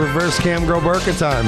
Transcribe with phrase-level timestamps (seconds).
[0.00, 1.44] reverse cam girl Burka time.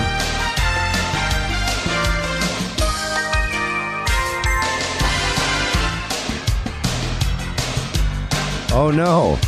[8.75, 9.39] Oh no.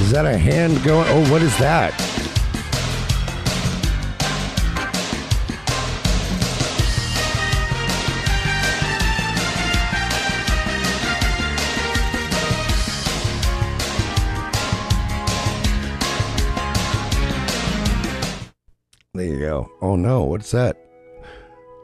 [0.00, 1.06] Is that a hand going?
[1.10, 2.19] Oh, what is that?
[19.90, 20.76] Oh no, what's that?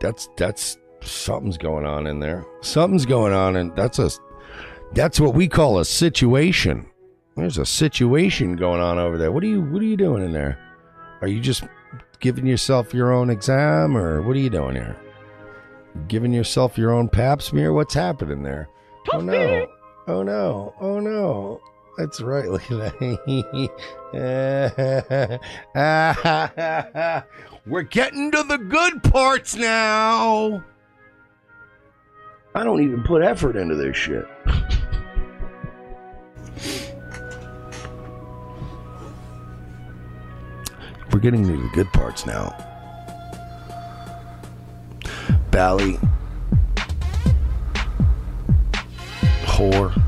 [0.01, 2.47] That's that's something's going on in there.
[2.61, 4.13] Something's going on and that's a
[4.93, 6.89] that's what we call a situation.
[7.35, 9.33] There's a situation going on over there.
[9.33, 10.57] What are you what are you doing in there?
[11.21, 11.65] Are you just
[12.21, 14.97] giving yourself your own exam or what are you doing here?
[16.07, 17.73] Giving yourself your own pap smear?
[17.73, 18.69] What's happening there?
[19.13, 19.67] Oh no.
[20.07, 20.75] Oh no.
[20.81, 21.61] Oh no.
[21.99, 22.47] That's right.
[24.13, 25.41] That.
[27.67, 30.63] We're getting to the good parts now.
[32.55, 34.25] I don't even put effort into this shit.
[41.13, 42.57] We're getting to the good parts now.
[45.51, 45.99] Bally.
[49.45, 50.01] Whore.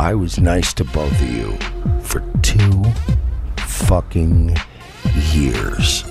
[0.00, 1.56] I was nice to both of you
[2.02, 2.84] for two
[3.66, 4.56] fucking
[5.32, 6.04] years.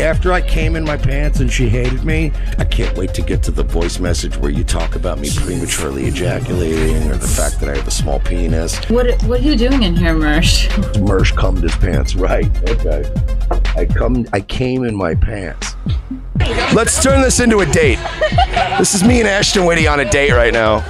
[0.00, 3.42] After I came in my pants and she hated me, I can't wait to get
[3.44, 7.68] to the voice message where you talk about me prematurely ejaculating or the fact that
[7.68, 8.78] I have a small penis.
[8.88, 10.68] What What are you doing in here, Mersh?
[10.94, 12.14] Mersh cummed his pants.
[12.14, 12.46] Right.
[12.68, 13.12] Okay.
[13.76, 14.24] I come.
[14.32, 15.74] I came in my pants.
[16.72, 17.98] Let's turn this into a date.
[18.78, 20.84] This is me and Ashton Whitty on a date right now.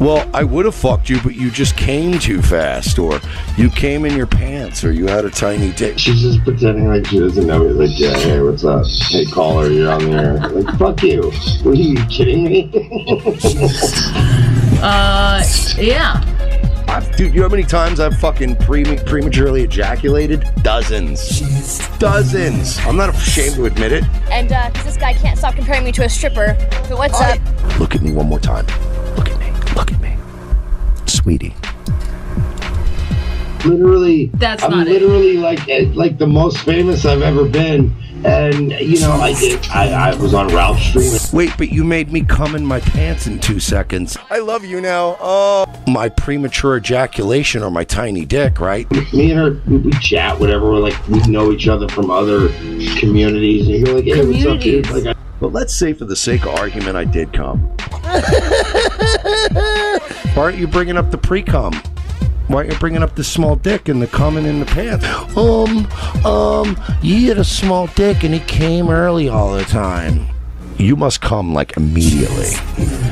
[0.00, 3.20] Well, I would have fucked you, but you just came too fast, or
[3.56, 5.96] you came in your pants, or you had a tiny dick.
[5.98, 7.70] She's just pretending like she doesn't know me.
[7.70, 8.84] Like, yeah, hey, what's up?
[8.86, 10.48] Hey, caller, you're on the air.
[10.48, 11.30] Like, fuck you.
[11.62, 12.70] What, are you kidding me?
[14.84, 15.40] Uh,
[15.78, 16.20] yeah.
[16.88, 20.44] I've, dude, you know how many times I've fucking pre- prematurely ejaculated?
[20.64, 21.86] Dozens.
[21.98, 22.78] Dozens.
[22.80, 24.02] I'm not ashamed to admit it.
[24.32, 26.56] And uh, 'cause this guy can't stop comparing me to a stripper.
[26.88, 27.38] But what's up?
[27.78, 28.66] Look at me one more time.
[29.76, 30.16] Look at me.
[30.16, 31.06] Look at me.
[31.06, 31.54] Sweetie.
[33.64, 34.90] literally, That's I'm not it.
[34.90, 37.94] literally like eh, like the most famous I've ever been.
[38.24, 39.66] And you know, I did.
[39.68, 41.12] I, I was on Ralph Stream.
[41.32, 44.16] Wait, but you made me come in my pants in two seconds.
[44.30, 45.16] I love you now.
[45.20, 45.64] Oh.
[45.88, 48.88] My premature ejaculation or my tiny dick, right?
[49.12, 50.70] Me and her, we, we chat, whatever.
[50.70, 52.48] We're like, we know each other from other
[52.96, 53.66] communities.
[53.68, 54.88] And you're like, hey, what's up, dude?
[54.90, 57.76] Like, I, But let's say, for the sake of argument, I did come.
[60.34, 61.74] Why aren't you bringing up the pre cum?
[62.48, 65.04] Why aren't you bringing up the small dick and the coming in the pants?
[65.36, 65.86] Um,
[66.24, 70.26] um, you had a small dick and it came early all the time.
[70.78, 72.48] You must come like immediately.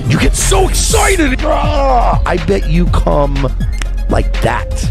[0.09, 1.39] You get so excited.
[1.43, 3.35] Ah, I bet you come
[4.09, 4.91] like that.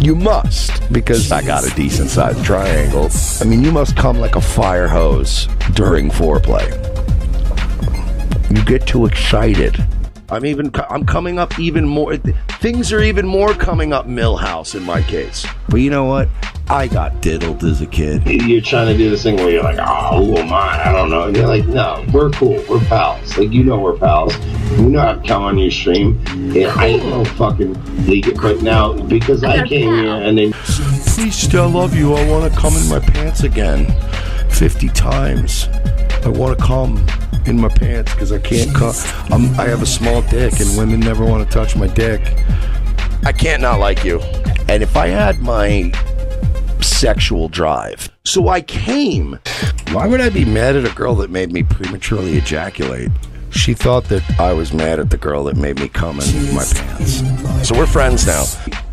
[0.00, 3.10] You must, because I got a decent sized triangle.
[3.40, 6.68] I mean, you must come like a fire hose during foreplay.
[8.56, 9.84] You get too excited.
[10.30, 10.70] I'm even.
[10.90, 12.16] I'm coming up even more.
[12.16, 15.46] Things are even more coming up Milhouse in my case.
[15.68, 16.28] But you know what?
[16.70, 18.26] I got diddled as a kid.
[18.26, 20.88] you're trying to do this thing where you're like, oh, who am I?
[20.88, 21.22] I don't know.
[21.22, 22.62] And you're like, no, we're cool.
[22.68, 23.38] We're pals.
[23.38, 24.36] Like, you know we're pals.
[24.72, 26.22] You know how to come on your stream.
[26.52, 30.52] Yeah, I ain't no fucking leak it right now, because I came here and then
[30.52, 32.14] Please, still I love you.
[32.14, 33.86] I want to come in my pants again,
[34.50, 35.68] fifty times.
[36.22, 37.04] I want to come
[37.48, 38.70] in my pants because I can't.
[39.32, 42.20] I'm, I have a small dick, and women never want to touch my dick.
[43.24, 44.20] I can't not like you.
[44.68, 45.90] And if I had my
[46.80, 49.38] sexual drive, so I came.
[49.92, 53.10] Why would I be mad at a girl that made me prematurely ejaculate?
[53.50, 56.64] She thought that I was mad at the girl that made me come in my
[56.64, 57.66] pants.
[57.66, 58.44] So we're friends now.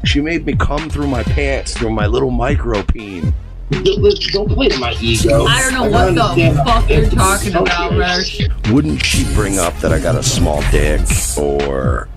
[0.06, 3.34] She made me come through my pants through my little micro peen.
[3.72, 5.46] Don't, don't play to my ego.
[5.46, 8.52] I don't know Like, what understand the fuck you're talking about, associated.
[8.58, 8.72] Mersh.
[8.74, 11.02] Wouldn't she bring up that I got a small dick
[11.38, 12.08] or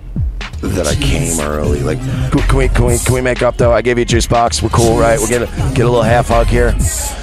[0.61, 1.81] that I came early?
[1.81, 3.73] Like, can can we can we can we make up though?
[3.73, 4.62] I gave you a juice box.
[4.62, 5.19] We're cool, right?
[5.19, 6.75] We're gonna get a little half hug here.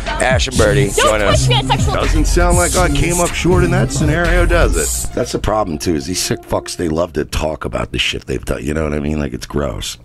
[0.08, 1.48] Ash and Birdie, join us.
[1.48, 5.14] Doesn't sound like I came up short in that scenario, does it?
[5.14, 5.94] That's the problem too.
[5.96, 6.76] Is these sick fucks?
[6.78, 8.64] They love to talk about the shit they've done.
[8.64, 9.20] You know what I mean?
[9.20, 9.98] Like it's gross.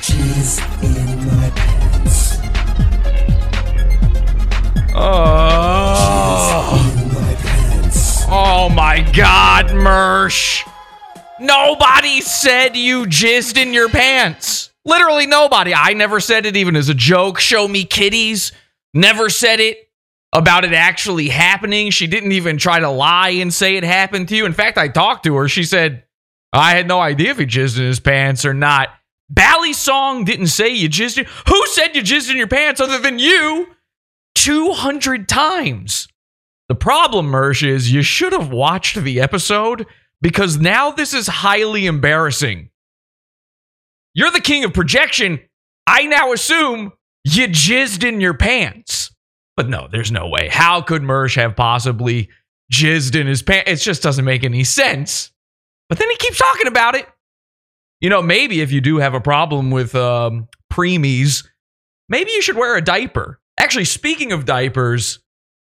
[0.00, 2.38] Jizz in my pants.
[4.94, 6.68] Oh,
[8.28, 10.68] my oh my God, Mersh.
[11.40, 14.70] Nobody said you jizzed in your pants.
[14.84, 15.74] Literally nobody.
[15.74, 17.40] I never said it even as a joke.
[17.40, 18.52] Show me kitties.
[18.94, 19.88] Never said it
[20.32, 21.90] about it actually happening.
[21.90, 24.46] She didn't even try to lie and say it happened to you.
[24.46, 25.48] In fact, I talked to her.
[25.48, 26.04] She said,
[26.52, 28.88] I had no idea if he jizzed in his pants or not.
[29.32, 31.26] Bally Song didn't say you jizzed in.
[31.48, 33.68] Who said you jizzed in your pants other than you?
[34.34, 36.06] 200 times.
[36.68, 39.86] The problem, Mersh, is you should have watched the episode
[40.20, 42.70] because now this is highly embarrassing.
[44.14, 45.40] You're the king of projection.
[45.86, 46.92] I now assume
[47.24, 49.14] you jizzed in your pants.
[49.56, 50.48] But no, there's no way.
[50.48, 52.28] How could Mersh have possibly
[52.70, 53.70] jizzed in his pants?
[53.70, 55.30] It just doesn't make any sense.
[55.88, 57.06] But then he keeps talking about it.
[58.02, 61.46] You know, maybe if you do have a problem with um, preemies,
[62.08, 63.40] maybe you should wear a diaper.
[63.58, 65.20] Actually, speaking of diapers,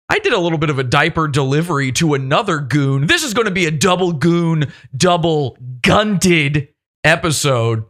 [0.08, 3.08] I did a little bit of a diaper delivery to another goon.
[3.08, 6.68] This is going to be a double goon, double gunted
[7.02, 7.84] episode.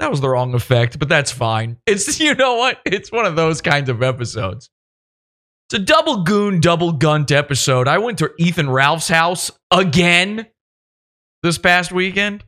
[0.00, 1.78] That was the wrong effect, but that's fine.
[1.86, 2.80] It's, you know what?
[2.84, 4.68] It's one of those kinds of episodes.
[5.68, 7.86] It's a double goon, double gunt episode.
[7.86, 10.46] I went to Ethan Ralph's house again
[11.42, 12.42] this past weekend,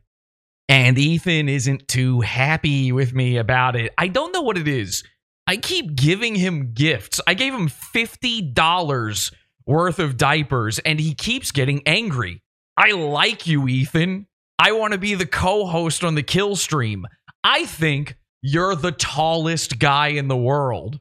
[0.71, 3.93] and Ethan isn't too happy with me about it.
[3.99, 5.03] I don't know what it is.
[5.49, 7.21] I keep giving him gifts.
[7.27, 9.35] I gave him $50
[9.67, 12.41] worth of diapers, and he keeps getting angry.
[12.77, 14.29] I like you, Ethan.
[14.61, 17.03] I want to be the co host on the Killstream.
[17.43, 21.01] I think you're the tallest guy in the world.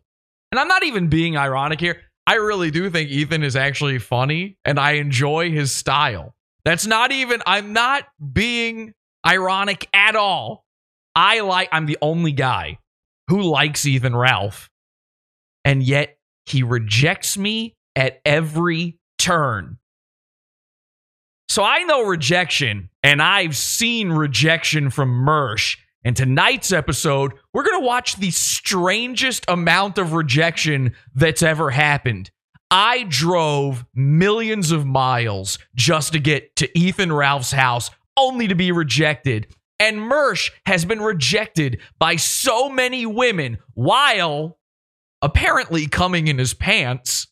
[0.52, 2.02] And I'm not even being ironic here.
[2.26, 6.34] I really do think Ethan is actually funny and I enjoy his style.
[6.66, 8.94] That's not even, I'm not being
[9.26, 10.66] ironic at all.
[11.16, 12.80] I like, I'm the only guy
[13.28, 14.70] who likes Ethan Ralph.
[15.66, 19.78] And yet he rejects me at every turn.
[21.50, 25.78] So I know rejection and I've seen rejection from Mersh.
[26.04, 32.32] And tonight's episode, we're going to watch the strangest amount of rejection that's ever happened.
[32.72, 38.72] I drove millions of miles just to get to Ethan Ralph's house, only to be
[38.72, 39.48] rejected.
[39.80, 44.58] And Mersh has been rejected by so many women while
[45.22, 47.28] apparently coming in his pants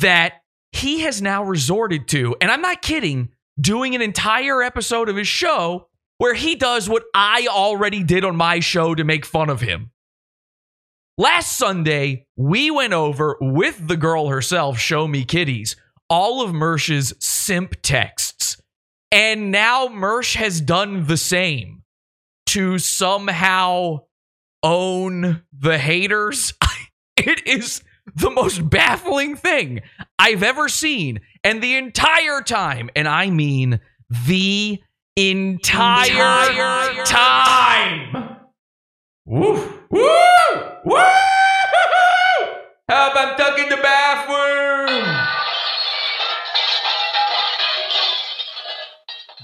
[0.00, 0.34] that
[0.72, 3.28] he has now resorted to, and I'm not kidding,
[3.60, 8.36] doing an entire episode of his show where he does what I already did on
[8.36, 9.90] my show to make fun of him.
[11.16, 15.76] Last Sunday, we went over with the girl herself, Show Me Kitties,
[16.10, 18.60] all of Mersh's simp texts.
[19.14, 21.84] And now Mersh has done the same
[22.46, 24.00] to somehow
[24.64, 26.52] own the haters.
[27.16, 27.84] it is
[28.16, 29.82] the most baffling thing
[30.18, 31.20] I've ever seen.
[31.44, 33.78] And the entire time, and I mean
[34.26, 34.82] the
[35.14, 38.38] entire, time.
[39.26, 39.78] Woo!
[39.90, 40.10] Woo!
[40.86, 40.98] Woo!
[42.88, 45.43] Help, I'm stuck in the bathroom.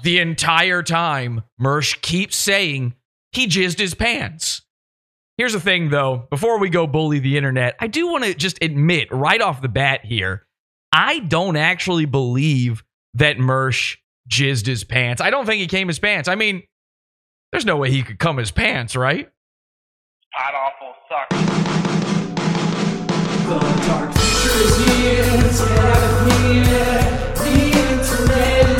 [0.03, 2.95] The entire time, Mersh keeps saying
[3.33, 4.63] he jizzed his pants.
[5.37, 6.27] Here's the thing, though.
[6.31, 9.69] Before we go bully the internet, I do want to just admit right off the
[9.69, 10.47] bat here
[10.93, 12.83] I don't actually believe
[13.15, 13.97] that Mersh
[14.29, 15.23] jizzed his pants.
[15.23, 16.29] I don't think he came his pants.
[16.29, 16.63] I mean,
[17.53, 19.31] there's no way he could come his pants, right?
[20.33, 21.37] Pod Awful sucks.
[23.47, 26.65] The dark future is here, it's happening.
[27.35, 28.80] The internet is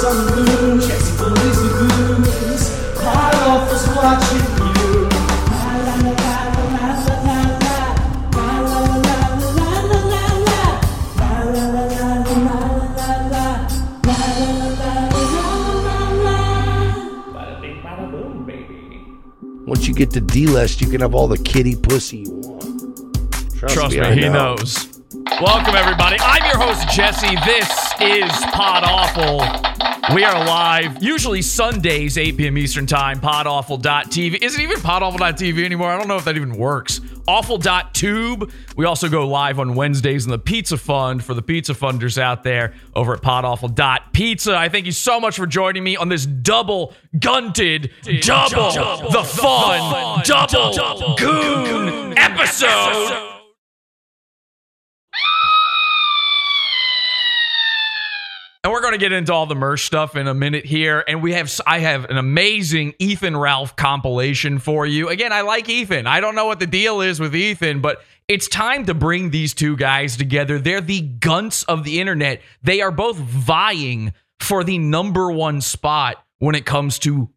[0.00, 0.80] from on the moon.
[0.80, 2.64] Jesse bullies the goons.
[2.98, 5.08] Pod Awful's watching you.
[5.50, 6.38] La la la la
[6.74, 7.78] la la la la.
[8.36, 9.18] La la la la
[9.58, 10.62] la la la la.
[11.18, 12.48] La la la la la la
[12.96, 13.46] la la.
[14.06, 16.38] La la la la la la la.
[17.34, 18.80] Bada bing, bada boom, baby.
[19.66, 22.64] Once you get to D-List, you can have all the kitty pussy you want.
[23.58, 24.54] Trust me, I he know.
[24.56, 24.97] knows.
[25.36, 26.16] Welcome, everybody.
[26.20, 27.36] I'm your host, Jesse.
[27.44, 27.68] This
[28.00, 29.38] is Pod Awful.
[30.12, 32.58] We are live, usually Sundays, 8 p.m.
[32.58, 34.42] Eastern Time, podawful.tv.
[34.42, 35.90] Is it even podawful.tv anymore?
[35.90, 37.00] I don't know if that even works.
[37.28, 38.50] Awful.tube.
[38.76, 42.42] We also go live on Wednesdays in the Pizza Fund for the pizza funders out
[42.42, 44.56] there over at podawful.pizza.
[44.56, 47.92] I thank you so much for joining me on this double gunted,
[48.22, 48.72] double,
[49.10, 53.37] the fun, double goon episode.
[58.68, 61.02] And we're going to get into all the merch stuff in a minute here.
[61.08, 65.08] And we have, I have an amazing Ethan Ralph compilation for you.
[65.08, 66.06] Again, I like Ethan.
[66.06, 69.54] I don't know what the deal is with Ethan, but it's time to bring these
[69.54, 70.58] two guys together.
[70.58, 72.42] They're the gunts of the internet.
[72.62, 77.30] They are both vying for the number one spot when it comes to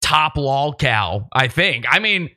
[0.00, 1.84] top lol cow, I think.
[1.86, 2.30] I mean,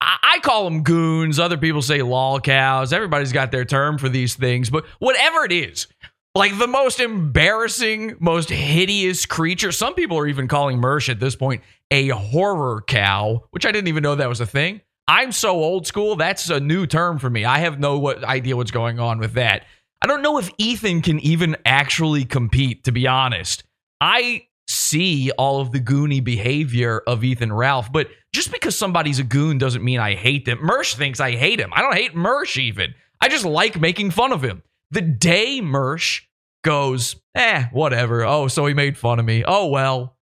[0.00, 1.40] I, call them goons.
[1.40, 2.92] Other people say lol cows.
[2.92, 5.88] Everybody's got their term for these things, but whatever it is,
[6.36, 9.72] like the most embarrassing, most hideous creature.
[9.72, 13.88] Some people are even calling Mersh at this point a horror cow, which I didn't
[13.88, 14.82] even know that was a thing.
[15.08, 16.14] I'm so old school.
[16.16, 17.46] That's a new term for me.
[17.46, 19.64] I have no what, idea what's going on with that.
[20.02, 23.64] I don't know if Ethan can even actually compete, to be honest.
[24.00, 29.24] I see all of the goony behavior of Ethan Ralph, but just because somebody's a
[29.24, 30.58] goon doesn't mean I hate them.
[30.58, 31.72] Mersh thinks I hate him.
[31.72, 32.94] I don't hate Mersh even.
[33.22, 34.62] I just like making fun of him.
[34.90, 36.22] The day Mersh
[36.62, 38.24] goes, eh, whatever.
[38.24, 39.44] Oh, so he made fun of me.
[39.46, 40.16] Oh, well.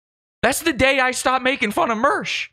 [0.41, 2.47] That's the day I stop making fun of Mersh.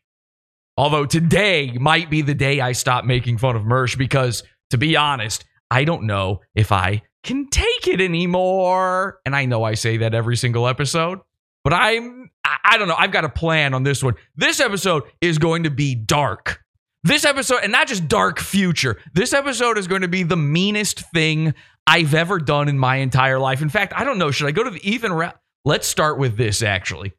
[0.76, 4.96] Although today might be the day I stop making fun of Mersh because, to be
[4.96, 9.20] honest, I don't know if I can take it anymore.
[9.24, 11.18] And I know I say that every single episode,
[11.64, 12.96] but I'm, I don't know.
[12.96, 14.14] I've got a plan on this one.
[14.36, 16.62] This episode is going to be dark.
[17.04, 21.00] This episode, and not just dark future, this episode is going to be the meanest
[21.12, 21.54] thing
[21.88, 23.62] I've ever done in my entire life.
[23.62, 24.30] In fact, I don't know.
[24.30, 25.12] Should I go to the Ethan?
[25.12, 25.32] Ra-
[25.64, 27.14] Let's start with this actually.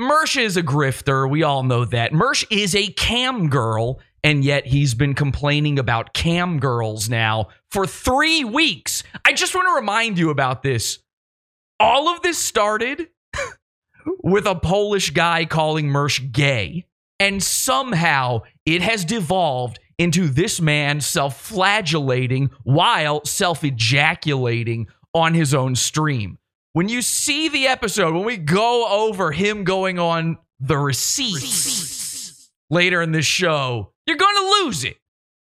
[0.00, 1.30] Mersh is a grifter.
[1.30, 2.12] We all know that.
[2.12, 7.86] Mersh is a cam girl, and yet he's been complaining about cam girls now for
[7.86, 9.04] three weeks.
[9.24, 10.98] I just want to remind you about this.
[11.78, 13.08] All of this started
[14.24, 16.86] with a Polish guy calling Mersh gay,
[17.20, 25.54] and somehow it has devolved into this man self flagellating while self ejaculating on his
[25.54, 26.38] own stream
[26.72, 33.02] when you see the episode, when we go over him going on the receipts later
[33.02, 34.96] in this show, you're going to lose it.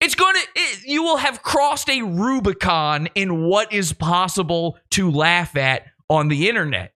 [0.01, 5.11] It's going to, it, you will have crossed a Rubicon in what is possible to
[5.11, 6.93] laugh at on the internet.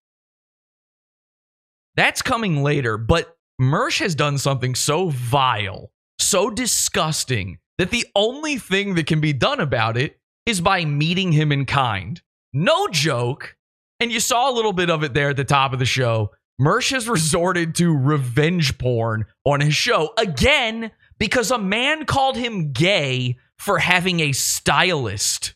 [1.95, 8.57] That's coming later, but Mersh has done something so vile, so disgusting, that the only
[8.57, 12.21] thing that can be done about it is by meeting him in kind.
[12.53, 13.55] No joke.
[13.99, 16.31] And you saw a little bit of it there at the top of the show.
[16.59, 22.71] Mersh has resorted to revenge porn on his show again because a man called him
[22.71, 25.53] gay for having a stylist.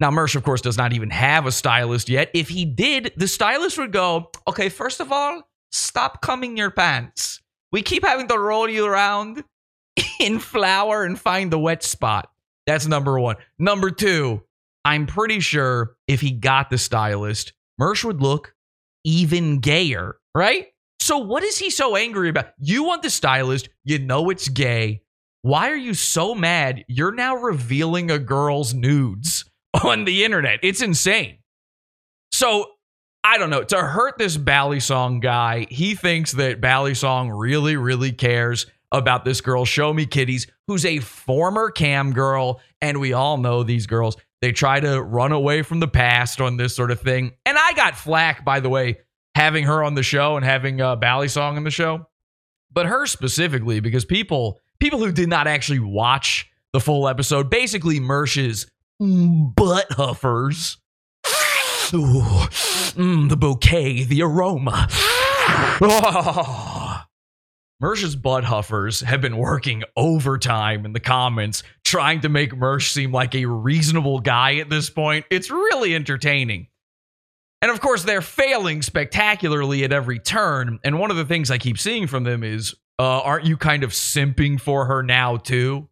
[0.00, 2.30] Now, Mersh, of course, does not even have a stylist yet.
[2.34, 7.41] If he did, the stylist would go, okay, first of all, stop coming your pants.
[7.72, 9.44] We keep having to roll you around
[10.20, 12.30] in flour and find the wet spot.
[12.66, 13.36] That's number one.
[13.58, 14.42] Number two,
[14.84, 18.54] I'm pretty sure if he got the stylist, Mersh would look
[19.04, 20.68] even gayer, right?
[21.00, 22.50] So what is he so angry about?
[22.58, 25.02] You want the stylist, you know it's gay.
[25.42, 26.84] Why are you so mad?
[26.86, 29.44] You're now revealing a girl's nudes
[29.84, 30.60] on the internet.
[30.62, 31.38] It's insane.
[32.30, 32.66] So
[33.24, 33.62] I don't know.
[33.62, 39.24] To hurt this Bally Song guy, he thinks that Bally Song really, really cares about
[39.24, 42.60] this girl, Show Me Kitties, who's a former cam girl.
[42.80, 44.16] And we all know these girls.
[44.40, 47.32] They try to run away from the past on this sort of thing.
[47.46, 48.98] And I got flack, by the way,
[49.36, 52.06] having her on the show and having uh, Bally Song on the show.
[52.72, 58.00] But her specifically, because people people who did not actually watch the full episode, basically
[58.00, 58.66] Mersh's
[58.98, 60.78] butt huffers.
[61.94, 62.22] Ooh,
[62.94, 64.88] mm, the bouquet, the aroma.
[65.80, 67.02] Oh.
[67.82, 73.10] Mersh's butt huffers have been working overtime in the comments trying to make Mersh seem
[73.10, 75.26] like a reasonable guy at this point.
[75.30, 76.68] It's really entertaining.
[77.60, 80.78] And of course, they're failing spectacularly at every turn.
[80.84, 83.82] And one of the things I keep seeing from them is, uh, aren't you kind
[83.82, 85.88] of simping for her now, too?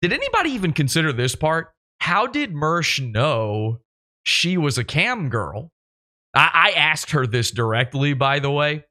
[0.00, 1.72] Did anybody even consider this part?
[2.00, 3.80] How did Mersh know
[4.26, 5.70] she was a cam girl?
[6.34, 8.84] I, I asked her this directly, by the way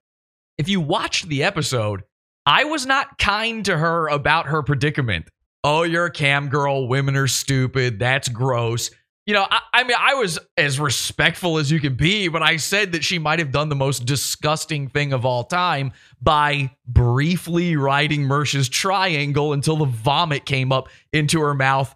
[0.58, 2.04] if you watched the episode,
[2.46, 5.28] I was not kind to her about her predicament.
[5.64, 6.88] Oh, you're a cam girl.
[6.88, 8.00] Women are stupid.
[8.00, 8.92] That's gross.
[9.26, 12.58] You know, I, I, mean, I was as respectful as you can be, but I
[12.58, 17.76] said that she might have done the most disgusting thing of all time by briefly
[17.76, 21.94] riding Mersh's triangle until the vomit came up into her mouth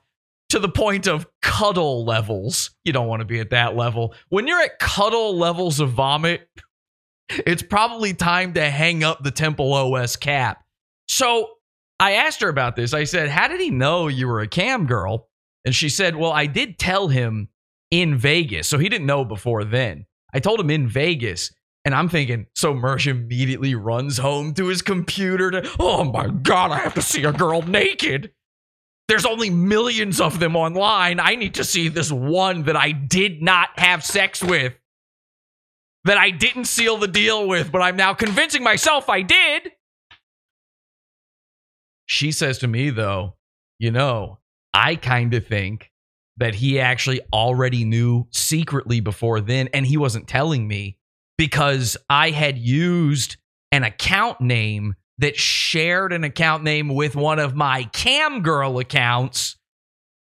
[0.49, 2.71] to the point of cuddle levels.
[2.83, 4.13] You don't want to be at that level.
[4.29, 6.47] When you're at cuddle levels of vomit,
[7.29, 10.63] it's probably time to hang up the Temple OS cap.
[11.07, 11.49] So
[11.99, 12.93] I asked her about this.
[12.93, 15.27] I said, How did he know you were a cam girl?
[15.65, 17.49] And she said, Well, I did tell him
[17.91, 18.67] in Vegas.
[18.67, 20.05] So he didn't know before then.
[20.33, 21.51] I told him in Vegas.
[21.85, 26.71] And I'm thinking, so Mersh immediately runs home to his computer to, oh my God,
[26.71, 28.31] I have to see a girl naked.
[29.09, 31.19] There's only millions of them online.
[31.19, 34.77] I need to see this one that I did not have sex with,
[36.05, 39.71] that I didn't seal the deal with, but I'm now convincing myself I did.
[42.05, 43.35] She says to me, though,
[43.79, 44.37] you know,
[44.75, 45.91] I kind of think
[46.37, 50.99] that he actually already knew secretly before then, and he wasn't telling me
[51.35, 53.37] because I had used
[53.71, 59.57] an account name that shared an account name with one of my cam girl accounts.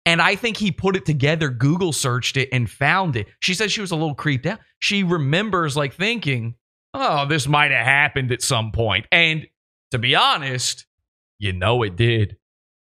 [0.04, 3.28] And I think he put it together, Google searched it and found it.
[3.40, 4.58] She said she was a little creeped out.
[4.78, 6.54] She remembers like thinking,
[6.94, 9.06] oh, this might have happened at some point.
[9.12, 9.46] And
[9.90, 10.86] to be honest,
[11.38, 12.38] you know it did.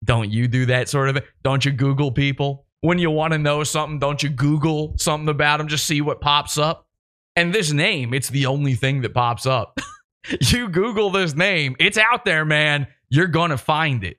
[0.04, 1.26] Don't you do that sort of thing?
[1.44, 2.66] Don't you Google people?
[2.82, 6.20] When you want to know something, don't you Google something about them, just see what
[6.20, 6.88] pops up?
[7.36, 9.80] And this name, it's the only thing that pops up.
[10.30, 12.88] you Google this name, it's out there, man.
[13.10, 14.18] You're going to find it.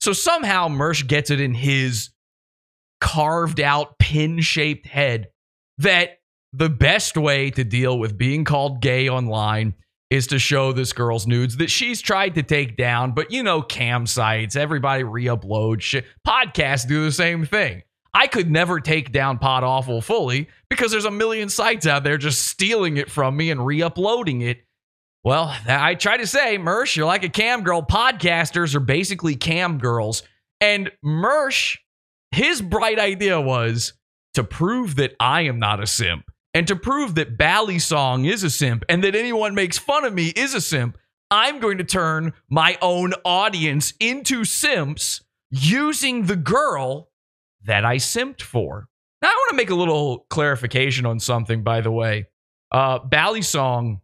[0.00, 2.10] So somehow Mersh gets it in his
[3.00, 5.28] carved out pin shaped head
[5.78, 6.18] that
[6.52, 9.74] the best way to deal with being called gay online
[10.10, 13.12] is to show this girl's nudes that she's tried to take down.
[13.12, 16.04] But you know, cam sites, everybody re upload shit.
[16.26, 17.82] Podcasts do the same thing.
[18.12, 22.16] I could never take down Pod Awful fully because there's a million sites out there
[22.16, 24.63] just stealing it from me and re uploading it.
[25.24, 27.80] Well, I try to say, Mersh, you're like a cam girl.
[27.80, 30.22] Podcasters are basically cam girls.
[30.60, 31.78] And Mersh,
[32.30, 33.94] his bright idea was
[34.34, 38.44] to prove that I am not a simp and to prove that Bally Song is
[38.44, 40.98] a simp and that anyone makes fun of me is a simp.
[41.30, 47.08] I'm going to turn my own audience into simps using the girl
[47.64, 48.88] that I simped for.
[49.22, 52.26] Now, I want to make a little clarification on something, by the way.
[52.70, 54.02] Uh, Bally Song,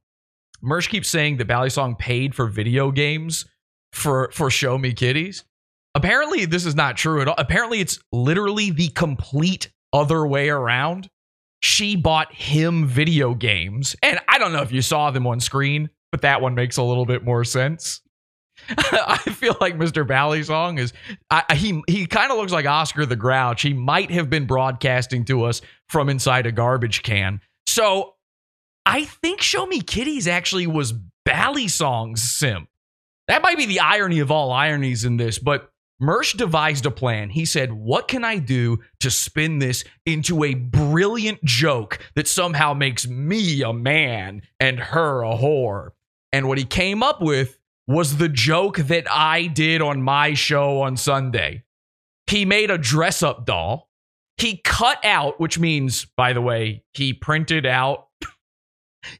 [0.62, 3.46] Mersh keeps saying that Bally Song paid for video games
[3.92, 5.44] for, for Show Me Kitties.
[5.94, 7.35] Apparently, this is not true at all.
[7.38, 11.09] Apparently, it's literally the complete other way around.
[11.61, 13.96] She bought him video games.
[14.03, 16.83] And I don't know if you saw them on screen, but that one makes a
[16.83, 18.01] little bit more sense.
[18.68, 20.07] I feel like Mr.
[20.07, 20.92] Bally Song is
[21.31, 23.62] I, he he kind of looks like Oscar the Grouch.
[23.62, 27.40] He might have been broadcasting to us from inside a garbage can.
[27.66, 28.14] So
[28.90, 30.92] I think Show Me Kitties actually was
[31.24, 32.68] Bally Song's simp.
[33.29, 35.70] That might be the irony of all ironies in this, but
[36.03, 37.31] Mersh devised a plan.
[37.31, 42.74] He said, What can I do to spin this into a brilliant joke that somehow
[42.74, 45.90] makes me a man and her a whore?
[46.33, 50.81] And what he came up with was the joke that I did on my show
[50.81, 51.62] on Sunday.
[52.26, 53.88] He made a dress up doll.
[54.37, 58.09] He cut out, which means, by the way, he printed out.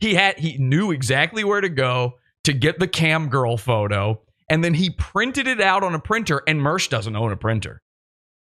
[0.01, 2.15] He had he knew exactly where to go
[2.45, 6.43] to get the cam girl photo, and then he printed it out on a printer.
[6.47, 7.83] And Mersh doesn't own a printer,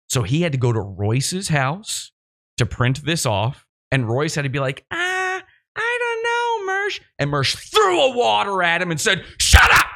[0.09, 2.13] so he had to go to Royce's house
[2.57, 3.67] to print this off.
[3.93, 5.43] And Royce had to be like, ah,
[5.77, 7.01] I don't know, Mersh.
[7.19, 9.87] And Mersh threw a water at him and said, "Shut up."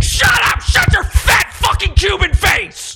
[0.00, 0.60] Shut up!
[0.60, 2.89] Shut your fat fucking Cuban face!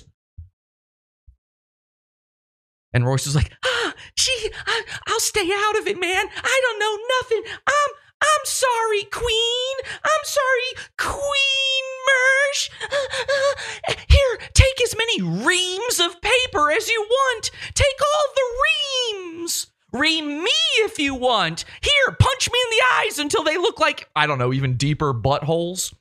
[2.94, 6.26] And Royce was like, ah, gee, I, I'll stay out of it, man.
[6.36, 7.42] I don't know nothing.
[7.66, 9.76] I'm, I'm sorry, Queen.
[10.04, 12.70] I'm sorry, Queen Mersh.
[12.84, 17.50] Uh, uh, here, take as many reams of paper as you want.
[17.74, 19.66] Take all the reams.
[19.92, 21.64] Ream me if you want.
[21.82, 25.12] Here, punch me in the eyes until they look like, I don't know, even deeper
[25.12, 25.92] buttholes.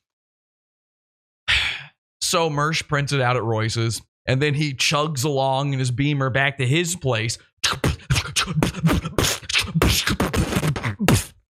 [2.21, 6.29] So Mersh prints it out at Royce's, and then he chugs along in his beamer
[6.29, 7.37] back to his place.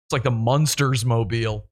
[0.09, 1.67] It's like the Munsters mobile.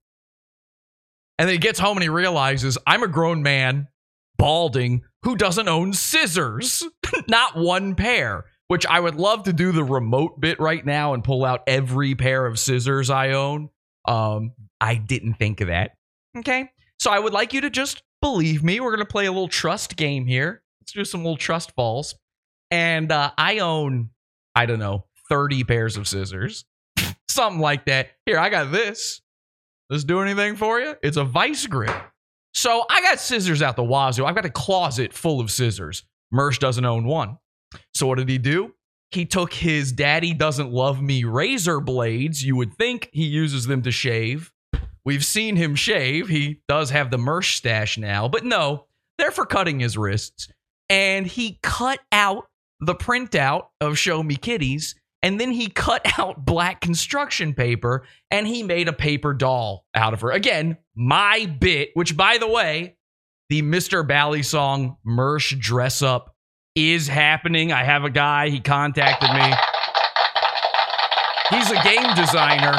[1.39, 3.89] And then he gets home and he realizes I'm a grown man,
[4.37, 6.83] balding, who doesn't own scissors.
[7.29, 8.45] Not one pair.
[8.69, 12.15] Which I would love to do the remote bit right now and pull out every
[12.15, 13.69] pair of scissors I own.
[14.07, 15.93] Um, I didn't think of that.
[16.37, 16.69] Okay.
[16.99, 18.81] So I would like you to just believe me.
[18.81, 20.63] We're going to play a little trust game here.
[20.87, 22.15] Let's do some little trust falls.
[22.71, 24.11] And uh, I own,
[24.55, 26.65] I don't know, 30 pairs of scissors,
[27.29, 28.11] something like that.
[28.25, 29.21] Here, I got this.
[29.91, 30.95] Does this do anything for you?
[31.03, 31.93] It's a vice grip.
[32.55, 34.25] So I got scissors out the wazoo.
[34.25, 36.05] I've got a closet full of scissors.
[36.33, 37.39] Mersh doesn't own one.
[37.93, 38.73] So what did he do?
[39.11, 42.45] He took his daddy doesn't love me razor blades.
[42.45, 44.53] You would think he uses them to shave.
[45.05, 46.29] We've seen him shave.
[46.29, 48.87] He does have the Mersh stash now, but no,
[49.19, 50.49] they're for cutting his wrists.
[50.89, 52.45] And he cut out
[52.81, 58.47] the printout of Show Me Kitties And then he cut out black construction paper and
[58.47, 60.31] he made a paper doll out of her.
[60.31, 62.97] Again, my bit, which by the way,
[63.49, 64.07] the Mr.
[64.07, 66.35] Bally song Mersh dress up
[66.75, 67.73] is happening.
[67.73, 69.55] I have a guy, he contacted me.
[71.51, 72.77] He's a game designer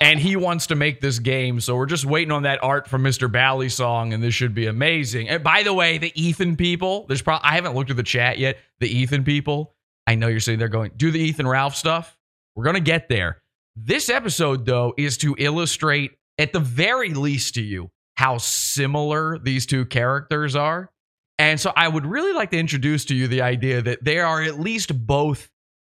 [0.00, 1.60] and he wants to make this game.
[1.60, 3.30] So we're just waiting on that art from Mr.
[3.30, 5.28] Bally song, and this should be amazing.
[5.28, 8.38] And by the way, the Ethan people, there's probably I haven't looked at the chat
[8.38, 8.56] yet.
[8.80, 9.74] The Ethan people,
[10.06, 12.16] I know you're sitting there going, do the Ethan Ralph stuff.
[12.56, 13.42] We're gonna get there.
[13.76, 19.66] This episode, though, is to illustrate, at the very least to you, how similar these
[19.66, 20.90] two characters are.
[21.38, 24.42] And so I would really like to introduce to you the idea that they are
[24.42, 25.48] at least both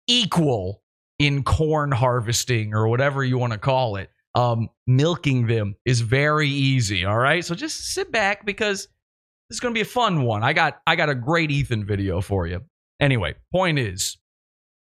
[0.06, 0.81] equal
[1.22, 4.10] in corn harvesting or whatever you want to call it.
[4.34, 7.04] Um, milking them is very easy.
[7.04, 7.44] All right.
[7.44, 8.88] So just sit back because
[9.48, 10.42] this is going to be a fun one.
[10.42, 12.62] I got, I got a great Ethan video for you.
[12.98, 14.16] Anyway, point is,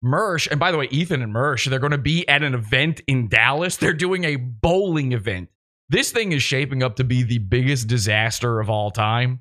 [0.05, 3.01] Mersh, and by the way, Ethan and Mersh, they're going to be at an event
[3.07, 3.77] in Dallas.
[3.77, 5.49] They're doing a bowling event.
[5.89, 9.39] This thing is shaping up to be the biggest disaster of all time.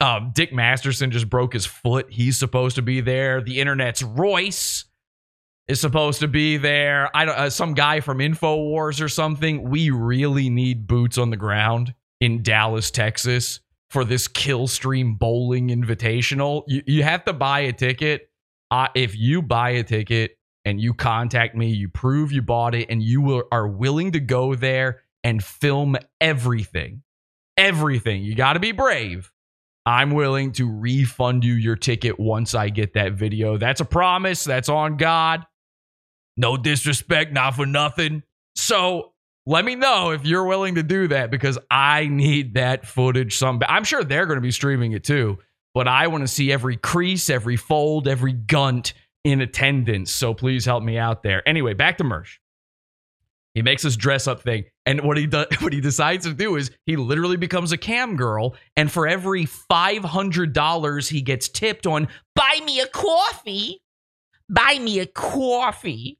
[0.00, 2.06] Um, Dick Masterson just broke his foot.
[2.10, 3.42] He's supposed to be there.
[3.42, 4.84] The internet's Royce
[5.70, 7.14] is supposed to be there.
[7.16, 9.70] I don't, uh, some guy from Infowars or something.
[9.70, 16.64] We really need boots on the ground in Dallas, Texas for this Killstream Bowling Invitational.
[16.66, 18.30] You, you have to buy a ticket.
[18.72, 22.90] Uh, if you buy a ticket and you contact me, you prove you bought it,
[22.90, 27.02] and you will, are willing to go there and film everything,
[27.56, 28.24] everything.
[28.24, 29.30] You got to be brave.
[29.86, 33.56] I'm willing to refund you your ticket once I get that video.
[33.56, 34.44] That's a promise.
[34.44, 35.46] That's on God.
[36.40, 38.22] No disrespect, not for nothing.
[38.54, 39.12] So
[39.44, 43.36] let me know if you're willing to do that because I need that footage.
[43.36, 45.38] Some I'm sure they're going to be streaming it too,
[45.74, 50.12] but I want to see every crease, every fold, every gunt in attendance.
[50.12, 51.46] So please help me out there.
[51.46, 52.38] Anyway, back to Mersh.
[53.52, 56.56] He makes this dress up thing, and what he does, what he decides to do
[56.56, 61.48] is he literally becomes a cam girl, and for every five hundred dollars he gets
[61.48, 63.82] tipped on, buy me a coffee,
[64.48, 66.19] buy me a coffee.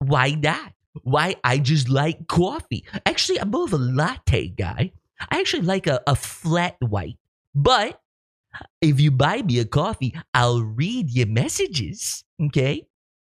[0.00, 0.72] Why not?
[1.02, 2.84] Why I just like coffee.
[3.06, 4.92] Actually, I'm more of a latte guy.
[5.30, 7.16] I actually like a, a flat white.
[7.54, 8.00] But
[8.80, 12.24] if you buy me a coffee, I'll read your messages.
[12.42, 12.86] Okay.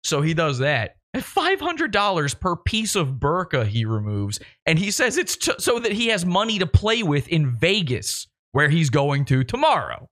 [0.04, 0.98] So he does that.
[1.14, 4.40] And $500 per piece of burqa he removes.
[4.66, 8.28] And he says it's t- so that he has money to play with in Vegas,
[8.52, 10.10] where he's going to tomorrow.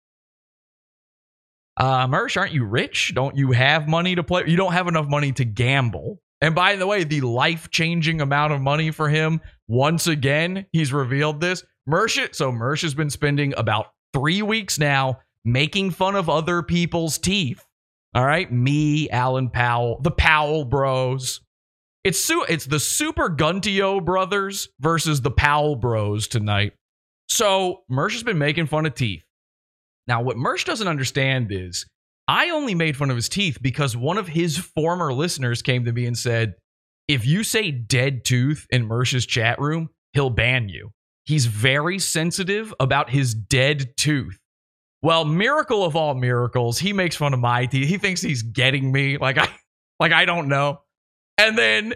[1.76, 3.13] Uh, Mersh, aren't you rich?
[3.16, 4.44] Don't you have money to play?
[4.48, 6.22] You don't have enough money to gamble.
[6.43, 10.91] And by the way, the life changing amount of money for him, once again, he's
[10.91, 11.63] revealed this.
[11.89, 17.17] Mersh, so Mersh has been spending about three weeks now making fun of other people's
[17.17, 17.65] teeth.
[18.13, 18.51] All right.
[18.51, 21.39] Me, Alan Powell, the Powell bros.
[22.03, 26.73] It's su- it's the Super Guntio brothers versus the Powell bros tonight.
[27.29, 29.23] So Mersh has been making fun of teeth.
[30.08, 31.86] Now, what Mersh doesn't understand is
[32.27, 35.91] I only made fun of his teeth because one of his former listeners came to
[35.91, 36.55] me and said,
[37.07, 40.91] if you say dead tooth in Mersh's chat room, he'll ban you.
[41.25, 44.39] He's very sensitive about his dead tooth.
[45.01, 47.89] Well, miracle of all miracles, he makes fun of my teeth.
[47.89, 49.49] He thinks he's getting me like I
[49.99, 50.81] like I don't know.
[51.38, 51.93] And then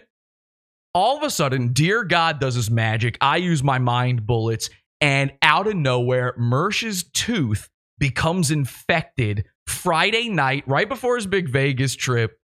[0.94, 3.18] all of a sudden, dear God does his magic.
[3.22, 10.64] I use my mind bullets, and out of nowhere, Mersh's tooth becomes infected Friday night,
[10.68, 12.40] right before his big Vegas trip.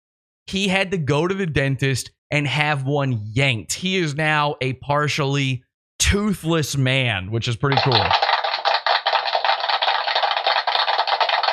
[0.47, 3.73] He had to go to the dentist and have one yanked.
[3.73, 5.63] He is now a partially
[5.99, 8.03] toothless man, which is pretty cool.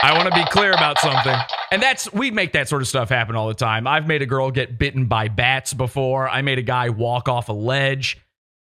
[0.01, 1.37] I want to be clear about something.
[1.71, 3.87] And that's we make that sort of stuff happen all the time.
[3.87, 6.29] I've made a girl get bitten by bats before.
[6.29, 8.17] I made a guy walk off a ledge.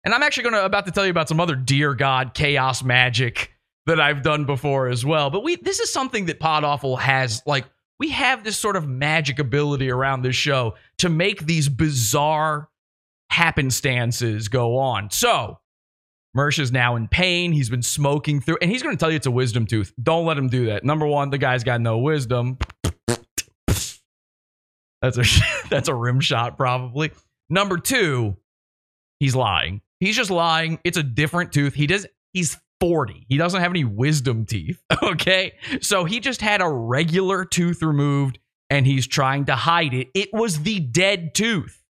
[0.04, 2.82] And I'm actually going to about to tell you about some other dear god chaos
[2.82, 3.52] magic
[3.86, 5.30] that I've done before as well.
[5.30, 7.64] But we this is something that Pod Awful has like
[7.98, 12.68] we have this sort of magic ability around this show to make these bizarre
[13.32, 15.10] happenstances go on.
[15.10, 15.58] So,
[16.36, 17.52] Mersh is now in pain.
[17.52, 19.92] He's been smoking through, and he's going to tell you it's a wisdom tooth.
[20.02, 20.84] Don't let him do that.
[20.84, 22.58] Number one, the guy's got no wisdom.
[25.00, 25.24] That's a
[25.70, 27.12] that's a rim shot, probably.
[27.48, 28.36] Number two,
[29.20, 29.80] he's lying.
[30.00, 30.78] He's just lying.
[30.84, 31.74] It's a different tooth.
[31.74, 32.06] He does.
[32.32, 33.26] He's 40.
[33.28, 34.82] He doesn't have any wisdom teeth.
[35.02, 35.52] Okay.
[35.80, 38.38] So he just had a regular tooth removed
[38.70, 40.08] and he's trying to hide it.
[40.14, 41.82] It was the dead tooth.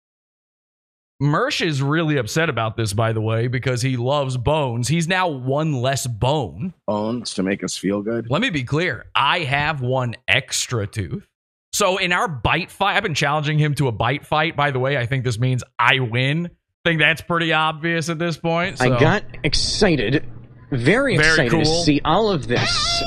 [1.22, 4.86] Mersh is really upset about this, by the way, because he loves bones.
[4.86, 6.74] He's now one less bone.
[6.86, 8.30] bones to make us feel good.
[8.30, 11.26] Let me be clear I have one extra tooth.
[11.72, 14.56] So in our bite fight, I've been challenging him to a bite fight.
[14.56, 16.46] By the way, I think this means I win.
[16.46, 18.80] I think that's pretty obvious at this point.
[18.82, 20.24] I got excited,
[20.70, 23.02] very, Very excited to see all of this.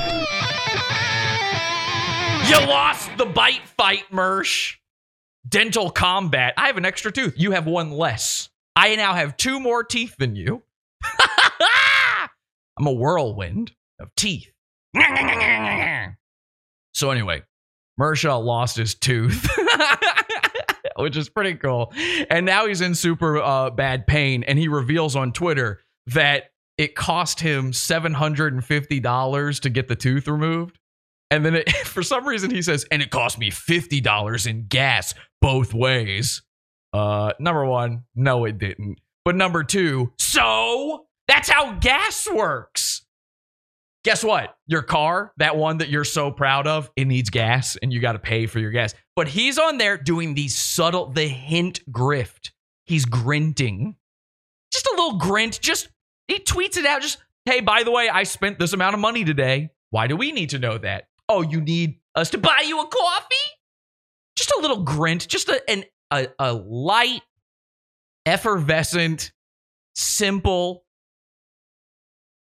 [2.48, 4.76] You lost the bite fight, Mersh.
[5.48, 6.54] Dental combat.
[6.56, 7.34] I have an extra tooth.
[7.36, 8.48] You have one less.
[8.76, 10.62] I now have two more teeth than you.
[12.78, 14.50] I'm a whirlwind of teeth.
[16.92, 17.42] So anyway,
[17.98, 19.48] Mershaw lost his tooth,
[20.96, 21.94] which is pretty cool.
[22.28, 24.42] And now he's in super uh, bad pain.
[24.42, 26.49] And he reveals on Twitter that
[26.80, 30.78] it cost him $750 to get the tooth removed.
[31.30, 35.12] And then it, for some reason he says, and it cost me $50 in gas
[35.42, 36.40] both ways.
[36.94, 38.98] Uh, number one, no, it didn't.
[39.26, 43.02] But number two, so that's how gas works.
[44.02, 44.56] Guess what?
[44.66, 48.12] Your car, that one that you're so proud of, it needs gas and you got
[48.12, 48.94] to pay for your gas.
[49.16, 52.52] But he's on there doing the subtle, the hint grift.
[52.86, 53.96] He's grinting.
[54.72, 55.60] Just a little grint.
[55.60, 55.90] Just,
[56.32, 57.02] he tweets it out.
[57.02, 59.70] Just, hey, by the way, I spent this amount of money today.
[59.90, 61.08] Why do we need to know that?
[61.28, 63.34] Oh, you need us to buy you a coffee?
[64.36, 65.26] Just a little grint.
[65.28, 67.22] Just a, an, a, a light,
[68.26, 69.32] effervescent,
[69.94, 70.84] simple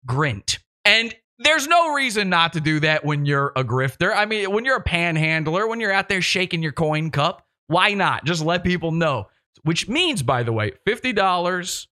[0.06, 0.58] grint.
[0.84, 4.14] And there's no reason not to do that when you're a grifter.
[4.14, 7.94] I mean, when you're a panhandler, when you're out there shaking your coin cup, why
[7.94, 8.24] not?
[8.24, 9.28] Just let people know.
[9.62, 11.88] Which means, by the way, fifty dollars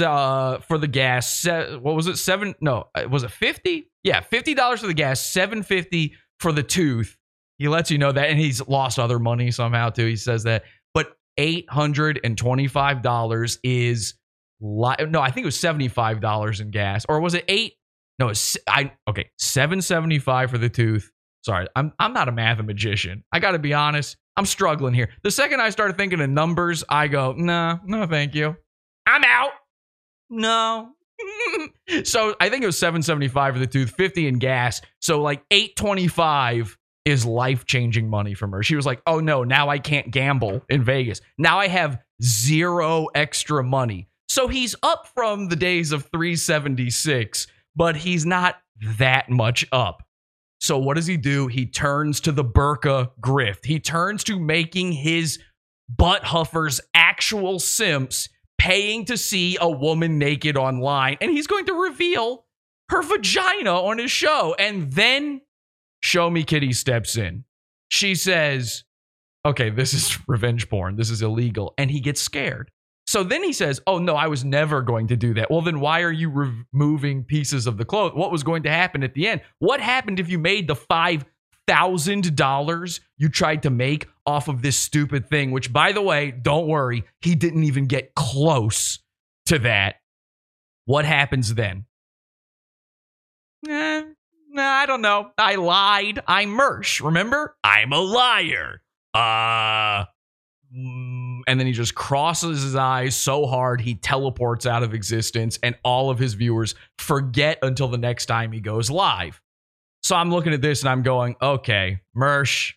[0.00, 1.32] uh, for the gas.
[1.40, 2.16] Se- what was it?
[2.16, 2.54] Seven?
[2.60, 3.90] No, uh, was it fifty?
[4.02, 5.20] Yeah, fifty dollars for the gas.
[5.20, 7.16] Seven fifty for the tooth.
[7.58, 10.06] He lets you know that, and he's lost other money somehow too.
[10.06, 14.14] He says that, but eight hundred and twenty-five dollars is
[14.60, 17.74] li- no, I think it was seventy-five dollars in gas, or was it eight?
[18.18, 21.10] No, it's I okay, seven seventy-five for the tooth.
[21.44, 23.24] Sorry, I'm I'm not a mathematician.
[23.32, 24.16] I got to be honest.
[24.36, 25.08] I'm struggling here.
[25.22, 28.54] The second I started thinking of numbers, I go, nah, no, thank you.
[29.06, 29.52] I'm out.
[30.30, 30.92] No.
[32.04, 34.80] so I think it was 775 for the tooth, 50 in gas.
[35.00, 38.62] So like 825 is life-changing money from her.
[38.62, 41.20] She was like, "Oh no, now I can't gamble in Vegas.
[41.38, 47.96] Now I have zero extra money." So he's up from the days of 376, but
[47.96, 48.56] he's not
[48.98, 50.02] that much up.
[50.60, 51.46] So what does he do?
[51.46, 53.64] He turns to the burqa grift.
[53.64, 55.38] He turns to making his
[55.88, 61.74] butt huffers actual simps paying to see a woman naked online and he's going to
[61.74, 62.44] reveal
[62.88, 64.54] her vagina on his show.
[64.58, 65.42] And then
[66.00, 67.44] show me kitty steps in.
[67.88, 68.84] She says
[69.44, 70.96] okay this is revenge porn.
[70.96, 71.74] This is illegal.
[71.78, 72.70] And he gets scared.
[73.06, 75.50] So then he says oh no i was never going to do that.
[75.50, 78.12] Well then why are you removing pieces of the clothes?
[78.14, 79.42] What was going to happen at the end?
[79.58, 81.24] What happened if you made the five
[81.66, 86.30] thousand dollars you tried to make off of this stupid thing which by the way
[86.30, 89.00] don't worry he didn't even get close
[89.46, 89.96] to that.
[90.84, 91.86] What happens then?
[93.68, 94.02] Eh,
[94.50, 95.30] nah, i don't know.
[95.38, 96.20] I lied.
[96.26, 97.56] I'm mersh remember?
[97.64, 98.82] I'm a liar.
[99.14, 100.04] Uh
[100.76, 105.58] mm, and then he just crosses his eyes so hard he teleports out of existence
[105.62, 109.40] and all of his viewers forget until the next time he goes live
[110.06, 112.74] so I'm looking at this and I'm going, okay, Mersh,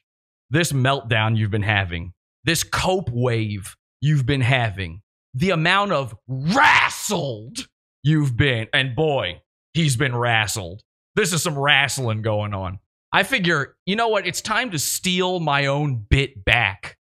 [0.49, 2.13] this meltdown you've been having,
[2.43, 5.03] this cope wave you've been having,
[5.35, 7.67] the amount of wrastled
[8.01, 9.43] you've been, and boy,
[9.75, 10.81] he's been wrastled.
[11.13, 12.79] This is some wrestling going on.
[13.13, 14.25] I figure, you know what?
[14.25, 16.97] It's time to steal my own bit back.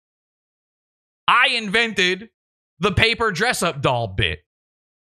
[1.28, 2.30] I invented
[2.80, 4.40] the paper dress up doll bit.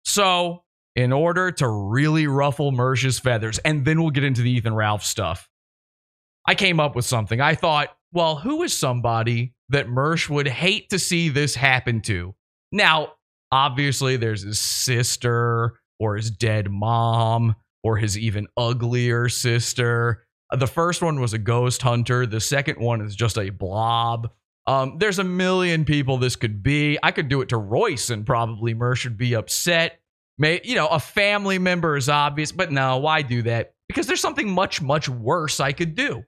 [0.05, 4.75] So in order to really ruffle Mersh's feathers, and then we'll get into the Ethan
[4.75, 5.49] Ralph stuff.
[6.47, 7.41] I came up with something.
[7.41, 12.35] I thought, well, who is somebody that Mersh would hate to see this happen to?
[12.73, 13.13] Now,
[13.51, 20.25] obviously, there's his sister or his dead mom or his even uglier sister.
[20.53, 22.27] Uh, The first one was a ghost hunter.
[22.27, 24.31] The second one is just a blob.
[24.67, 26.99] Um, there's a million people this could be.
[27.03, 30.01] I could do it to Royce, and probably Mersh would be upset.
[30.43, 33.75] May you know a family member is obvious, but no, why do that?
[33.87, 36.25] Because there's something much much worse I could do.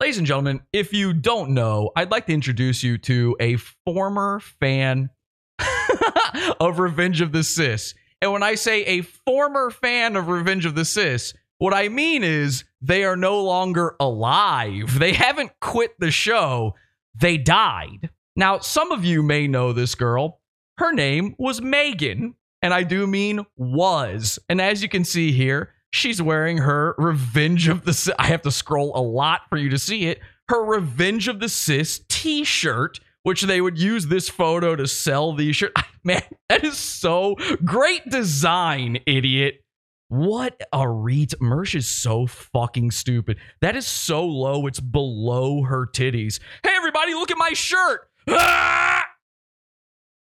[0.00, 4.40] Ladies and gentlemen, if you don't know, I'd like to introduce you to a former
[4.40, 5.10] fan
[6.58, 7.94] of Revenge of the Cis.
[8.22, 12.24] And when I say a former fan of Revenge of the Cis, what I mean
[12.24, 14.98] is they are no longer alive.
[14.98, 16.76] They haven't quit the show,
[17.14, 18.08] they died.
[18.36, 20.40] Now, some of you may know this girl.
[20.78, 24.38] Her name was Megan, and I do mean was.
[24.48, 28.14] And as you can see here, she's wearing her Revenge of the.
[28.18, 30.20] I have to scroll a lot for you to see it.
[30.48, 35.34] Her Revenge of the Cis t shirt, which they would use this photo to sell
[35.34, 35.74] these shirt.
[36.04, 39.60] Man, that is so great design, idiot.
[40.08, 41.32] What a reet.
[41.40, 43.38] Mersh is so fucking stupid.
[43.62, 46.38] That is so low, it's below her titties.
[46.62, 48.08] Hey, everybody, look at my shirt.
[48.28, 49.06] Ah!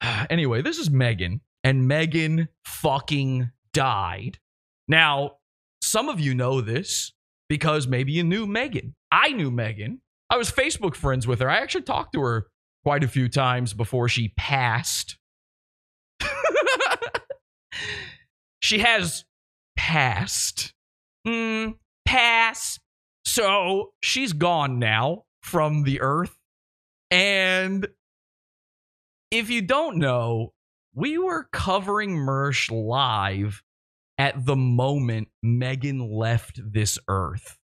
[0.30, 4.40] Anyway, this is Megan, and Megan fucking died.
[4.88, 5.32] Now,
[5.82, 7.12] some of you know this
[7.50, 8.96] because maybe you knew Megan.
[9.12, 10.00] I knew Megan.
[10.30, 11.50] I was Facebook friends with her.
[11.50, 12.48] I actually talked to her
[12.86, 15.18] quite a few times before she passed.
[18.62, 19.26] she has
[19.76, 20.74] passed.
[21.28, 21.72] Hmm,
[22.06, 22.80] pass.
[23.26, 26.38] So she's gone now from the earth.
[27.12, 27.90] And
[29.32, 30.54] if you don't know,
[30.98, 33.62] we were covering Mersh live
[34.18, 37.60] at the moment Megan left this earth.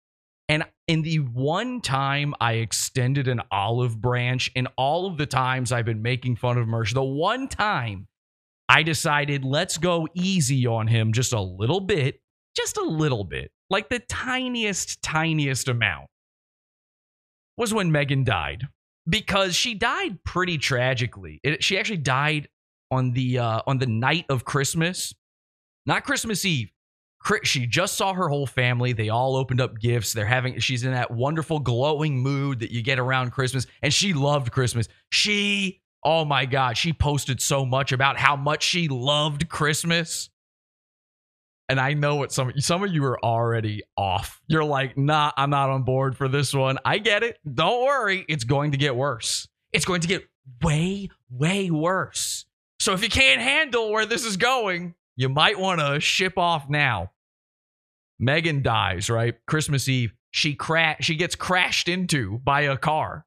[0.50, 5.72] And in the one time I extended an olive branch, in all of the times
[5.72, 8.06] I've been making fun of Mersh, the one time
[8.68, 12.20] I decided let's go easy on him just a little bit,
[12.54, 16.08] just a little bit, like the tiniest, tiniest amount,
[17.56, 18.68] was when Megan died.
[19.08, 21.40] Because she died pretty tragically.
[21.42, 22.48] It, she actually died
[22.92, 25.14] on the uh, on the night of Christmas,
[25.86, 26.70] not Christmas Eve.
[27.44, 28.92] She just saw her whole family.
[28.92, 30.12] They all opened up gifts.
[30.12, 30.58] They're having.
[30.58, 34.88] She's in that wonderful glowing mood that you get around Christmas, and she loved Christmas.
[35.10, 40.28] She, oh my god, she posted so much about how much she loved Christmas.
[41.68, 44.42] And I know what some some of you are already off.
[44.48, 46.78] You're like, nah, I'm not on board for this one.
[46.84, 47.38] I get it.
[47.54, 49.48] Don't worry, it's going to get worse.
[49.72, 50.24] It's going to get
[50.60, 52.46] way, way worse.
[52.82, 56.68] So if you can't handle where this is going, you might want to ship off
[56.68, 57.12] now.
[58.18, 59.36] Megan dies, right?
[59.46, 60.12] Christmas Eve.
[60.32, 63.24] She cra- she gets crashed into by a car.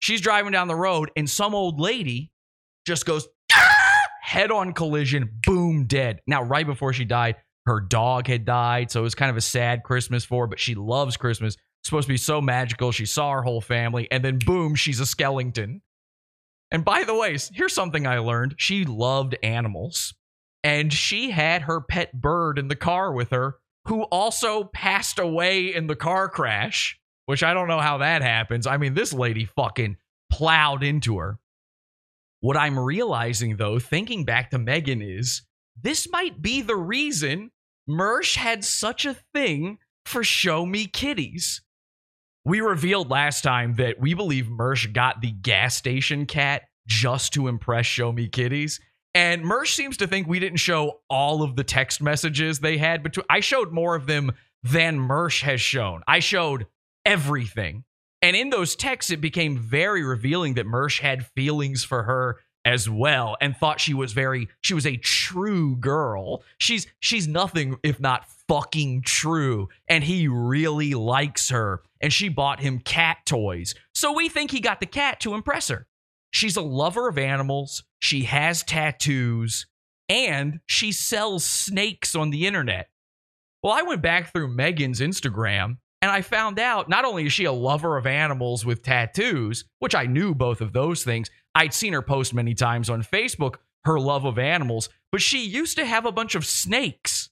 [0.00, 2.30] She's driving down the road and some old lady
[2.86, 4.00] just goes ah!
[4.20, 6.20] head on collision, boom, dead.
[6.26, 9.40] Now, right before she died, her dog had died, so it was kind of a
[9.40, 11.54] sad Christmas for her, but she loves Christmas.
[11.54, 12.92] It's supposed to be so magical.
[12.92, 15.80] She saw her whole family, and then boom, she's a skeleton.
[16.74, 18.56] And by the way, here's something I learned.
[18.58, 20.12] She loved animals.
[20.64, 25.72] And she had her pet bird in the car with her, who also passed away
[25.72, 28.66] in the car crash, which I don't know how that happens.
[28.66, 29.98] I mean, this lady fucking
[30.32, 31.38] plowed into her.
[32.40, 35.42] What I'm realizing, though, thinking back to Megan, is
[35.80, 37.52] this might be the reason
[37.88, 41.62] Mersh had such a thing for Show Me Kitties.
[42.46, 47.48] We revealed last time that we believe Mersh got the gas station cat just to
[47.48, 48.80] impress Show Me Kitties.
[49.14, 53.02] And Mersh seems to think we didn't show all of the text messages they had
[53.02, 53.24] between.
[53.30, 54.32] I showed more of them
[54.62, 56.02] than Mersh has shown.
[56.06, 56.66] I showed
[57.06, 57.84] everything.
[58.20, 62.88] And in those texts, it became very revealing that Mersh had feelings for her as
[62.88, 66.42] well and thought she was very she was a true girl.
[66.58, 72.60] She's she's nothing if not fucking true and he really likes her and she bought
[72.60, 73.74] him cat toys.
[73.94, 75.86] So we think he got the cat to impress her.
[76.32, 79.66] She's a lover of animals, she has tattoos,
[80.10, 82.90] and she sells snakes on the internet.
[83.62, 87.46] Well, I went back through Megan's Instagram and I found out not only is she
[87.46, 91.94] a lover of animals with tattoos, which I knew both of those things, I'd seen
[91.94, 93.54] her post many times on Facebook
[93.86, 97.30] her love of animals, but she used to have a bunch of snakes.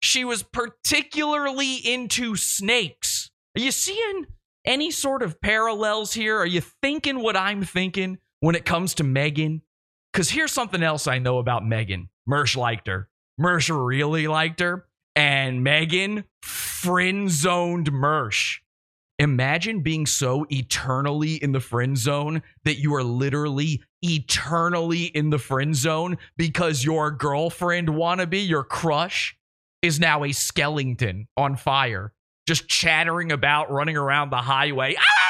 [0.00, 3.31] She was particularly into snakes.
[3.56, 4.26] Are you seeing
[4.64, 6.38] any sort of parallels here?
[6.38, 9.62] Are you thinking what I'm thinking when it comes to Megan?
[10.12, 12.08] Because here's something else I know about Megan.
[12.28, 13.08] Mersh liked her.
[13.40, 14.86] Mersh really liked her.
[15.14, 18.58] And Megan friend zoned Mersh.
[19.18, 25.38] Imagine being so eternally in the friend zone that you are literally eternally in the
[25.38, 29.36] friend zone because your girlfriend wannabe, your crush,
[29.82, 32.12] is now a skeleton on fire,
[32.46, 34.94] just chattering about running around the highway.
[34.98, 35.22] Ah!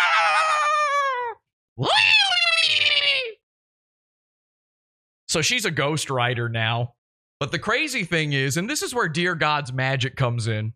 [5.33, 6.93] So she's a ghost rider now.
[7.41, 10.75] But the crazy thing is, and this is where Dear God's magic comes in.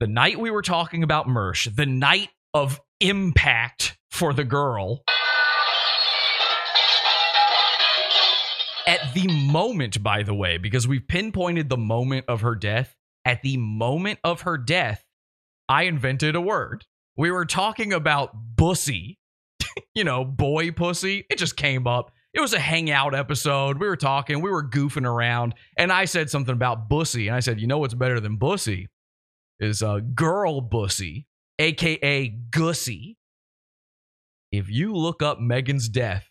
[0.00, 5.04] The night we were talking about Mersh, the night of impact for the girl.
[8.86, 13.42] At the moment, by the way, because we've pinpointed the moment of her death, at
[13.42, 15.04] the moment of her death,
[15.68, 16.84] I invented a word.
[17.16, 19.18] We were talking about bussy,
[19.94, 21.24] you know, boy pussy.
[21.30, 22.12] It just came up.
[22.34, 23.78] It was a hangout episode.
[23.78, 27.28] We were talking, we were goofing around, and I said something about bussy.
[27.28, 28.88] And I said, you know what's better than bussy?
[29.60, 31.26] Is uh, girl bussy.
[31.60, 33.16] aka gussy.
[34.50, 36.28] If you look up Megan's death,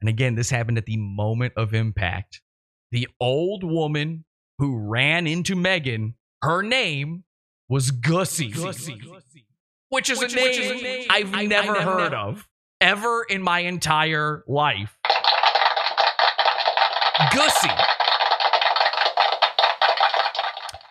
[0.00, 2.40] and again, this happened at the moment of impact,
[2.90, 4.24] the old woman
[4.62, 7.24] who ran into Megan, her name
[7.68, 8.52] was Gussie.
[8.52, 9.02] Gussie.
[9.88, 12.48] which is a name I've never heard of
[12.80, 14.96] ever in my entire life.
[17.34, 17.68] Gussie.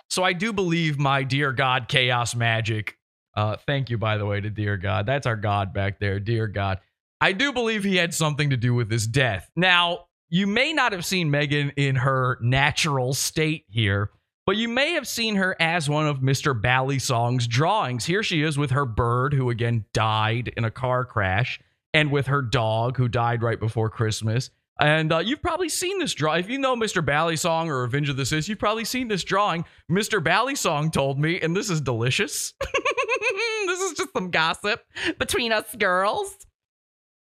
[0.09, 2.97] So I do believe my dear God, Chaos Magic.
[3.37, 5.05] Uh, thank you, by the way, to dear God.
[5.05, 6.79] That's our God back there, dear God.
[7.21, 9.49] I do believe he had something to do with his death.
[9.55, 14.11] Now, you may not have seen Megan in her natural state here,
[14.45, 16.59] but you may have seen her as one of Mr.
[16.59, 18.05] Ballysong's drawings.
[18.05, 21.59] Here she is with her bird, who again died in a car crash,
[21.93, 24.49] and with her dog, who died right before Christmas.
[24.79, 26.39] And uh, you've probably seen this drawing.
[26.39, 27.05] If you know Mr.
[27.05, 29.65] Ballysong or Revenge of the Cis, you've probably seen this drawing.
[29.91, 30.23] Mr.
[30.23, 32.53] Ballysong told me, and this is delicious.
[33.65, 34.81] this is just some gossip
[35.19, 36.47] between us girls.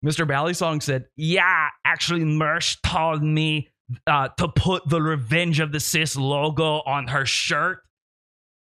[0.07, 0.24] Mr.
[0.24, 3.70] Ballysong said, Yeah, actually, Mersh told me
[4.07, 7.80] uh, to put the Revenge of the Cis logo on her shirt.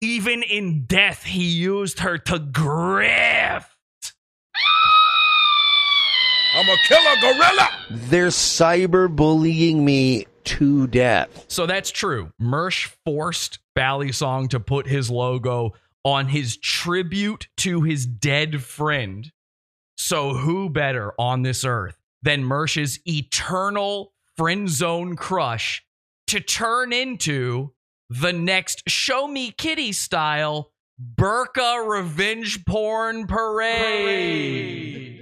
[0.00, 3.66] Even in death, he used her to grift.
[6.54, 7.68] I'm a killer gorilla.
[7.90, 11.44] They're cyberbullying me to death.
[11.48, 12.30] So that's true.
[12.40, 19.30] Mersh forced Ballysong to put his logo on his tribute to his dead friend.
[19.96, 25.82] So who better on this earth than Mersh's eternal friend zone crush
[26.28, 27.72] to turn into
[28.10, 35.16] the next Show Me Kitty style Burka revenge porn parade.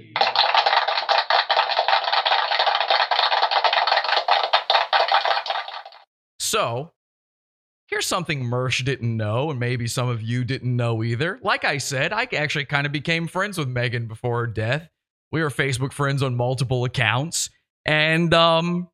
[6.39, 6.91] So,
[7.87, 11.39] here's something Mersh didn't know, and maybe some of you didn't know either.
[11.41, 14.89] Like I said, I actually kind of became friends with Megan before her death.
[15.31, 17.49] We were Facebook friends on multiple accounts.
[17.85, 18.89] And, um,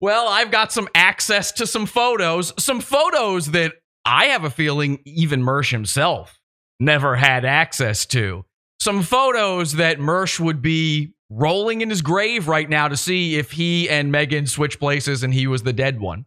[0.00, 3.72] well, I've got some access to some photos, some photos that
[4.04, 6.38] I have a feeling even Mersh himself
[6.78, 8.44] never had access to.
[8.80, 13.52] Some photos that Mersh would be rolling in his grave right now to see if
[13.52, 16.26] he and Megan switch places and he was the dead one.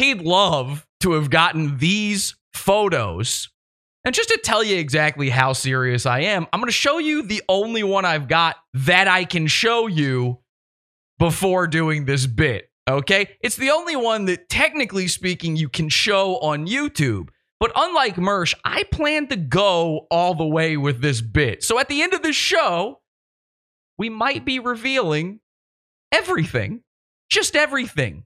[0.00, 3.50] He'd love to have gotten these photos.
[4.02, 7.20] And just to tell you exactly how serious I am, I'm going to show you
[7.20, 10.38] the only one I've got that I can show you
[11.18, 12.70] before doing this bit.
[12.88, 13.28] Okay?
[13.42, 17.28] It's the only one that, technically speaking, you can show on YouTube.
[17.58, 21.62] But unlike Mersh, I plan to go all the way with this bit.
[21.62, 23.02] So at the end of the show,
[23.98, 25.40] we might be revealing
[26.10, 26.84] everything.
[27.28, 28.24] Just everything.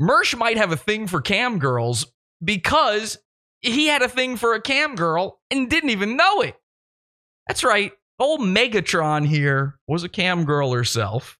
[0.00, 2.06] Mersh might have a thing for cam girls
[2.42, 3.18] because
[3.60, 6.56] he had a thing for a cam girl and didn't even know it.
[7.48, 7.92] That's right.
[8.18, 11.38] Old Megatron here was a cam girl herself.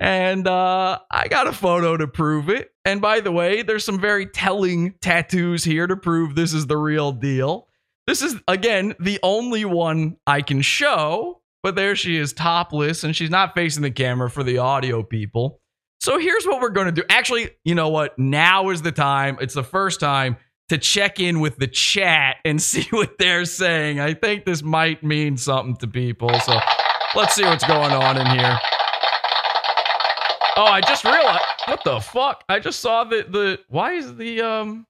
[0.00, 2.70] And uh, I got a photo to prove it.
[2.84, 6.76] And by the way, there's some very telling tattoos here to prove this is the
[6.76, 7.68] real deal.
[8.06, 11.40] This is, again, the only one I can show.
[11.62, 15.62] But there she is, topless, and she's not facing the camera for the audio people.
[16.04, 17.02] So here's what we're going to do.
[17.08, 18.18] Actually, you know what?
[18.18, 19.38] Now is the time.
[19.40, 20.36] It's the first time
[20.68, 24.00] to check in with the chat and see what they're saying.
[24.00, 26.28] I think this might mean something to people.
[26.40, 26.58] So
[27.14, 28.58] let's see what's going on in here.
[30.58, 32.44] Oh, I just realized what the fuck?
[32.50, 34.86] I just saw the the why is the um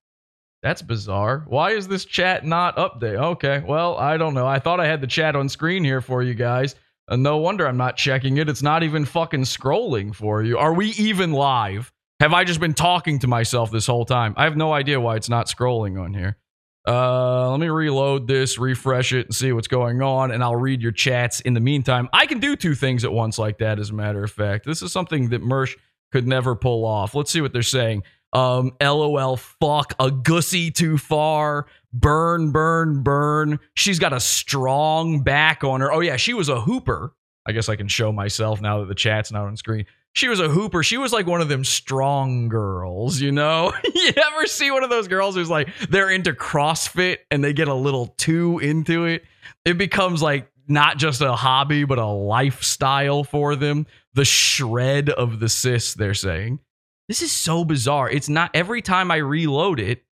[0.65, 1.45] that's bizarre.
[1.47, 3.23] Why is this chat not update?
[3.35, 4.49] Okay, well, I don't know.
[4.49, 6.75] I thought I had the chat on screen here for you guys.
[7.09, 8.49] And no wonder I'm not checking it.
[8.49, 10.59] It's not even fucking scrolling for you.
[10.59, 11.93] Are we even live?
[12.21, 14.35] Have I just been talking to myself this whole time?
[14.37, 16.39] I have no idea why it's not scrolling on here.
[16.87, 20.83] Uh, let me reload this, refresh it, and see what's going on, and I'll read
[20.83, 22.09] your chats in the meantime.
[22.13, 24.67] I can do two things at once like that, as a matter of fact.
[24.67, 25.75] This is something that Mersh
[26.13, 27.15] could never pull off.
[27.15, 28.03] Let's see what they're saying.
[28.35, 31.67] Um, LOL, fuck, a gussy too far.
[31.93, 33.61] Burn, burn, burn.
[33.75, 35.93] She's got a strong back on her.
[35.93, 37.15] Oh, yeah, she was a hooper.
[37.47, 39.87] I guess I can show myself now that the chat's not on screen.
[40.15, 40.83] She was a hooper.
[40.83, 43.73] She was like one of them strong girls, you know?
[43.95, 47.69] you ever see one of those girls who's like, they're into CrossFit and they get
[47.69, 49.25] a little too into it?
[49.65, 53.87] It becomes like not just a hobby, but a lifestyle for them.
[54.15, 56.61] The shred of the cis, they're saying.
[57.09, 58.09] This is so bizarre.
[58.09, 60.05] It's not every time I reload it,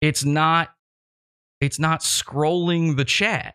[0.00, 0.70] it's not
[1.60, 3.54] it's not scrolling the chat.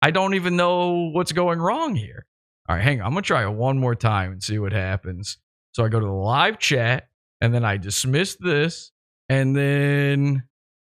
[0.00, 2.26] I don't even know what's going wrong here.
[2.68, 3.06] All right, hang on.
[3.06, 5.38] I'm going to try it one more time and see what happens.
[5.72, 7.08] So I go to the live chat
[7.40, 8.90] and then I dismiss this
[9.28, 10.44] and then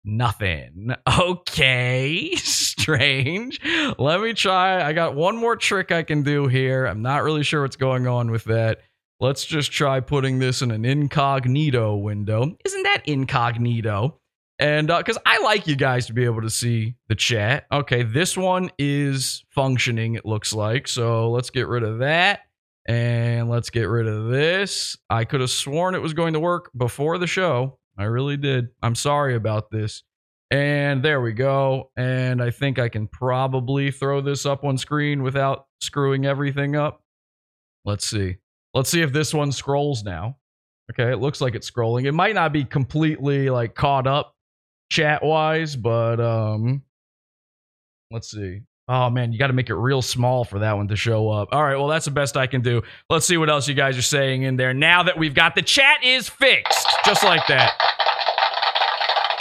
[0.05, 0.95] Nothing.
[1.19, 3.61] Okay, strange.
[3.99, 4.83] Let me try.
[4.83, 6.87] I got one more trick I can do here.
[6.87, 8.81] I'm not really sure what's going on with that.
[9.21, 12.57] Let's just try putting this in an incognito window.
[12.65, 14.21] Isn't that incognito?
[14.59, 17.67] And uh, because I like you guys to be able to see the chat.
[17.73, 20.89] Okay, this one is functioning, it looks like.
[20.89, 22.41] So let's get rid of that.
[22.87, 24.97] And let's get rid of this.
[25.09, 27.79] I could have sworn it was going to work before the show.
[27.97, 28.69] I really did.
[28.83, 30.03] I'm sorry about this.
[30.51, 31.91] And there we go.
[31.97, 37.03] And I think I can probably throw this up on screen without screwing everything up.
[37.85, 38.37] Let's see.
[38.75, 40.37] Let's see if this one scrolls now.
[40.91, 42.05] Okay, it looks like it's scrolling.
[42.05, 44.35] It might not be completely like caught up
[44.91, 46.83] chat wise, but um
[48.11, 48.61] let's see.
[48.87, 51.49] Oh man, you got to make it real small for that one to show up.
[51.53, 52.83] All right, well that's the best I can do.
[53.09, 54.75] Let's see what else you guys are saying in there.
[54.75, 57.73] Now that we've got the chat is fixed, just like that.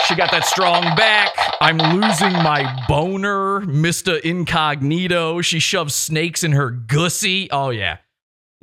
[0.06, 1.34] She got that strong back.
[1.60, 4.20] I'm losing my boner, Mr.
[4.20, 5.40] Incognito.
[5.40, 7.50] She shoves snakes in her gussy.
[7.50, 7.98] Oh yeah.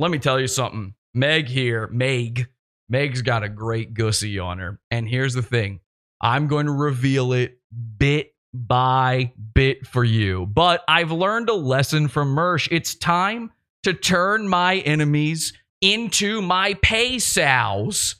[0.01, 0.95] Let me tell you something.
[1.13, 2.47] Meg here, Meg.
[2.89, 4.79] Meg's got a great gussy on her.
[4.89, 5.79] And here's the thing.
[6.19, 7.59] I'm going to reveal it
[7.97, 10.47] bit by bit for you.
[10.47, 12.67] But I've learned a lesson from Mersh.
[12.71, 13.51] It's time
[13.83, 18.15] to turn my enemies into my pay sows.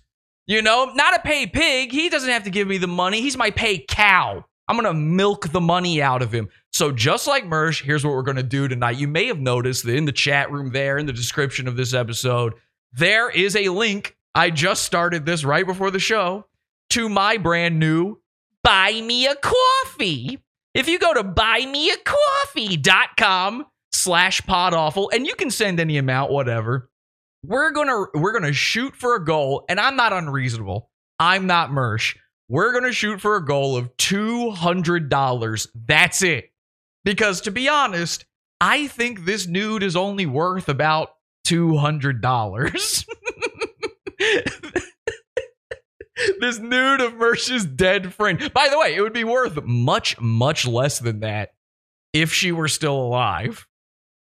[0.45, 1.91] You know, not a pay pig.
[1.91, 3.21] He doesn't have to give me the money.
[3.21, 4.45] He's my pay cow.
[4.71, 6.47] I'm going to milk the money out of him.
[6.71, 8.95] So, just like Mersh, here's what we're going to do tonight.
[8.95, 11.93] You may have noticed that in the chat room there, in the description of this
[11.93, 12.53] episode,
[12.93, 14.15] there is a link.
[14.33, 16.45] I just started this right before the show
[16.91, 18.21] to my brand new
[18.63, 20.39] Buy Me a Coffee.
[20.73, 26.89] If you go to buymeacoffee.com slash pod awful, and you can send any amount, whatever.
[27.43, 30.89] We're gonna we're gonna shoot for a goal, and I'm not unreasonable.
[31.19, 32.15] I'm not Mersh.
[32.51, 35.67] We're gonna shoot for a goal of two hundred dollars.
[35.73, 36.51] That's it.
[37.05, 38.25] Because to be honest,
[38.59, 41.11] I think this nude is only worth about
[41.45, 43.05] two hundred dollars.
[46.41, 48.51] this nude of Mersh's dead friend.
[48.53, 51.51] By the way, it would be worth much, much less than that
[52.11, 53.65] if she were still alive.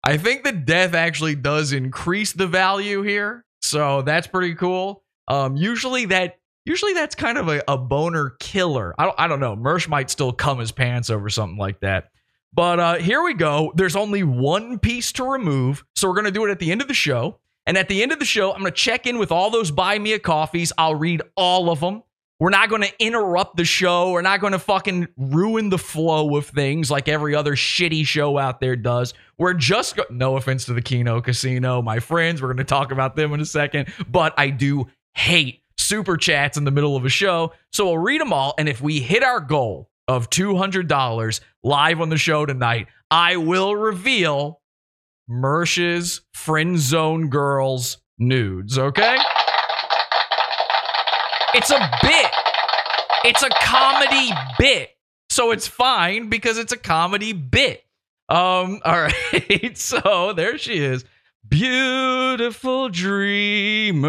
[0.03, 5.03] I think the death actually does increase the value here, so that's pretty cool.
[5.27, 6.38] Um, usually that
[6.69, 8.93] usually that's kind of a, a boner killer.
[8.97, 9.55] I don't, I don't know.
[9.55, 12.11] Mersh might still come his pants over something like that.
[12.53, 13.73] But uh, here we go.
[13.75, 16.87] There's only one piece to remove, so we're gonna do it at the end of
[16.87, 17.39] the show.
[17.65, 19.97] And at the end of the show, I'm gonna check in with all those buy
[19.99, 20.71] me a coffees.
[20.77, 22.03] I'll read all of them.
[22.39, 24.11] We're not going to interrupt the show.
[24.11, 28.37] We're not going to fucking ruin the flow of things like every other shitty show
[28.37, 29.13] out there does.
[29.37, 32.41] We're just go- no offense to the Kino Casino, my friends.
[32.41, 36.57] We're going to talk about them in a second, but I do hate super chats
[36.57, 37.53] in the middle of a show.
[37.71, 41.41] So we'll read them all, and if we hit our goal of two hundred dollars
[41.63, 44.61] live on the show tonight, I will reveal
[45.27, 48.77] Mersh's friend zone girls nudes.
[48.77, 49.17] Okay.
[51.55, 52.31] It's a bit.
[53.25, 54.89] It's a comedy bit.
[55.29, 57.83] So it's fine because it's a comedy bit.
[58.29, 59.77] Um, all right.
[59.77, 61.05] So there she is.
[61.47, 64.07] Beautiful dreamer,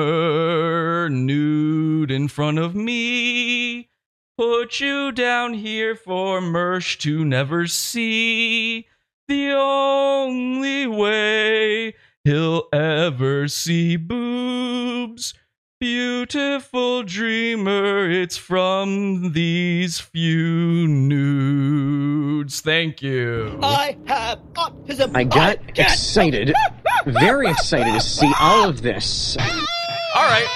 [1.09, 3.91] nude in front of me.
[4.37, 8.89] Put you down here for Mersh to never see.
[9.29, 15.35] The only way he'll ever see boobs.
[15.81, 22.61] Beautiful dreamer, it's from these few nudes.
[22.61, 23.59] Thank you.
[23.63, 25.17] I have autism.
[25.17, 26.53] I got excited,
[27.07, 29.39] very excited to see all of this.
[29.39, 30.47] All right.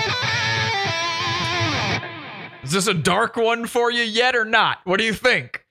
[2.62, 4.80] Is this a dark one for you yet or not?
[4.84, 5.64] What do you think?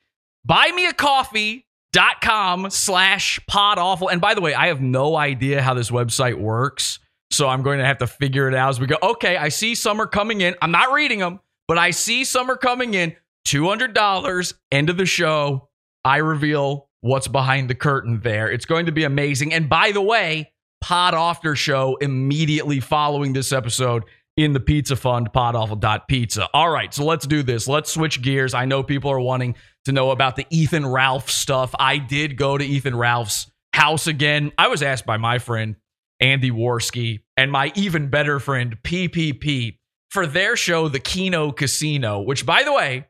[0.50, 4.10] Buymeacoffee.com slash pod awful.
[4.10, 6.98] And by the way, I have no idea how this website works.
[7.34, 8.98] So I'm going to have to figure it out as we go.
[9.02, 10.56] Okay, I see some are coming in.
[10.62, 13.16] I'm not reading them, but I see some are coming in.
[13.48, 15.70] $200, end of the show.
[16.06, 18.50] I reveal what's behind the curtain there.
[18.50, 19.54] It's going to be amazing.
[19.54, 24.04] And by the way, Pod Awfter Show immediately following this episode
[24.36, 26.50] in the Pizza Fund, podawful.pizza.
[26.54, 27.68] All right, so let's do this.
[27.68, 28.54] Let's switch gears.
[28.54, 29.56] I know people are wanting
[29.86, 31.74] to know about the Ethan Ralph stuff.
[31.78, 34.52] I did go to Ethan Ralph's house again.
[34.58, 35.76] I was asked by my friend
[36.20, 39.78] Andy Warski and my even better friend PPP
[40.10, 43.08] for their show, The Kino Casino, which, by the way,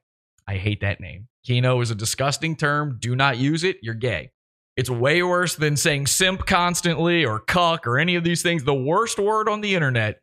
[0.47, 1.28] I hate that name.
[1.45, 2.97] Kino is a disgusting term.
[2.99, 3.78] Do not use it.
[3.82, 4.32] You're gay.
[4.76, 8.64] It's way worse than saying simp constantly or cuck or any of these things.
[8.64, 10.22] The worst word on the internet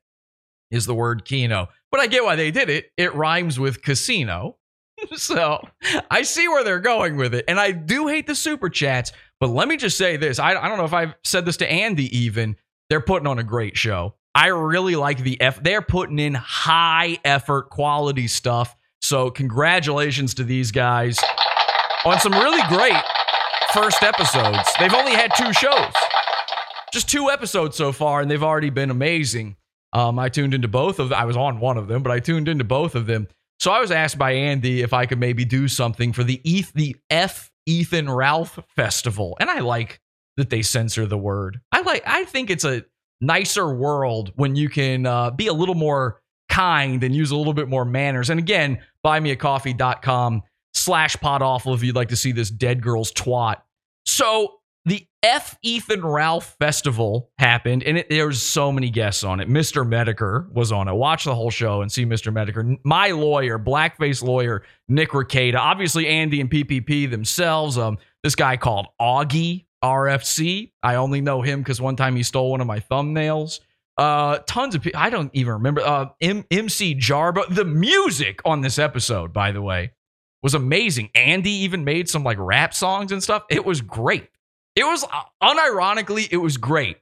[0.70, 1.68] is the word kino.
[1.90, 2.86] But I get why they did it.
[2.96, 4.56] It rhymes with casino.
[5.16, 5.66] so
[6.10, 7.44] I see where they're going with it.
[7.46, 10.38] And I do hate the super chats, but let me just say this.
[10.38, 12.56] I, I don't know if I've said this to Andy even.
[12.90, 14.14] They're putting on a great show.
[14.34, 15.62] I really like the F.
[15.62, 18.76] They're putting in high effort quality stuff.
[19.00, 21.18] So congratulations to these guys
[22.04, 23.02] on some really great
[23.72, 24.68] first episodes.
[24.78, 25.92] They've only had two shows,
[26.92, 29.56] just two episodes so far, and they've already been amazing.
[29.92, 31.18] Um, I tuned into both of them.
[31.18, 33.28] I was on one of them, but I tuned into both of them.
[33.58, 36.72] So I was asked by Andy if I could maybe do something for the Eth-
[36.72, 40.00] the F Ethan Ralph Festival, and I like
[40.36, 41.60] that they censor the word.
[41.72, 42.02] I like.
[42.06, 42.84] I think it's a
[43.20, 47.54] nicer world when you can uh, be a little more kind and use a little
[47.54, 48.30] bit more manners.
[48.30, 50.42] And again, buymeacoffee.com
[50.74, 53.56] slash pod awful if you'd like to see this dead girl's twat.
[54.06, 59.38] So the F Ethan Ralph Festival happened, and it, there was so many guests on
[59.38, 59.48] it.
[59.48, 59.86] Mr.
[59.86, 60.94] Medicare was on it.
[60.94, 62.32] Watch the whole show and see Mr.
[62.32, 62.78] Medicare.
[62.84, 67.76] My lawyer, blackface lawyer Nick Rekieta, obviously Andy and PPP themselves.
[67.76, 70.72] Um, this guy called Augie RFC.
[70.82, 73.60] I only know him because one time he stole one of my thumbnails.
[73.96, 75.00] Uh, tons of people.
[75.00, 75.82] I don't even remember.
[75.82, 77.54] Uh, M- MC Jarbo.
[77.54, 79.92] The music on this episode, by the way,
[80.42, 81.10] was amazing.
[81.14, 83.44] Andy even made some like rap songs and stuff.
[83.50, 84.28] It was great.
[84.76, 86.98] It was uh, unironically, it was great.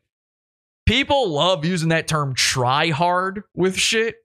[0.87, 4.17] People love using that term try hard with shit.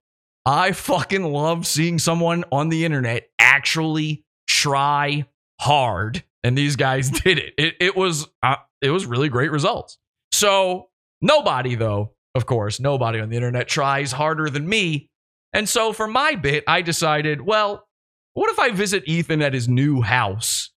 [0.46, 5.26] I fucking love seeing someone on the internet actually try
[5.60, 6.24] hard.
[6.44, 7.54] And these guys did it.
[7.58, 9.98] It, it was uh, it was really great results.
[10.32, 10.90] So
[11.22, 15.10] nobody though, of course, nobody on the internet tries harder than me.
[15.54, 17.88] And so for my bit, I decided, well,
[18.34, 20.72] what if I visit Ethan at his new house?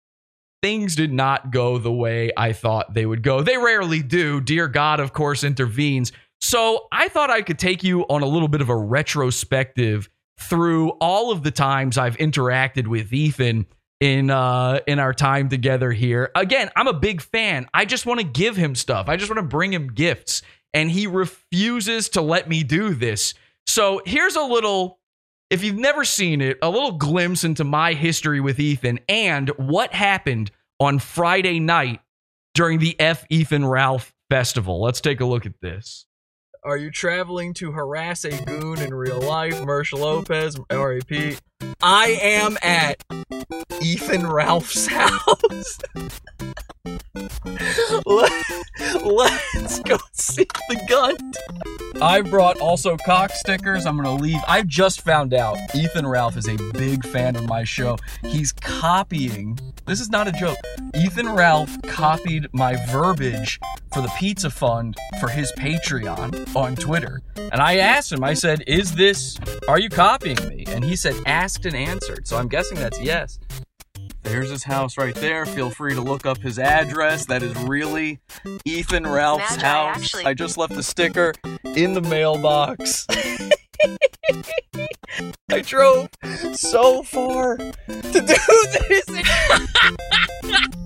[0.64, 3.42] Things did not go the way I thought they would go.
[3.42, 4.42] They rarely do.
[4.42, 6.12] Dear God, of course, intervenes.
[6.42, 10.10] So I thought I could take you on a little bit of a retrospective
[10.40, 13.68] through all of the times I've interacted with Ethan
[14.04, 16.30] in uh in our time together here.
[16.36, 17.68] Again, I'm a big fan.
[17.74, 19.08] I just want to give him stuff.
[19.08, 20.42] I just want to bring him gifts
[20.74, 23.34] and he refuses to let me do this.
[23.66, 25.00] So, here's a little
[25.50, 29.94] if you've never seen it, a little glimpse into my history with Ethan and what
[29.94, 30.52] happened
[30.82, 32.02] on Friday night
[32.56, 34.82] during the F Ethan Ralph festival.
[34.82, 36.08] Let's take a look at this.
[36.66, 39.62] Are you traveling to harass a goon in real life?
[39.62, 41.40] Mersh Lopez, RAP.
[41.82, 43.04] I am at
[43.82, 45.80] Ethan Ralph's house.
[48.06, 48.32] Let,
[49.04, 51.16] let's go see the gun.
[52.02, 53.86] I brought also cock stickers.
[53.86, 54.40] I'm gonna leave.
[54.48, 57.98] I just found out Ethan Ralph is a big fan of my show.
[58.24, 59.60] He's copying.
[59.86, 60.58] This is not a joke.
[60.96, 63.60] Ethan Ralph copied my verbiage
[63.94, 67.22] for the pizza fund for his Patreon on Twitter.
[67.36, 69.38] And I asked him, I said, Is this,
[69.68, 70.66] are you copying me?
[70.68, 71.16] And he said,
[71.54, 72.28] Asked and answered.
[72.28, 73.38] So I'm guessing that's yes.
[74.24, 75.46] There's his house right there.
[75.46, 77.28] Feel free to look up his address.
[77.28, 78.20] That is really
[78.66, 79.98] Ethan Ralph's Magi, house.
[79.98, 80.26] actually.
[80.26, 81.32] I just left the sticker
[81.64, 83.06] in the mailbox.
[85.52, 86.10] I drove
[86.54, 88.22] so far to do
[88.90, 89.06] this.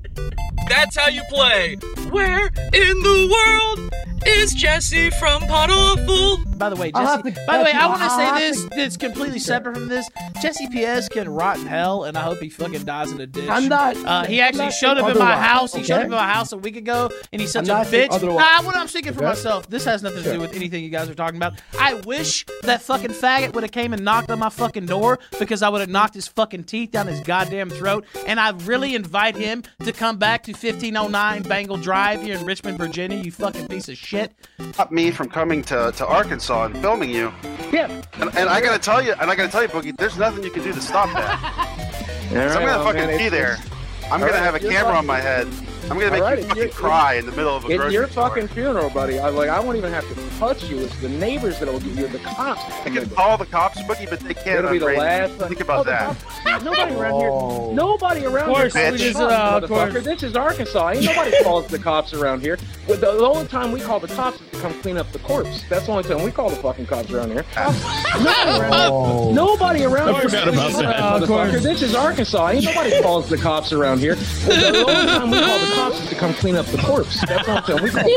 [0.70, 1.76] That's how you play.
[2.10, 3.92] Where in the world
[4.26, 6.44] is Jesse from Pod Awful?
[6.58, 7.22] By the way, Jesse.
[7.22, 8.68] to- by the way, I want to say this.
[8.72, 10.10] It's completely separate from this.
[10.42, 11.08] Jesse P.S.
[11.08, 13.48] can rot in hell, and I hope he fucking dies in a ditch.
[13.48, 15.74] I'm not- Uh, he actually not showed up in my otherwise, house.
[15.76, 18.08] He showed up in my house a week ago, and he's such I'm a bitch.
[18.12, 19.28] otherwise, Nah, what I'm speaking for okay?
[19.28, 19.70] myself.
[19.70, 20.34] This has nothing to Sure.
[20.34, 21.54] do with anything you guys are talking about.
[21.80, 25.62] I wish that fucking faggot would have came and knocked on my fucking door because
[25.62, 28.04] I would have knocked his fucking teeth down his goddamn throat.
[28.26, 32.80] And I really invite him to come back to 1509 Bangle Drive here in Richmond,
[32.80, 33.18] Virginia.
[33.18, 34.34] You fucking piece of shit.
[34.74, 37.32] Stop me from coming to, to Arkansas and filming you.
[37.72, 38.04] Yeah.
[38.14, 40.50] And, and I gotta tell you, and I gotta tell you, Boogie, there's nothing you
[40.50, 41.68] can do to stop that.
[42.32, 43.58] All So I'm gonna well, fucking man, be there.
[44.06, 45.48] I'm All gonna right, have a camera on my head.
[45.90, 47.76] I'm gonna make All right, you fucking your- cry in the middle of a It's
[47.78, 48.30] grocery your store.
[48.30, 49.20] fucking funeral, buddy.
[49.20, 49.50] I like.
[49.50, 50.80] I won't even have to touch you.
[50.80, 52.62] It's the neighbors that'll give you the cops.
[52.86, 54.60] I can call the cops, Boogie, but they can't.
[54.60, 55.34] It'll be the unraise- last.
[55.48, 56.16] Think Oh, about the that.
[56.44, 57.74] cops- Nobody around here.
[57.74, 58.84] Nobody around Of course, here.
[58.84, 59.94] we calls just, the cops, uh, of course.
[59.94, 60.04] motherfucker.
[60.04, 60.90] This is Arkansas.
[60.92, 62.58] Ain't nobody calls the cops around here.
[62.88, 65.20] But the, the only time we call the cops is to come clean up the
[65.20, 65.64] corpse.
[65.70, 67.44] That's the only time we call the fucking cops around here.
[67.56, 69.34] Nobody around, here.
[69.34, 70.22] nobody around I here.
[70.30, 70.96] forgot about This is- that.
[70.96, 71.22] motherfucker.
[71.24, 71.64] Of course.
[71.64, 72.50] This is Arkansas.
[72.50, 74.16] Ain't nobody calls the cops around here.
[74.16, 77.22] The, the only time we call the cops to come clean up the corpse.
[77.28, 78.12] That's the only time we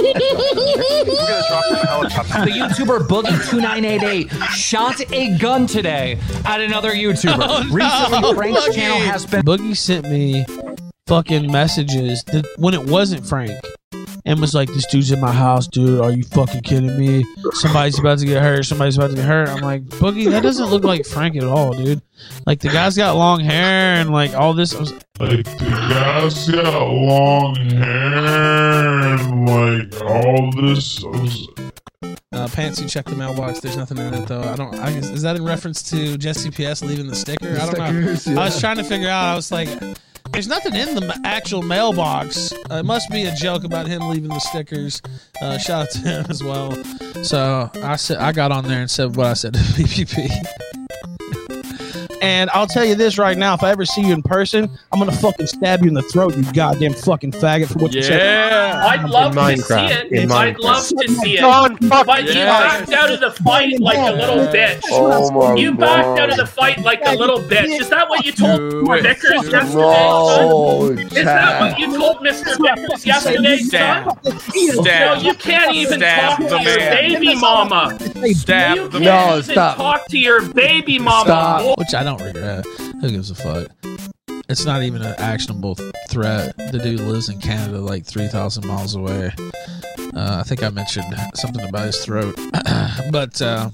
[1.87, 2.29] call the cops.
[2.31, 7.31] The YouTuber Boogie2988 shot a gun today at another YouTuber.
[7.51, 8.75] Oh, no, Recently, Frank's Boogie.
[8.75, 9.43] channel has been.
[9.45, 10.45] Boogie sent me
[11.11, 13.51] fucking messages that when it wasn't Frank.
[14.27, 16.01] and was like, "This dude's in my house, dude.
[16.01, 17.25] Are you fucking kidding me?
[17.55, 18.65] Somebody's about to get hurt.
[18.65, 21.73] Somebody's about to get hurt." I'm like, "Boogie, that doesn't look like Frank at all,
[21.73, 22.01] dude.
[22.47, 26.49] Like the guy's got long hair and like all this." I was, Like the guy's
[26.49, 31.03] got long hair and like all this.
[32.33, 33.59] Uh, Pants, you check the mailbox.
[33.61, 34.43] There's nothing in it though.
[34.43, 34.75] I don't.
[34.77, 37.55] I guess, is that in reference to Jesse PS leaving the sticker?
[37.55, 38.41] I don't Stickers, know.
[38.41, 39.25] I was trying to figure out.
[39.25, 39.69] I was like,
[40.33, 42.53] there's nothing in the actual mailbox.
[42.71, 45.03] Uh, it must be a joke about him leaving the stickers.
[45.43, 46.73] Uh, shout out to him as well.
[47.23, 50.31] So I said I got on there and said what I said to PPP.
[52.23, 54.99] And I'll tell you this right now: if I ever see you in person, I'm
[54.99, 58.21] gonna fucking stab you in the throat, you goddamn fucking faggot, for what you said.
[58.73, 60.13] I'd love In to see it.
[60.13, 60.61] In I'd Minecraft.
[60.63, 61.41] love to see it.
[61.41, 62.47] John, fuck but you yeah.
[62.79, 64.81] backed out of the fight like a little bitch.
[64.91, 66.19] Oh my you backed God.
[66.21, 67.81] out of the fight like a little bitch.
[67.81, 69.03] Is that what you told Do Mr.
[69.03, 69.75] Vickers yesterday?
[69.75, 70.99] No, son?
[70.99, 72.77] Is that what you told Mr.
[72.77, 74.11] Vickers yesterday, son?
[74.41, 74.85] Stab.
[74.85, 76.93] No, you can't even Stab talk the to your man.
[76.93, 77.99] baby mama.
[78.35, 79.39] Stab You can't man.
[79.39, 81.75] even talk to your baby mama.
[81.79, 82.65] Which I don't regret.
[83.01, 83.69] Who gives a fuck?
[84.49, 85.77] It's not even an actionable
[86.09, 86.57] threat.
[86.57, 89.31] The dude lives in Canada, like three thousand miles away.
[90.15, 92.35] Uh, I think I mentioned something about his throat,
[93.13, 93.71] but uh,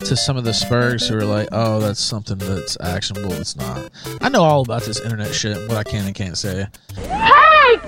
[0.00, 3.90] to some of the Spurs who are like, "Oh, that's something that's actionable," it's not.
[4.20, 6.66] I know all about this internet shit, and what I can and can't say.
[6.96, 7.78] Hey,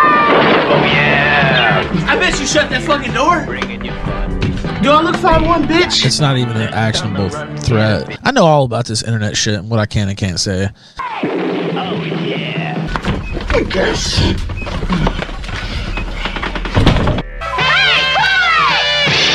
[0.00, 2.06] Oh yeah!
[2.08, 3.44] I bet you shut that fucking door.
[3.46, 4.17] Bringing you fun.
[4.80, 6.04] Do I look 5'1", bitch?
[6.06, 8.18] It's not even an actionable threat.
[8.24, 10.70] I know all about this internet shit, and what I can and can't say.
[10.94, 11.26] Oh
[12.24, 12.76] yeah.
[13.74, 14.18] Yes.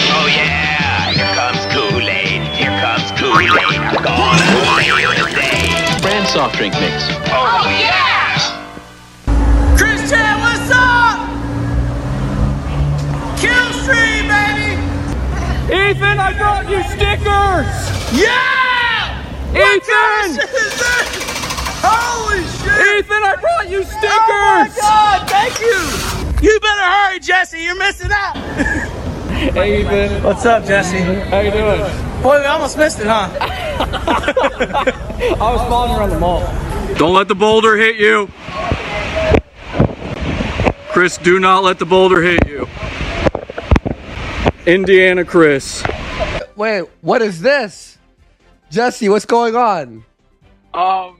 [0.09, 2.41] Oh yeah, here comes Kool-Aid.
[2.55, 3.51] Here comes Kool-Aid.
[3.51, 4.41] I'm gonna
[4.81, 6.01] save the day.
[6.01, 7.03] Brand soft drink mix.
[7.27, 7.82] Oh yeah!
[15.71, 17.71] Ethan, I brought you stickers!
[18.11, 19.23] Yeah!
[19.51, 20.39] Ethan!
[21.79, 22.99] Holy shit!
[22.99, 24.03] Ethan, I brought you stickers!
[24.03, 26.47] Oh my god, thank you!
[26.47, 28.35] You better hurry, Jesse, you're missing out!
[29.33, 30.23] Hey, Ethan.
[30.23, 30.99] What's up, Jesse?
[30.99, 31.81] How you doing?
[32.21, 33.27] Boy, we almost missed it, huh?
[35.19, 36.39] I was following around the mall.
[36.95, 38.29] Don't let the boulder hit you.
[40.93, 42.69] Chris, do not let the boulder hit you.
[44.65, 45.83] Indiana Chris.
[46.55, 47.97] Wait, what is this?
[48.71, 50.05] Jesse, what's going on?
[50.73, 51.19] Um,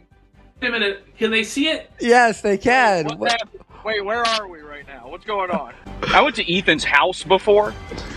[0.62, 1.06] wait a minute.
[1.18, 1.92] Can they see it?
[2.00, 3.06] Yes, they can.
[3.18, 5.10] What the- Wait, where are we right now?
[5.10, 5.74] What's going on?
[6.14, 7.74] I went to Ethan's house before,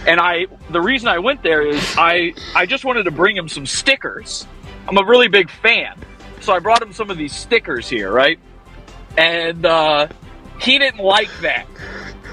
[0.07, 3.49] and I the reason I went there is I I just wanted to bring him
[3.49, 4.47] some stickers.
[4.87, 5.99] I'm a really big fan,
[6.41, 8.39] so I brought him some of these stickers here, right?
[9.19, 10.07] And uh,
[10.61, 11.67] he didn't like that.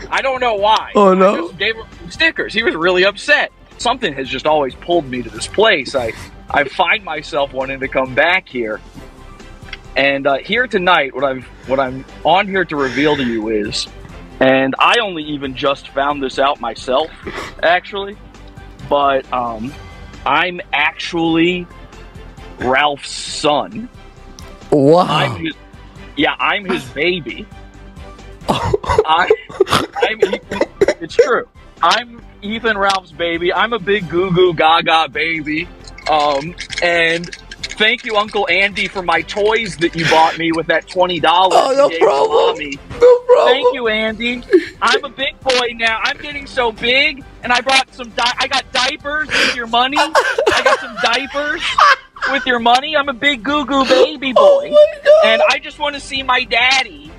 [0.10, 0.91] I don't know why.
[0.95, 1.47] Oh, no?
[1.47, 2.54] just gave him stickers.
[2.54, 3.51] He was really upset.
[3.78, 5.95] Something has just always pulled me to this place.
[5.95, 6.14] I
[6.49, 8.80] I find myself wanting to come back here.
[9.95, 13.88] And uh, here tonight, what I've what I'm on here to reveal to you is,
[14.39, 17.10] and I only even just found this out myself,
[17.64, 18.18] actually,
[18.89, 19.74] but um,
[20.26, 21.68] I'm actually
[22.60, 23.89] Ralph's son.
[24.72, 25.06] Wow.
[25.06, 25.54] I'm his,
[26.16, 27.45] yeah, I'm his baby.
[28.50, 29.30] I,
[29.96, 30.62] I'm Ethan,
[31.02, 31.48] it's true.
[31.82, 33.54] I'm Ethan Ralph's baby.
[33.54, 35.68] I'm a big goo goo gaga baby.
[36.10, 40.88] Um, and thank you, Uncle Andy, for my toys that you bought me with that
[40.88, 41.60] twenty dollars.
[41.62, 42.70] Oh, no problem.
[43.02, 43.48] No problem.
[43.54, 44.44] Thank you, Andy.
[44.82, 46.00] I'm a big boy now.
[46.04, 48.10] I'm getting so big, and I brought some.
[48.10, 49.98] Di- I got diapers with your money.
[49.98, 51.62] I got some diapers
[52.32, 52.96] with your money.
[52.96, 54.74] I'm a big goo goo baby boy,
[55.26, 57.12] and I just want to see my daddy.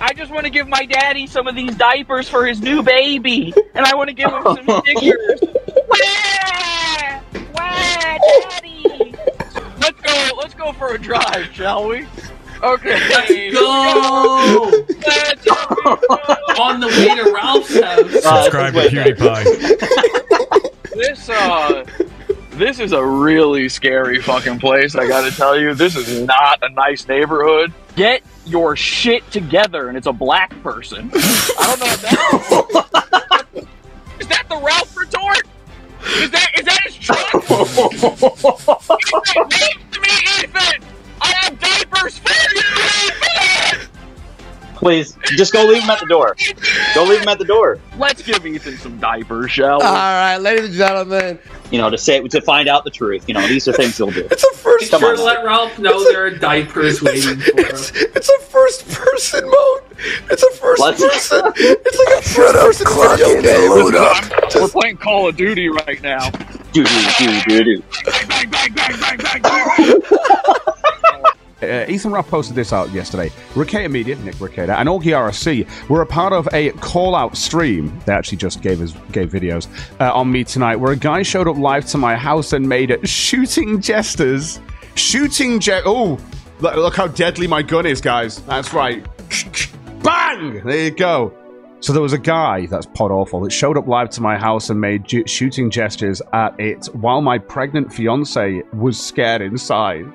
[0.00, 3.52] I just want to give my daddy some of these diapers for his new baby,
[3.74, 5.40] and I want to give him some stickers.
[5.88, 7.20] Wah!
[7.54, 9.14] Wah, daddy!
[9.80, 10.28] Let's go.
[10.38, 12.06] Let's go for a drive, shall we?
[12.62, 12.98] Okay.
[13.08, 14.70] Let's go!
[16.60, 18.10] On the way to Ralph's house.
[18.22, 20.70] Subscribe to PewDiePie.
[20.94, 21.84] This uh
[22.56, 25.74] this is a really scary fucking place, I gotta tell you.
[25.74, 27.72] This is not a nice neighborhood.
[27.96, 31.10] Get your shit together, and it's a black person.
[31.14, 33.46] I don't know if that
[34.20, 35.42] is that the Ralph retort?
[36.22, 37.34] Is that is that his truck?
[37.44, 37.56] Ethan,
[39.48, 40.82] wave to me, Ethan!
[41.20, 42.62] I have diapers for you,
[43.06, 43.88] Ethan!
[44.84, 46.36] Please, just go leave him at the door.
[46.94, 47.78] Go leave him at the door.
[47.96, 49.84] Let's give Ethan some diapers, shall we?
[49.86, 51.38] All right, ladies and gentlemen.
[51.70, 53.24] You know, to say to find out the truth.
[53.26, 54.28] You know, these are things he'll do.
[54.30, 55.24] It's a first Come Sure, on.
[55.24, 57.66] let Ralph know there are diapers waiting for him.
[58.14, 59.80] It's a first person mode.
[60.30, 61.52] It's a 1st Let's- person.
[61.56, 63.70] It's like a first person video game.
[63.70, 64.54] Load up.
[64.54, 66.28] We're playing Call of Duty right now.
[66.72, 67.82] Do do do do do.
[71.70, 73.30] Uh, Ethan Ralph posted this out yesterday.
[73.54, 77.98] Rekieta Media, Nick Rekieta, and Augie RFC were a part of a call-out stream.
[78.06, 79.68] They actually just gave us gave videos
[80.00, 82.98] uh, on me tonight, where a guy showed up live to my house and made
[83.08, 84.60] shooting jesters,
[84.94, 86.18] shooting je- Oh,
[86.60, 88.40] look, look how deadly my gun is, guys.
[88.42, 89.04] That's right.
[90.02, 90.62] Bang!
[90.64, 91.32] There you go.
[91.80, 94.70] So there was a guy that's pod awful that showed up live to my house
[94.70, 100.06] and made ju- shooting gestures at it while my pregnant fiance was scared inside.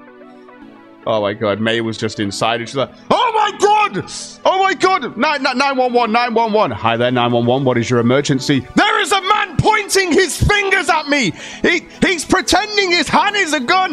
[1.07, 4.03] Oh my god, May was just inside and she's like, Oh my god!
[4.45, 5.17] Oh my god!
[5.17, 6.71] 911, 911.
[6.77, 7.65] Hi there, 911.
[7.65, 8.67] What is your emergency?
[8.75, 11.31] There is a man pointing his fingers at me!
[11.61, 13.91] He, he's pretending his hand is a gun!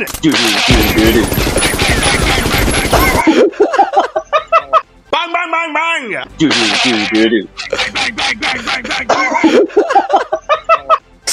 [5.11, 6.27] Bang, bang, bang, bang!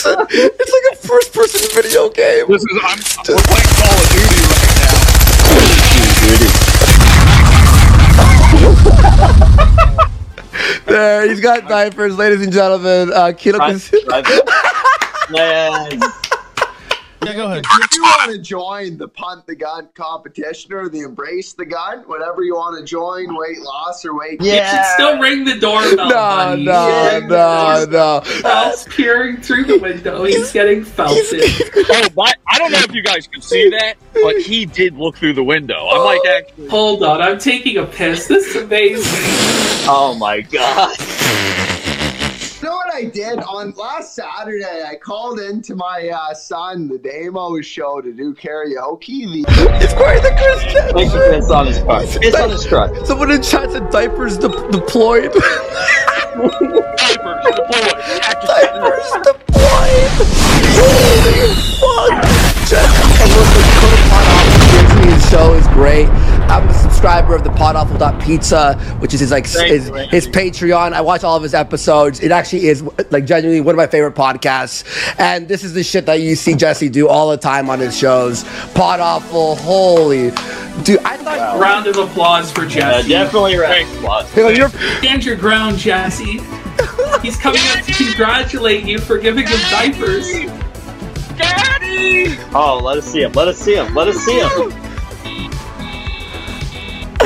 [0.05, 2.45] It's like a first person video game.
[2.47, 5.12] This is I'm, we're playing Call of Duty right
[10.85, 13.11] There, he's got diapers, ladies and gentlemen.
[13.13, 14.49] Uh, Kilo Drive- drive it.
[15.31, 15.93] Yes.
[17.34, 17.65] Yeah, go ahead.
[17.67, 21.99] If you want to join the punt the gun competition or the embrace the gun,
[22.05, 24.41] whatever you want to join, weight loss or weight.
[24.41, 26.63] You should still ring the doorbell, No, buddy.
[26.63, 28.41] no, no, no.
[28.43, 30.23] Ralph's peering through the window.
[30.25, 31.41] He's getting felted.
[31.75, 35.17] oh, my, I don't know if you guys can see that, but he did look
[35.17, 35.88] through the window.
[35.88, 36.38] I'm like, oh.
[36.38, 38.27] actually, Hold on, I'm taking a piss.
[38.27, 39.03] This is amazing.
[39.86, 40.97] Oh my god.
[43.04, 44.84] You know what I did on last Saturday?
[44.88, 49.26] I called into my uh, son, the Damo show, to do karaoke.
[49.43, 49.45] The-
[49.82, 52.04] It's quite the Chris Thank you, Chris, on his truck.
[52.06, 53.06] It's on his truck.
[53.06, 55.34] Someone in chat said diapers de- deployed.
[55.34, 55.43] diapers
[57.43, 57.91] deployed.
[58.47, 60.12] diapers deployed.
[60.80, 62.24] Holy fuck.
[62.74, 66.08] And listen, Code Pod Awful Disney's show is great.
[66.54, 70.93] I'm a subscriber of the podawful.pizza, which is his like Thank his, you, his Patreon.
[70.93, 72.20] I watch all of his episodes.
[72.20, 74.84] It actually is like genuinely one of my favorite podcasts.
[75.18, 77.97] And this is the shit that you see Jesse do all the time on his
[77.97, 78.43] shows.
[78.76, 80.30] Pod Awful, holy
[80.84, 80.99] dude.
[80.99, 83.10] I thought Round of applause for Jesse.
[83.10, 84.32] definitely round of applause.
[84.34, 86.39] Hang you're Stand your ground, Jesse.
[87.24, 90.32] He's coming up to congratulate you for giving him diapers.
[91.36, 92.38] Daddy!
[92.54, 93.32] Oh, let us see him.
[93.32, 93.95] Let us see him.
[93.95, 94.92] Let us see him.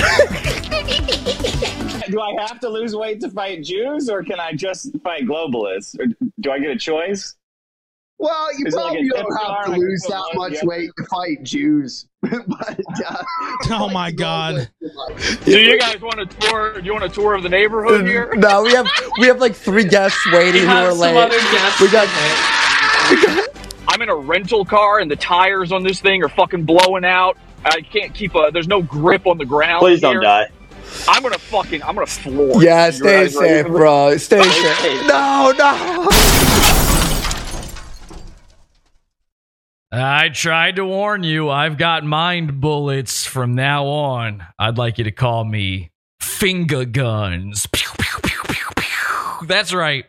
[2.09, 5.99] Do I have to lose weight to fight Jews, or can I just fight globalists?
[5.99, 6.05] Or
[6.39, 7.35] do I get a choice?
[8.19, 10.59] well, you Is it like probably don't have jar, to lose that little much yeah.
[10.63, 12.07] weight to fight Jews.
[12.21, 13.23] but, uh,
[13.69, 14.69] Oh my god.
[15.45, 16.79] Do you guys want a tour?
[16.79, 18.33] Do you want a tour of the neighborhood here?
[18.35, 18.87] No, we have
[19.19, 21.31] we have like three guests waiting We who have are late.
[21.79, 22.07] We got
[23.87, 27.37] I'm in a rental car, and the tires on this thing are fucking blowing out.
[27.65, 28.49] I can't keep a.
[28.53, 29.79] There's no grip on the ground.
[29.79, 30.47] Please don't die.
[31.07, 31.83] I'm gonna fucking.
[31.83, 32.63] I'm gonna floor.
[32.63, 33.77] Yeah, You stay guys ready safe, for this?
[33.77, 34.17] bro.
[34.17, 34.77] Stay Stay safe.
[34.77, 35.07] safe.
[35.07, 36.07] No, no.
[39.91, 41.49] I tried to warn you.
[41.49, 44.43] I've got mind bullets from now on.
[44.59, 45.91] I'd like you to call me
[46.21, 47.65] finger guns.
[47.71, 49.47] Pew, pew, pew, pew, pew.
[49.47, 50.05] That's right.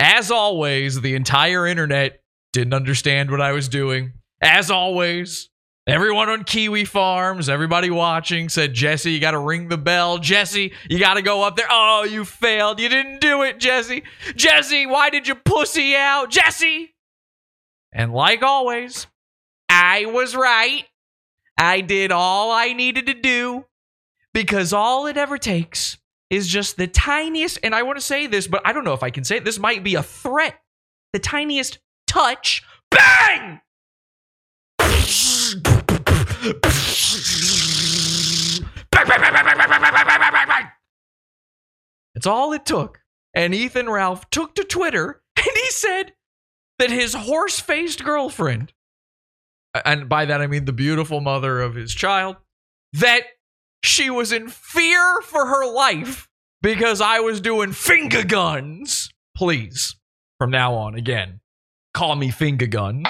[0.00, 2.20] As always, the entire internet
[2.52, 4.12] didn't understand what I was doing.
[4.40, 5.48] As always,
[5.86, 10.18] everyone on Kiwi Farms, everybody watching said, Jesse, you got to ring the bell.
[10.18, 11.66] Jesse, you got to go up there.
[11.70, 12.80] Oh, you failed.
[12.80, 14.02] You didn't do it, Jesse.
[14.36, 16.30] Jesse, why did you pussy out?
[16.30, 16.94] Jesse!
[17.92, 19.06] And like always,
[19.68, 20.84] I was right.
[21.58, 23.66] I did all I needed to do
[24.32, 25.98] because all it ever takes
[26.30, 29.02] is just the tiniest, and I want to say this, but I don't know if
[29.02, 29.44] I can say it.
[29.44, 30.58] This might be a threat.
[31.12, 32.62] The tiniest touch.
[32.90, 33.60] Bang!
[42.14, 43.00] It's all it took.
[43.34, 46.12] And Ethan Ralph took to Twitter and he said
[46.78, 48.72] that his horse faced girlfriend,
[49.84, 52.36] and by that I mean the beautiful mother of his child,
[52.92, 53.22] that
[53.82, 56.28] she was in fear for her life
[56.60, 59.10] because I was doing finger guns.
[59.36, 59.96] Please,
[60.38, 61.40] from now on, again,
[61.94, 63.06] call me finger guns.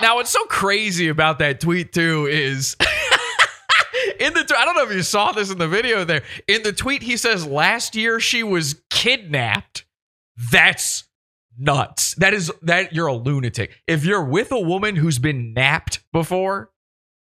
[0.00, 2.76] Now, what's so crazy about that tweet, too, is
[4.20, 6.22] in the I don't know if you saw this in the video there.
[6.46, 9.84] In the tweet, he says last year she was kidnapped.
[10.52, 11.04] That's
[11.58, 12.14] nuts.
[12.14, 13.72] That is that you're a lunatic.
[13.86, 16.70] If you're with a woman who's been napped before,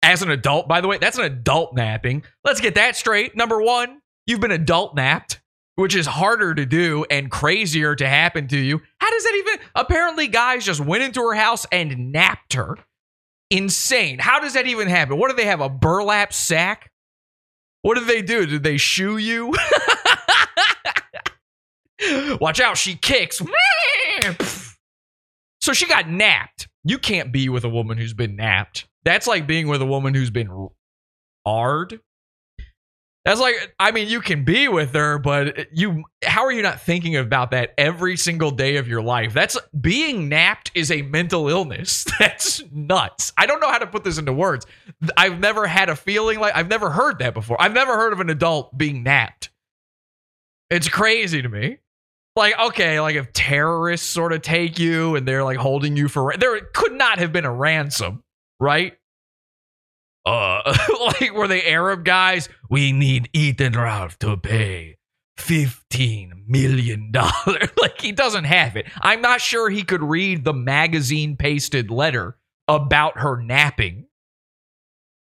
[0.02, 2.24] as an adult, by the way, that's an adult napping.
[2.44, 3.36] Let's get that straight.
[3.36, 5.40] Number one, you've been adult napped,
[5.76, 8.82] which is harder to do and crazier to happen to you.
[9.00, 9.60] How does that even?
[9.76, 12.78] Apparently, guys just went into her house and napped her.
[13.50, 14.20] Insane.
[14.20, 15.18] How does that even happen?
[15.18, 15.62] What do they have?
[15.62, 16.92] A burlap sack?
[17.82, 18.46] What did they do?
[18.46, 19.54] Did they shoe you?
[22.40, 23.42] Watch out, she kicks.
[25.62, 26.68] So she got napped.
[26.84, 28.88] You can't be with a woman who's been napped.
[29.06, 30.70] That's like being with a woman who's been
[31.46, 32.00] ard.
[33.26, 36.82] That's like, I mean, you can be with her, but you, how are you not
[36.82, 39.34] thinking about that every single day of your life?
[39.34, 42.06] That's being napped is a mental illness.
[42.20, 43.32] That's nuts.
[43.38, 44.66] I don't know how to put this into words.
[45.16, 47.62] I've never had a feeling like, I've never heard that before.
[47.62, 49.52] I've never heard of an adult being napped.
[50.70, 51.78] It's crazy to me.
[52.36, 56.34] Like, okay, like if terrorists sort of take you and they're like holding you for,
[56.38, 58.24] there could not have been a ransom,
[58.60, 58.98] right?
[60.26, 60.78] Uh
[61.22, 62.50] like were they arab guys?
[62.70, 64.98] We need ethan ralph to pay
[65.38, 67.70] 15 million dollars.
[67.82, 68.88] Like he doesn't have it.
[69.02, 74.06] I'm not sure he could read the magazine pasted letter about her napping.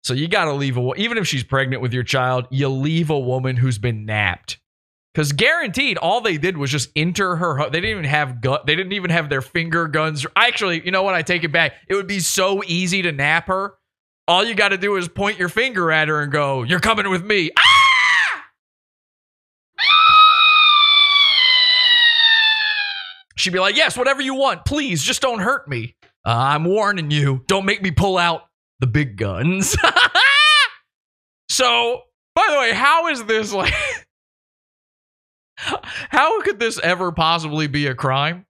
[0.03, 3.19] So you gotta leave a even if she's pregnant with your child you leave a
[3.19, 4.59] woman who's been napped.
[5.13, 8.75] Because guaranteed all they did was just enter her they didn't even have gun they
[8.75, 10.25] didn't even have their finger guns.
[10.35, 11.15] Actually you know what?
[11.15, 11.73] I take it back.
[11.87, 13.75] It would be so easy to nap her
[14.27, 17.09] all you got to do is point your finger at her and go, You're coming
[17.09, 17.51] with me.
[17.57, 17.63] Ah!
[23.35, 24.65] She'd be like, Yes, whatever you want.
[24.65, 25.95] Please, just don't hurt me.
[26.25, 27.43] Uh, I'm warning you.
[27.47, 28.43] Don't make me pull out
[28.79, 29.75] the big guns.
[31.49, 32.01] so,
[32.35, 33.73] by the way, how is this like.
[35.57, 38.45] how could this ever possibly be a crime?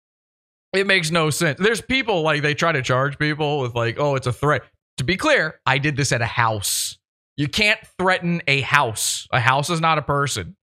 [0.72, 1.58] It makes no sense.
[1.58, 4.62] There's people like they try to charge people with like, oh, it's a threat.
[4.98, 6.98] To be clear, I did this at a house.
[7.36, 9.26] You can't threaten a house.
[9.32, 10.56] A house is not a person.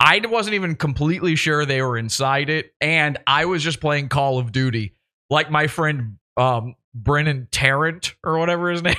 [0.00, 4.38] I wasn't even completely sure they were inside it, and I was just playing Call
[4.38, 4.94] of Duty,
[5.28, 8.96] like my friend um, Brennan Tarrant or whatever his name.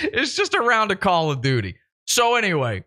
[0.00, 1.76] it's just a round of Call of Duty.
[2.06, 2.84] So anyway,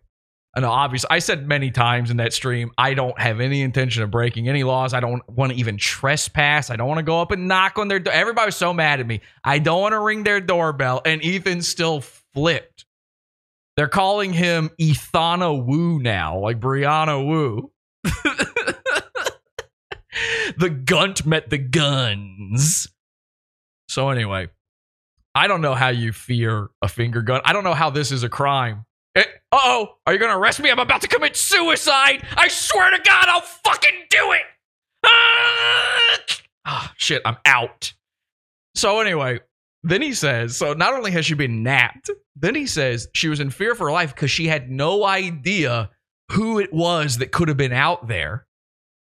[0.56, 4.02] I know obviously I said many times in that stream, I don't have any intention
[4.02, 4.94] of breaking any laws.
[4.94, 6.70] I don't want to even trespass.
[6.70, 8.14] I don't want to go up and knock on their door.
[8.14, 9.20] Everybody was so mad at me.
[9.44, 11.02] I don't want to ring their doorbell.
[11.04, 12.00] And Ethan still
[12.32, 12.86] flipped.
[13.76, 17.70] They're calling him Ethana Wu now, like Brianna Wu.
[20.56, 22.88] the gunt met the guns.
[23.90, 24.48] So anyway,
[25.34, 27.42] I don't know how you fear a finger gun.
[27.44, 28.85] I don't know how this is a crime.
[29.52, 30.70] Uh oh, are you gonna arrest me?
[30.70, 32.26] I'm about to commit suicide.
[32.36, 34.42] I swear to God, I'll fucking do it.
[35.04, 36.16] Ah,
[36.68, 37.92] Ah, shit, I'm out.
[38.74, 39.40] So anyway,
[39.84, 43.38] then he says, so not only has she been napped, then he says she was
[43.38, 45.90] in fear for her life because she had no idea
[46.32, 48.46] who it was that could have been out there.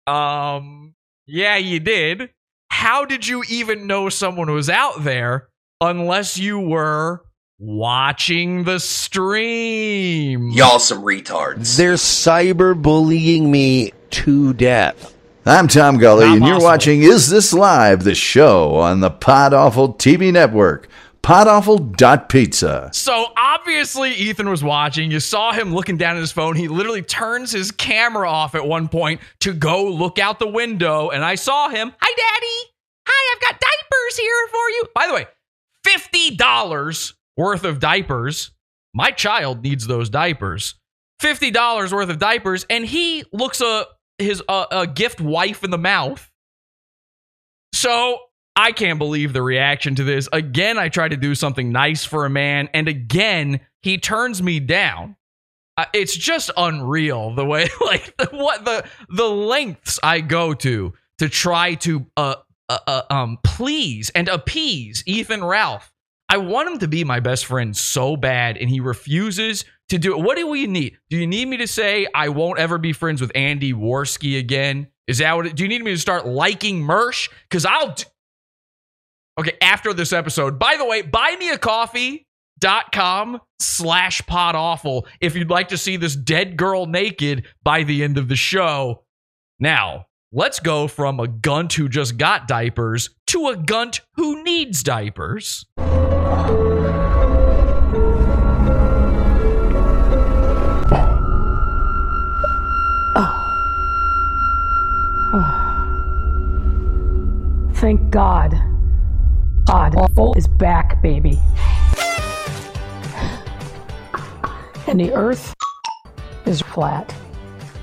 [0.06, 0.94] Um,
[1.26, 2.30] yeah, you did.
[2.70, 5.50] How did you even know someone was out there
[5.82, 7.26] unless you were
[7.60, 10.50] watching the stream?
[10.52, 11.76] Y'all some retards.
[11.76, 15.16] They're cyberbullying me to death.
[15.46, 19.94] I'm Tom Gully, and you're watching Is This Live, the show on the Pod Awful
[19.94, 20.90] TV network,
[21.24, 22.90] podawful.pizza.
[22.94, 25.10] So obviously Ethan was watching.
[25.10, 26.56] You saw him looking down at his phone.
[26.56, 31.10] He literally turns his camera off at one point to go look out the window,
[31.10, 31.94] and I saw him.
[32.02, 32.72] Hi, Daddy.
[33.08, 34.84] Hi, I've got diapers here for you.
[34.94, 35.28] By the way,
[35.86, 38.52] fifty dollars worth of diapers.
[38.94, 40.76] My child needs those diapers.
[41.20, 43.86] Fifty dollars worth of diapers, and he looks a
[44.18, 46.30] his a gift wife in the mouth.
[47.74, 48.20] So
[48.56, 50.28] I can't believe the reaction to this.
[50.34, 54.60] Again, I try to do something nice for a man, and again, he turns me
[54.60, 55.16] down.
[55.78, 61.30] Uh, it's just unreal the way, like, what the the lengths I go to to
[61.30, 62.36] try to uh,
[62.68, 65.94] uh, uh um please and appease Ethan Ralph.
[66.30, 70.16] I want him to be my best friend so bad, and he refuses to do
[70.18, 70.24] it.
[70.24, 70.98] What do we need?
[71.10, 74.90] Do you need me to say I won't ever be friends with Andy Warski again?
[75.08, 75.48] Is that what?
[75.48, 77.30] It, do you need me to start liking Mersh?
[77.44, 77.94] Because I'll.
[77.94, 78.04] D-
[79.40, 80.60] okay, after this episode.
[80.60, 86.88] By the way, buymeacoffee.com slash pod awful if you'd like to see this dead girl
[86.88, 89.06] naked by the end of the show.
[89.60, 94.84] Now, let's go from a gunt who just got diapers to a gunt who needs
[94.84, 95.66] diapers.
[108.10, 108.60] God.
[109.68, 111.38] God awful is back, baby.
[114.88, 115.54] And the earth
[116.48, 117.14] is flat,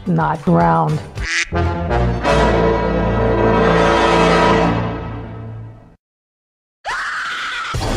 [0.07, 0.99] not round.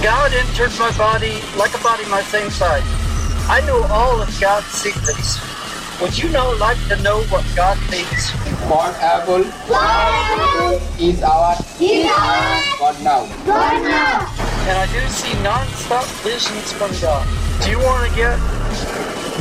[0.03, 2.83] God entered my body like a body my same size.
[3.49, 5.56] I know all of God's secrets.
[6.01, 8.29] Would you now like to know what God thinks?
[8.69, 9.41] One apple
[11.01, 11.55] is our
[12.77, 13.25] God now.
[14.69, 17.25] And I do see non-stop visions from God.
[17.63, 18.37] Do you want to get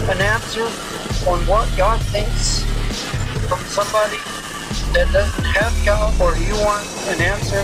[0.08, 0.64] an answer
[1.28, 2.62] on what God thinks
[3.48, 4.16] from somebody
[4.94, 7.62] that doesn't have God, or do you want an answer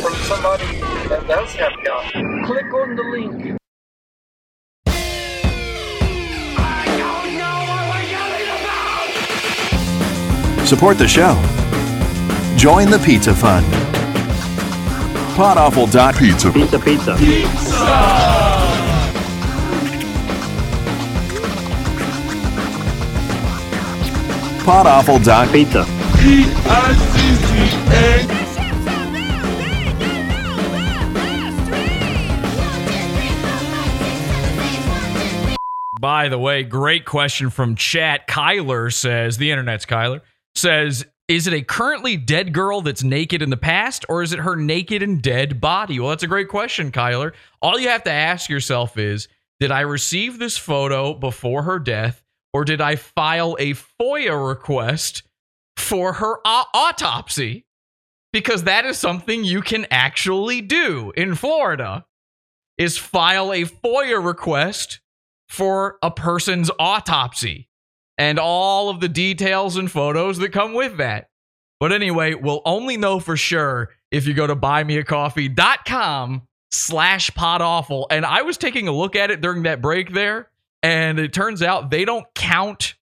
[0.00, 0.78] from somebody
[1.08, 2.12] that does have God?
[2.46, 3.57] Click on the link.
[10.68, 11.32] Support the show.
[12.58, 13.64] Join the Pizza Fund.
[15.34, 16.52] Podawful.pizza.
[16.52, 17.14] Pizza, pizza.
[24.62, 25.86] Podawful.pizza.
[35.98, 38.28] By the way, great question from chat.
[38.28, 40.20] Kyler says, the internet's Kyler,
[40.58, 44.38] says, is it a currently dead girl that's naked in the past, or is it
[44.40, 46.00] her naked and dead body?
[46.00, 47.32] Well, that's a great question, Kyler.
[47.60, 49.28] All you have to ask yourself is,
[49.60, 52.22] did I receive this photo before her death,
[52.54, 55.22] or did I file a FOIA request
[55.76, 57.66] for her au- autopsy?
[58.32, 62.06] Because that is something you can actually do in Florida
[62.78, 65.00] is file a FOIA request
[65.48, 67.67] for a person's autopsy
[68.18, 71.30] and all of the details and photos that come with that.
[71.80, 76.42] But anyway, we'll only know for sure if you go to buymeacoffee.com
[76.72, 78.08] slash pod awful.
[78.10, 80.50] And I was taking a look at it during that break there,
[80.82, 82.94] and it turns out they don't count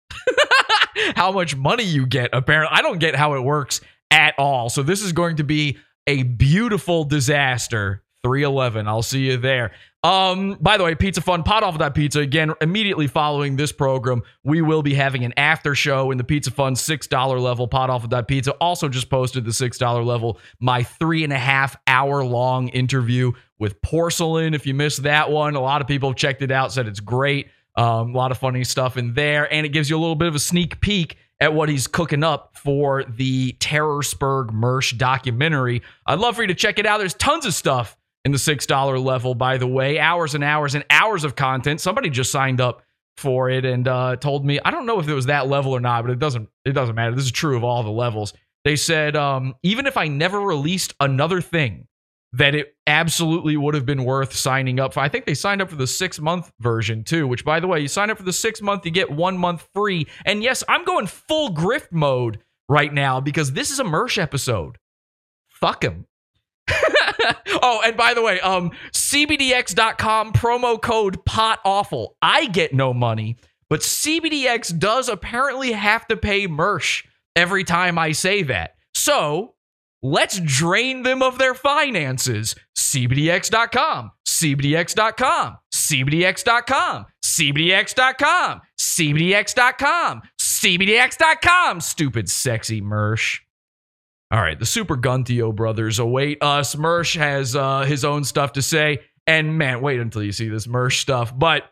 [1.17, 2.31] how much money you get.
[2.35, 4.69] Apparently, I don't get how it works at all.
[4.69, 8.03] So this is going to be a beautiful disaster.
[8.23, 8.89] 311.
[8.89, 9.73] I'll see you there.
[10.07, 12.21] Um, by the way, Pizza Fund, pot off of that pizza.
[12.21, 16.53] Again, immediately following this program, we will be having an after show in the Pizza
[16.53, 18.53] Fund $6 level, pot off of that pizza.
[18.53, 23.83] Also just posted the $6 level, my three and a half hour long interview with
[23.83, 24.55] Porcelain.
[24.55, 27.01] If you missed that one, a lot of people have checked it out, said it's
[27.01, 27.49] great.
[27.75, 30.29] Um, a lot of funny stuff in there, and it gives you a little bit
[30.29, 35.83] of a sneak peek at what he's cooking up for the Terrorsburg Mersh documentary.
[36.07, 36.99] I'd love for you to check it out.
[36.99, 37.97] There's tons of stuff
[38.27, 40.01] in the $6 level, by the way.
[40.01, 41.81] Hours and hours and hours of content.
[41.81, 42.83] Somebody just signed up
[43.17, 45.79] for it and uh, told me, I don't know if it was that level or
[45.79, 47.15] not, but it doesn't it doesn't matter.
[47.15, 48.35] This is true of all the levels.
[48.65, 51.87] They said, um, even if I never released another thing,
[52.33, 55.01] that it absolutely would have been worth signing up for.
[55.01, 57.79] I think they signed up for the six month version too, which by the way,
[57.79, 60.09] you sign up for the six month, you get one month free.
[60.25, 64.79] And yes, I'm going full grift mode right now because this is a Mersh episode.
[65.47, 66.07] Fuck him.
[67.63, 72.17] oh, and by the way, um, CBDX.com promo code pod awful.
[72.23, 73.37] I get no money,
[73.69, 78.75] but CBDX does apparently have to pay Mersh every time I say that.
[78.95, 79.55] So
[80.03, 82.55] let's drain them of their finances.
[82.77, 91.81] CBDX.com, CBDX.com, CBDX.com, CBDX.com, CBDX.com, CBDX.com.
[91.81, 93.41] Stupid, sexy Mersh.
[94.37, 96.75] All right, the Super Guntio brothers await us.
[96.75, 98.99] Mersh has uh, his own stuff to say.
[99.27, 101.33] And man, wait until you see this Mersh stuff.
[101.35, 101.63] But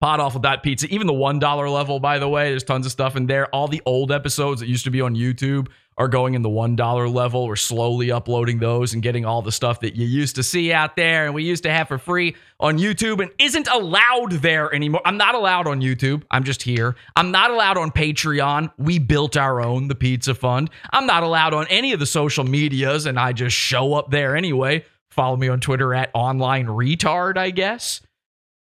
[0.00, 3.14] pot off with Pizza, even the $1 level, by the way, there's tons of stuff
[3.14, 3.46] in there.
[3.54, 7.12] All the old episodes that used to be on YouTube are going in the $1
[7.12, 7.46] level.
[7.46, 10.96] We're slowly uploading those and getting all the stuff that you used to see out
[10.96, 15.02] there and we used to have for free on YouTube and isn't allowed there anymore.
[15.04, 16.22] I'm not allowed on YouTube.
[16.30, 16.96] I'm just here.
[17.14, 18.72] I'm not allowed on Patreon.
[18.78, 20.70] We built our own, the Pizza Fund.
[20.92, 24.34] I'm not allowed on any of the social medias and I just show up there
[24.34, 24.84] anyway.
[25.10, 28.00] Follow me on Twitter at online retard, I guess.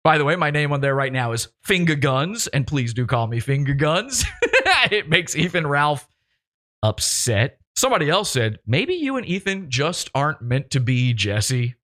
[0.03, 3.05] By the way, my name on there right now is Finger Guns, and please do
[3.05, 4.25] call me Finger Guns.
[4.91, 6.07] it makes even Ralph
[6.83, 7.59] upset.
[7.75, 11.75] Somebody else said, maybe you and Ethan just aren't meant to be, Jesse.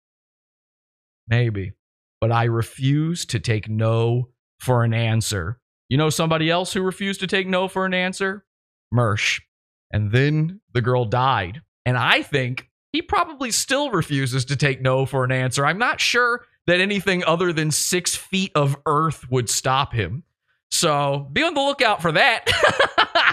[1.28, 1.72] Maybe.
[2.20, 5.60] But I refuse to take no for an answer.
[5.88, 8.44] You know somebody else who refused to take no for an answer?
[8.92, 9.40] Mersh.
[9.92, 11.62] And then the girl died.
[11.84, 15.64] And I think he probably still refuses to take no for an answer.
[15.64, 20.24] I'm not sure that anything other than six feet of earth would stop him.
[20.70, 22.50] So be on the lookout for that.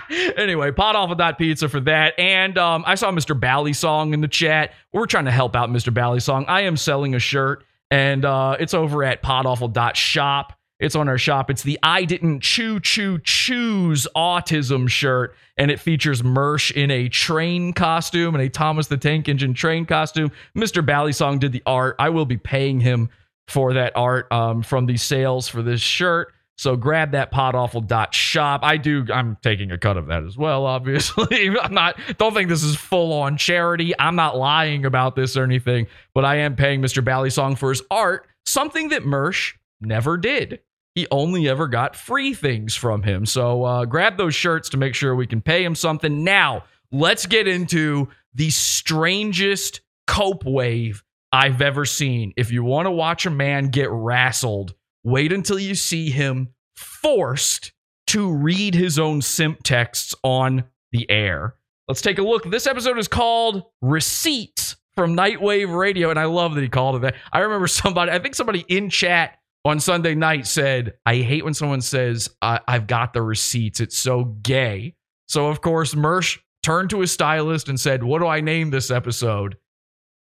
[0.38, 2.18] anyway, podawful.pizza for that.
[2.19, 3.38] And um, I saw Mr.
[3.38, 4.73] Bally Song in the chat.
[4.91, 5.93] We're trying to help out Mr.
[5.93, 6.45] Bally Song.
[6.47, 10.53] I am selling a shirt, and uh, it's over at podawful.shop.
[10.80, 11.49] It's on our shop.
[11.49, 17.07] It's the I Didn't Choo Choo Choose Autism shirt, and it features Mersh in a
[17.07, 20.31] train costume and a Thomas the Tank Engine train costume.
[20.57, 20.85] Mr.
[20.85, 21.95] Bally Song did the art.
[21.99, 23.10] I will be paying him
[23.47, 26.34] for that art um, from the sales for this shirt.
[26.64, 28.61] So grab that podawful.shop.
[28.64, 31.49] I do, I'm taking a cut of that as well, obviously.
[31.61, 33.94] I'm not, don't think this is full on charity.
[33.99, 37.03] I'm not lying about this or anything, but I am paying Mr.
[37.03, 40.61] Ballysong for his art, something that Mersh never did.
[40.95, 43.26] He only ever got free things from him.
[43.26, 46.23] So uh, grab those shirts to make sure we can pay him something.
[46.23, 46.64] Now,
[46.94, 52.31] let's get into the strangest cope wave I've ever seen.
[52.38, 54.73] If you want to watch a man get rassled,
[55.03, 57.71] wait until you see him forced
[58.07, 61.55] to read his own simp texts on the air.
[61.88, 62.49] Let's take a look.
[62.49, 67.01] This episode is called Receipts from Nightwave Radio, and I love that he called it
[67.01, 67.15] that.
[67.31, 71.53] I remember somebody, I think somebody in chat on Sunday night said, I hate when
[71.53, 73.80] someone says, I- I've got the receipts.
[73.80, 74.95] It's so gay.
[75.27, 78.91] So, of course, Mersh turned to his stylist and said, What do I name this
[78.91, 79.57] episode?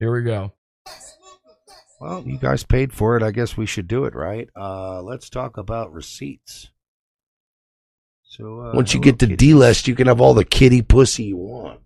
[0.01, 0.52] Here we go.
[2.01, 3.23] Well, you guys paid for it.
[3.23, 4.48] I guess we should do it, right?
[4.55, 6.70] Uh, let's talk about receipts.
[8.23, 11.24] So uh, once you get to D list, you can have all the kitty pussy
[11.24, 11.81] you want.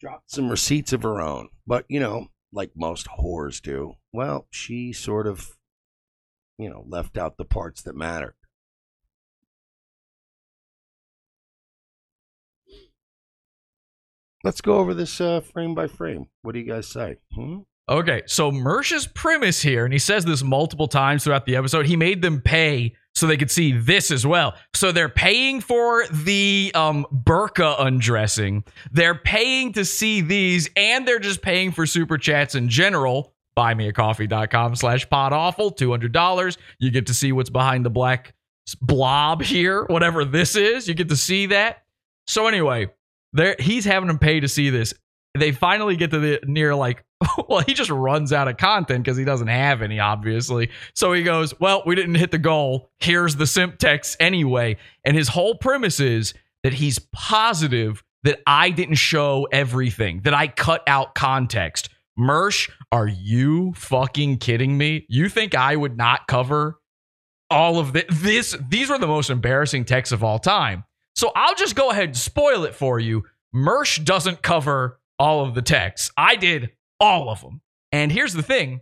[0.00, 3.94] Drop some receipts of her own, but you know, like most whores do.
[4.12, 5.50] Well, she sort of,
[6.58, 8.34] you know, left out the parts that matter.
[14.42, 16.26] Let's go over this uh, frame by frame.
[16.40, 17.18] What do you guys say?
[17.34, 17.58] Hmm?
[17.88, 21.96] Okay, so Mersh's premise here, and he says this multiple times throughout the episode, he
[21.96, 24.54] made them pay so they could see this as well.
[24.74, 31.18] So they're paying for the um, burqa undressing, they're paying to see these, and they're
[31.18, 33.34] just paying for super chats in general.
[33.56, 36.56] Buymeacoffee.com slash pod awful, $200.
[36.78, 38.32] You get to see what's behind the black
[38.80, 40.88] blob here, whatever this is.
[40.88, 41.82] You get to see that.
[42.26, 42.88] So anyway,
[43.32, 44.94] there he's having them pay to see this.
[45.38, 47.04] They finally get to the near like
[47.48, 50.70] well, he just runs out of content because he doesn't have any, obviously.
[50.94, 52.90] So he goes, Well, we didn't hit the goal.
[52.98, 54.76] Here's the simp text anyway.
[55.04, 60.48] And his whole premise is that he's positive that I didn't show everything, that I
[60.48, 61.88] cut out context.
[62.18, 65.06] Mersh, are you fucking kidding me?
[65.08, 66.78] You think I would not cover
[67.50, 68.04] all of this?
[68.10, 70.84] this these were the most embarrassing texts of all time.
[71.14, 73.24] So I'll just go ahead and spoil it for you.
[73.54, 76.10] Mersh doesn't cover all of the texts.
[76.16, 76.70] I did
[77.02, 77.60] all of them.
[77.90, 78.80] And here's the thing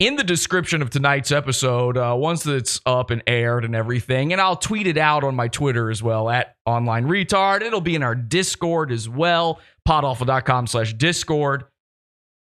[0.00, 4.42] in the description of tonight's episode, uh, once it's up and aired and everything, and
[4.42, 7.62] I'll tweet it out on my Twitter as well at online retard.
[7.62, 11.64] It'll be in our Discord as well, podawful.com slash Discord.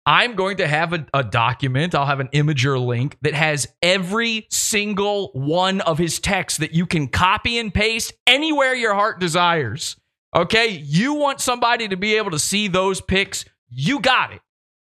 [0.05, 4.47] I'm going to have a, a document, I'll have an Imgur link that has every
[4.51, 9.97] single one of his texts that you can copy and paste anywhere your heart desires.
[10.35, 14.41] Okay, you want somebody to be able to see those pics, you got it.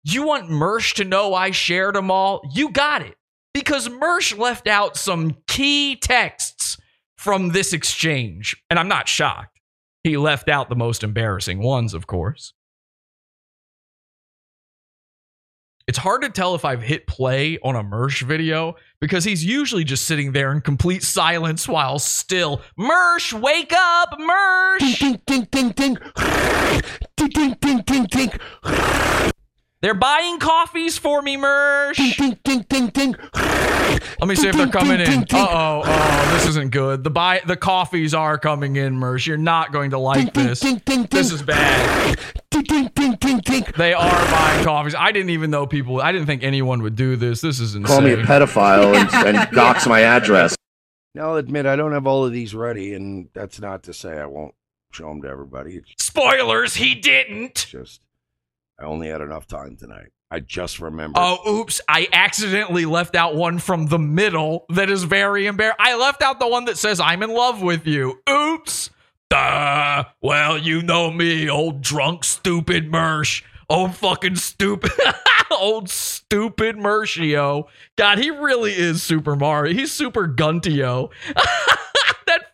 [0.04, 2.42] You want Mersh to know I shared them all?
[2.52, 3.16] You got it.
[3.54, 6.78] Because Mersh left out some key texts
[7.18, 8.56] from this exchange.
[8.70, 9.60] And I'm not shocked.
[10.04, 12.54] He left out the most embarrassing ones, of course.
[15.88, 19.84] It's hard to tell if I've hit play on a Mersh video because he's usually
[19.84, 24.80] just sitting there in complete silence while still, Mersh, wake up, Mersh!
[25.00, 25.98] Ding, ding, ding, ding.
[27.18, 29.33] ding, ding, ding, ding, ding.
[29.84, 32.16] They're buying coffees for me, Mersh.
[32.16, 33.16] Ding, ding, ding, ding.
[33.34, 35.24] Let me see if they're coming in.
[35.24, 37.04] Uh oh, oh, this isn't good.
[37.04, 39.28] The buy the coffees are coming in, Mersh.
[39.28, 40.62] You're not going to like this.
[40.62, 42.18] This is bad.
[43.76, 44.96] They are buying coffees.
[44.96, 46.00] I didn't even know people.
[46.00, 47.42] I didn't think anyone would do this.
[47.42, 47.86] This is insane.
[47.94, 50.56] Call me a pedophile and, and dox my address.
[51.14, 54.18] Now, I'll admit I don't have all of these ready, and that's not to say
[54.18, 54.56] I won't
[54.94, 55.76] show them to everybody.
[55.76, 57.68] It's Spoilers, he didn't.
[57.70, 58.00] just
[58.80, 60.10] I only had enough time tonight.
[60.32, 61.22] I just remembered.
[61.22, 61.80] Oh, oops.
[61.88, 65.78] I accidentally left out one from the middle that is very embarrassing.
[65.80, 68.20] I left out the one that says, I'm in love with you.
[68.28, 68.90] Oops.
[69.30, 70.06] Duh.
[70.22, 73.44] Well, you know me, old drunk, stupid Mersh.
[73.70, 74.92] Old fucking stupid.
[75.52, 77.66] old stupid Mershio.
[77.96, 79.74] God, he really is Super Mario.
[79.74, 81.10] He's Super Guntio.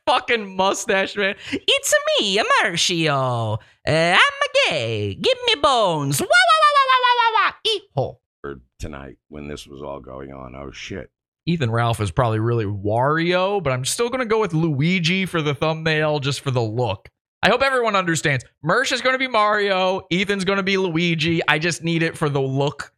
[0.09, 1.35] that fucking mustache, man.
[1.51, 3.57] It's me, Mershio.
[3.87, 5.15] Uh, I'm a gay.
[5.15, 6.19] Give me bones.
[6.19, 7.51] Wah, wah, wah, wah, wah, wah,
[7.95, 8.13] wah, wah.
[8.45, 10.55] Eat tonight when this was all going on.
[10.55, 11.09] Oh shit!
[11.45, 15.41] Ethan Ralph is probably really Wario, but I'm still going to go with Luigi for
[15.41, 17.09] the thumbnail just for the look.
[17.41, 18.45] I hope everyone understands.
[18.65, 21.41] Mersh is going to be Mario, Ethan's going to be Luigi.
[21.47, 22.91] I just need it for the look.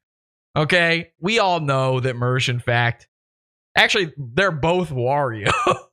[0.55, 1.11] Okay?
[1.19, 3.07] We all know that Mersh, in fact,
[3.77, 5.51] actually, they're both Wario.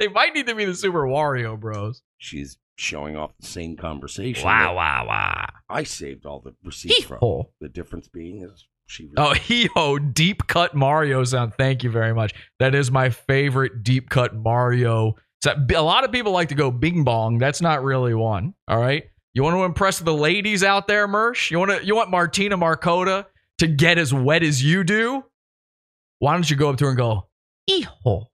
[0.00, 2.02] they might need to be the Super Wario Bros.
[2.18, 4.44] She's showing off the same conversation.
[4.44, 5.48] Wow, wow, wow.
[5.68, 7.18] I saved all the receipts from.
[7.18, 7.44] Hee-haw.
[7.60, 9.10] The difference being is she.
[9.16, 11.52] Oh, hee-ho, deep cut Mario sound.
[11.54, 12.34] Thank you very much.
[12.58, 15.14] That is my favorite deep cut Mario.
[15.42, 17.38] So, a lot of people like to go bing bong.
[17.38, 18.54] That's not really one.
[18.66, 19.04] All right.
[19.32, 21.50] You want to impress the ladies out there, Mersh?
[21.50, 21.86] You want to?
[21.86, 23.26] You want Martina Marcota
[23.58, 25.24] to get as wet as you do?
[26.18, 27.28] Why don't you go up to her and go,
[27.66, 28.24] hee-haw?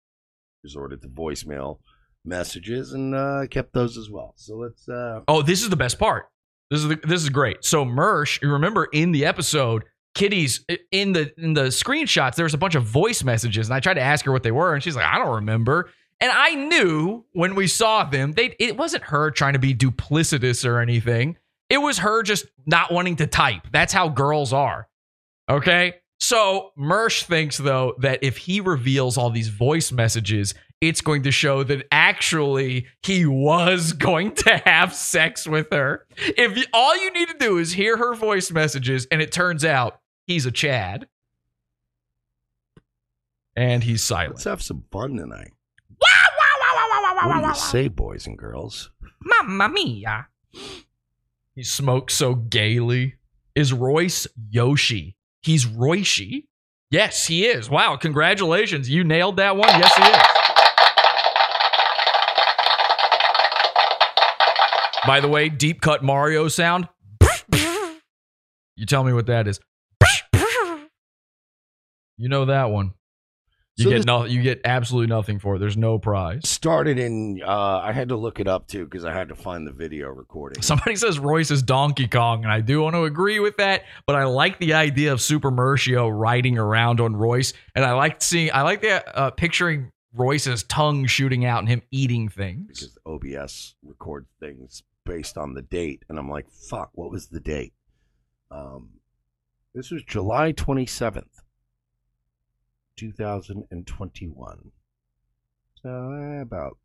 [0.66, 1.78] Resorted to voicemail
[2.24, 4.34] messages and uh, kept those as well.
[4.36, 4.88] So let's.
[4.88, 6.24] Uh, Oh, this is the best part.
[6.70, 7.64] This is the, this is great.
[7.64, 9.84] So Mersh, you remember in the episode,
[10.16, 12.34] Kitty's in the in the screenshots.
[12.34, 14.50] There was a bunch of voice messages, and I tried to ask her what they
[14.50, 18.56] were, and she's like, "I don't remember." And I knew when we saw them, they
[18.58, 21.36] it wasn't her trying to be duplicitous or anything.
[21.68, 23.62] It was her just not wanting to type.
[23.70, 24.88] That's how girls are.
[25.48, 25.94] Okay.
[26.18, 31.30] So Mersh thinks though that if he reveals all these voice messages, it's going to
[31.30, 36.06] show that actually he was going to have sex with her.
[36.16, 39.64] If you, all you need to do is hear her voice messages, and it turns
[39.64, 41.06] out he's a Chad,
[43.54, 44.34] and he's silent.
[44.34, 45.52] let's have some fun tonight.
[47.26, 48.90] What do you say, boys and girls?
[49.20, 50.28] Mamma mia!
[51.54, 53.14] He smokes so gaily.
[53.54, 55.15] Is Royce Yoshi?
[55.46, 56.46] He's Roishi.
[56.90, 57.70] Yes, he is.
[57.70, 58.90] Wow, congratulations.
[58.90, 59.68] You nailed that one.
[59.68, 60.18] Yes, he is.
[65.06, 66.88] By the way, deep cut Mario sound.
[68.74, 69.60] You tell me what that is.
[72.18, 72.94] You know that one.
[73.76, 75.58] You So get no, you get absolutely nothing for it.
[75.58, 76.48] There's no prize.
[76.48, 77.42] Started in.
[77.44, 80.08] Uh, I had to look it up too because I had to find the video
[80.08, 80.62] recording.
[80.62, 83.84] Somebody says Royce is Donkey Kong, and I do want to agree with that.
[84.06, 88.22] But I like the idea of Super Mershio riding around on Royce, and I like
[88.22, 88.50] seeing.
[88.54, 92.68] I like the uh, picturing Royce's tongue shooting out and him eating things.
[92.80, 97.40] because OBS records things based on the date, and I'm like, fuck, what was the
[97.40, 97.74] date?
[98.50, 98.88] Um,
[99.74, 101.24] this was July 27th,
[102.96, 104.72] 2021.
[105.82, 106.78] So eh, about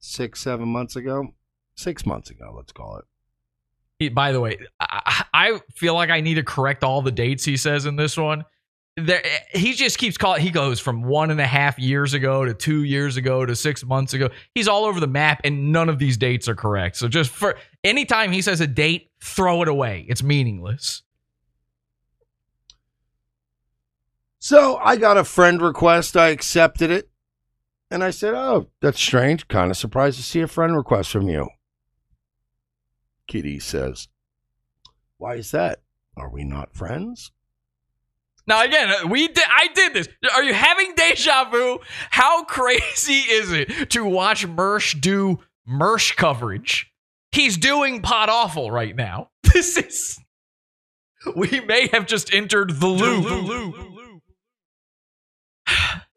[0.00, 1.34] six, seven months ago,
[1.76, 3.04] six months ago, let's call it.
[4.14, 7.56] By the way, I, I feel like I need to correct all the dates he
[7.56, 8.44] says in this one.
[8.96, 9.22] There,
[9.52, 10.42] he just keeps calling.
[10.42, 13.84] He goes from one and a half years ago to two years ago to six
[13.84, 14.30] months ago.
[14.54, 16.96] He's all over the map, and none of these dates are correct.
[16.96, 20.06] So just for anytime he says a date, throw it away.
[20.08, 21.02] It's meaningless.
[24.44, 26.18] So I got a friend request.
[26.18, 27.08] I accepted it.
[27.90, 29.48] And I said, Oh, that's strange.
[29.48, 31.48] Kind of surprised to see a friend request from you.
[33.26, 34.08] Kitty says,
[35.16, 35.80] Why is that?
[36.18, 37.32] Are we not friends?
[38.46, 39.44] Now again, uh, we did.
[39.48, 40.08] I did this.
[40.34, 41.78] Are you having deja vu?
[42.10, 46.92] How crazy is it to watch Mersh do Mersh coverage?
[47.32, 49.30] He's doing pod awful right now.
[49.54, 50.20] This is.
[51.34, 53.93] We may have just entered the loop.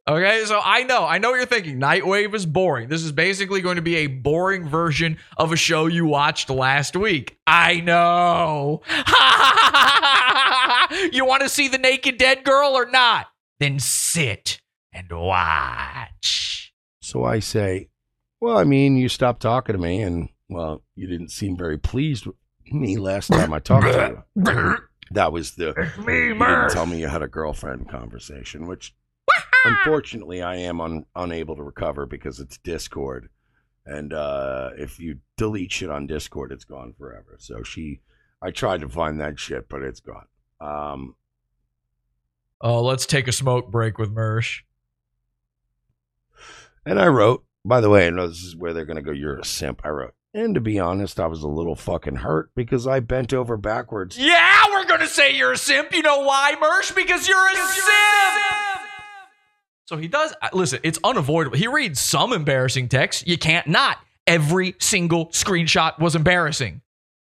[0.10, 1.82] Okay, so I know, I know what you're thinking.
[1.82, 2.88] Nightwave is boring.
[2.88, 6.96] This is basically going to be a boring version of a show you watched last
[6.96, 7.38] week.
[7.46, 8.84] I know.
[11.12, 13.28] you want to see the naked dead girl or not?
[13.60, 14.62] Then sit
[14.94, 16.74] and watch.
[17.02, 17.90] So I say,
[18.40, 22.26] Well, I mean, you stopped talking to me, and, well, you didn't seem very pleased
[22.26, 22.36] with
[22.72, 24.78] me last time I talked to you.
[25.12, 25.74] That was the
[26.06, 28.94] me, you didn't tell me you had a girlfriend conversation, which
[29.66, 33.30] unfortunately I am un- unable to recover because it's Discord,
[33.86, 37.36] and uh, if you delete shit on Discord, it's gone forever.
[37.40, 38.02] So she,
[38.42, 40.26] I tried to find that shit, but it's gone.
[40.60, 41.16] Um,
[42.60, 44.62] Oh, let's take a smoke break with Mersh.
[46.86, 49.12] and I wrote, by the way, I know this is where they're gonna go.
[49.12, 49.82] You're a simp.
[49.84, 53.32] I wrote, and to be honest, I was a little fucking hurt because I bent
[53.34, 54.18] over backwards.
[54.18, 55.92] Yeah, we're gonna say you're a simp.
[55.94, 56.96] You know why, Mersh?
[56.96, 58.67] Because you're a simp.
[59.88, 60.34] So he does.
[60.42, 61.58] uh, Listen, it's unavoidable.
[61.58, 63.28] He reads some embarrassing text.
[63.28, 63.98] You can't not.
[64.28, 66.82] Every single screenshot was embarrassing.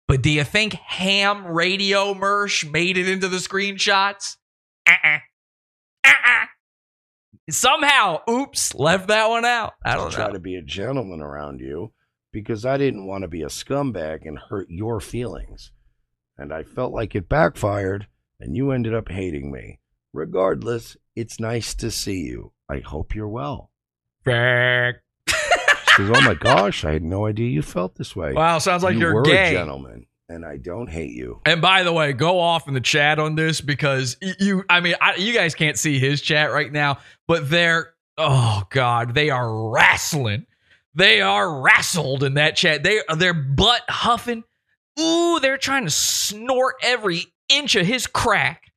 [0.07, 4.37] But do you think ham radio Mersh made it into the screenshots?
[4.87, 5.17] Uh-uh.
[6.05, 6.45] Uh-uh.
[7.49, 9.73] Somehow, oops, left that one out.
[9.83, 10.33] I don't try know.
[10.33, 11.91] to be a gentleman around you
[12.31, 15.71] because I didn't want to be a scumbag and hurt your feelings.
[16.37, 18.07] And I felt like it backfired
[18.39, 19.79] and you ended up hating me.
[20.13, 22.53] Regardless, It's nice to see you.
[22.69, 23.71] I hope you're well.
[25.95, 28.95] She "Oh my gosh, I had no idea you felt this way." Wow, sounds like
[28.95, 29.49] you you're were gay.
[29.49, 31.41] a gentleman, and I don't hate you.
[31.45, 34.95] And by the way, go off in the chat on this because you, I mean,
[34.99, 39.69] I, you guys can't see his chat right now, but they're, oh God, they are
[39.69, 40.47] wrestling.
[40.95, 42.83] They are wrestled in that chat.
[42.83, 44.43] They they're butt huffing.
[44.99, 48.71] Ooh, they're trying to snort every inch of his crack.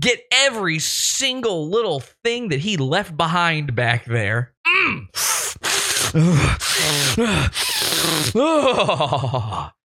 [0.00, 4.54] Get every single little thing that he left behind back there.
[4.66, 5.08] Mm.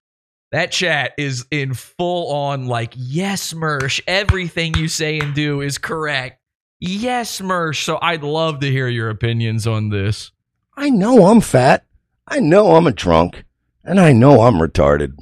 [0.51, 5.77] That chat is in full on like, yes, Mersh, everything you say and do is
[5.77, 6.39] correct.
[6.79, 7.83] Yes, Mersh.
[7.83, 10.31] So I'd love to hear your opinions on this.
[10.77, 11.85] I know I'm fat.
[12.27, 13.43] I know I'm a drunk,
[13.83, 15.17] and I know I'm retarded.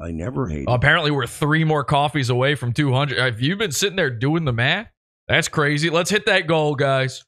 [0.00, 0.66] I never hate.
[0.68, 3.18] Apparently, we're three more coffees away from 200.
[3.18, 4.88] Have you been sitting there doing the math?
[5.26, 5.90] That's crazy.
[5.90, 7.24] Let's hit that goal, guys.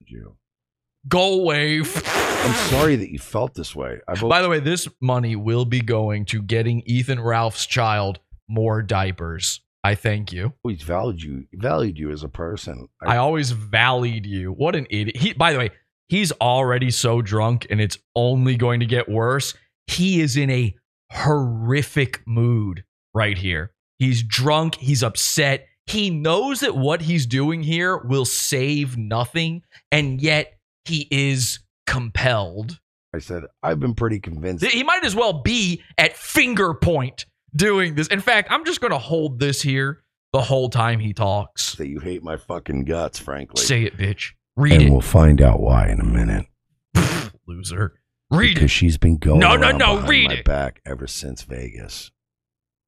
[1.09, 2.02] Goal wave.
[2.06, 4.01] I'm sorry that you felt this way.
[4.09, 8.82] I've By the way, this money will be going to getting Ethan Ralph's child more
[8.82, 9.60] diapers.
[9.82, 10.52] I thank you.
[10.64, 12.88] always valued you, valued you as a person.
[13.02, 14.52] I always valued you.
[14.52, 15.16] What an idiot.
[15.16, 15.70] He by the way,
[16.09, 19.55] he's already so drunk and it's only going to get worse.
[19.86, 20.74] He is in a
[21.11, 22.85] horrific mood
[23.15, 23.73] right here.
[23.99, 25.66] He's drunk, he's upset.
[25.87, 30.55] He knows that what he's doing here will save nothing and yet
[30.85, 32.78] he is compelled.
[33.15, 34.65] I said I've been pretty convinced.
[34.65, 38.07] He might as well be at finger point doing this.
[38.07, 41.74] In fact, I'm just going to hold this here the whole time he talks.
[41.74, 43.65] That you hate my fucking guts, frankly.
[43.65, 44.32] Say it, bitch.
[44.57, 44.91] Read and it.
[44.91, 46.47] we'll find out why in a minute.
[47.47, 47.99] Loser.
[48.31, 48.69] Read because it.
[48.69, 50.44] she's been going No, no, no, read my it.
[50.44, 52.11] back ever since Vegas.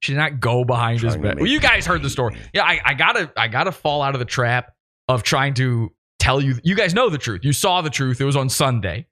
[0.01, 1.36] She did not go behind his back.
[1.36, 2.36] Well, you guys heard the story.
[2.52, 4.73] Yeah, I, I gotta I gotta fall out of the trap
[5.09, 6.56] of trying to tell you.
[6.64, 7.44] You guys know the truth.
[7.44, 8.20] You saw the truth.
[8.20, 9.06] It was on Sunday.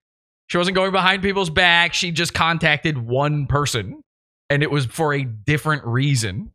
[0.49, 1.95] She wasn't going behind people's back.
[1.95, 4.03] She just contacted one person,
[4.49, 6.51] and it was for a different reason.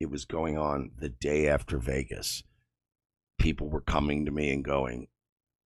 [0.00, 2.44] It was going on the day after Vegas.
[3.38, 5.08] People were coming to me and going,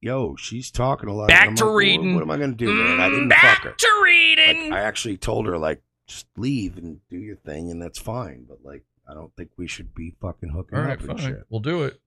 [0.02, 2.14] "Yo, she's talking a lot." Back I'm to like, reading.
[2.14, 3.00] What am I going to do, man?
[3.00, 3.72] I mm, didn't Back fuck her.
[3.78, 4.70] to reading.
[4.70, 8.44] Like, I actually told her like, just leave and do your thing, and that's fine.
[8.46, 11.44] But like, I don't think we should be fucking hooking All right, up and shit.
[11.48, 11.98] We'll do it.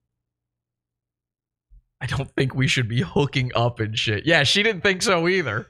[2.02, 4.26] I don't think we should be hooking up and shit.
[4.26, 5.68] Yeah, she didn't think so either.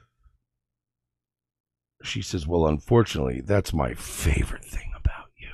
[2.02, 5.48] She says, "Well, unfortunately, that's my favorite thing about you.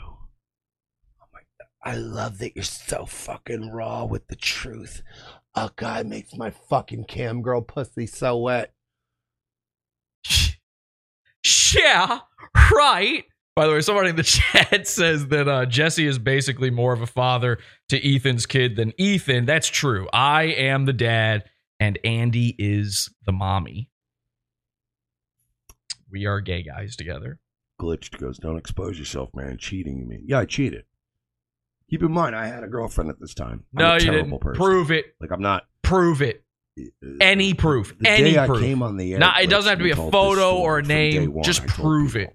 [1.20, 5.02] Oh my god, I love that you're so fucking raw with the truth.
[5.54, 8.72] A guy makes my fucking cam girl pussy so wet.
[11.74, 12.20] Yeah,
[12.72, 13.24] right.
[13.54, 17.02] By the way, somebody in the chat says that uh, Jesse is basically more of
[17.02, 17.58] a father
[17.90, 19.44] to Ethan's kid than Ethan.
[19.44, 20.08] That's true.
[20.12, 21.44] I am the dad,
[21.78, 23.90] and Andy is the mommy.
[26.10, 27.40] We are gay guys together.
[27.80, 29.58] Glitched goes, don't expose yourself, man.
[29.58, 30.24] Cheating, you mean?
[30.26, 30.84] Yeah, I cheated.
[31.92, 33.64] Keep in mind, I had a girlfriend at this time.
[33.76, 34.40] I'm No, a you terrible didn't.
[34.40, 34.62] Person.
[34.64, 35.14] Prove it.
[35.20, 35.64] Like I'm not.
[35.82, 36.42] Prove it.
[36.80, 36.84] Uh,
[37.20, 37.94] Any proof.
[38.00, 38.60] The Any day I proof.
[38.62, 41.34] came on the air, Nah, it doesn't have to be a photo or a name.
[41.34, 41.44] one.
[41.44, 42.34] Just I prove it.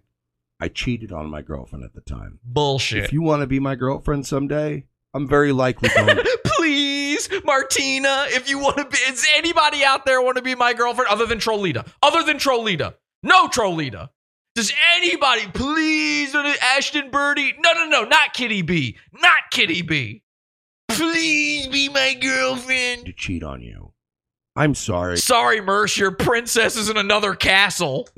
[0.59, 2.39] I cheated on my girlfriend at the time.
[2.43, 3.03] Bullshit.
[3.03, 4.85] If you want to be my girlfriend someday,
[5.15, 6.19] I'm very likely going.
[6.45, 10.73] Please, Martina, if you want to be, is anybody out there want to be my
[10.73, 11.87] girlfriend other than Trollita?
[12.03, 12.93] Other than Trollita.
[13.23, 14.09] No Trollita.
[14.57, 17.53] Does anybody, please, Ashton Birdie?
[17.59, 18.97] No, no, no, not Kitty B.
[19.13, 20.23] Not Kitty B.
[20.87, 23.05] Please be my girlfriend.
[23.05, 23.93] to cheat on you.
[24.55, 25.17] I'm sorry.
[25.17, 28.09] Sorry, Mersh, your princess is in another castle.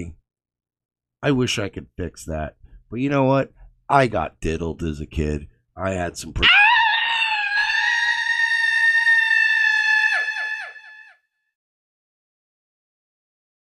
[1.22, 2.56] I wish I could fix that.
[2.90, 3.52] But you know what?
[3.90, 5.50] I got diddled as a kid.
[5.76, 6.32] I had some.
[6.32, 6.48] Pre-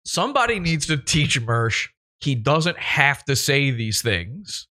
[0.05, 1.89] Somebody needs to teach Mersh
[2.21, 4.67] he doesn't have to say these things.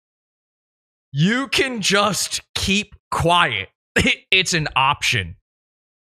[1.13, 3.69] You can just keep quiet.
[4.31, 5.37] It's an option.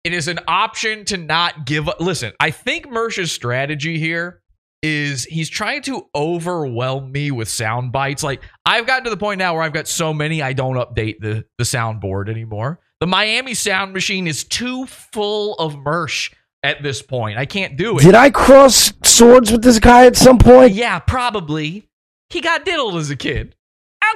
[0.02, 2.00] It is an option to not give up.
[2.00, 4.42] Listen, I think Mersh's strategy here
[4.82, 8.22] is he's trying to overwhelm me with sound bites.
[8.22, 11.16] Like I've gotten to the point now where I've got so many I don't update
[11.20, 12.80] the the soundboard anymore.
[13.00, 16.32] The Miami sound machine is too full of Mersh
[16.66, 17.38] at this point.
[17.38, 18.02] I can't do it.
[18.02, 20.72] Did I cross swords with this guy at some point?
[20.74, 21.88] Yeah, probably.
[22.30, 23.54] He got diddled as a kid.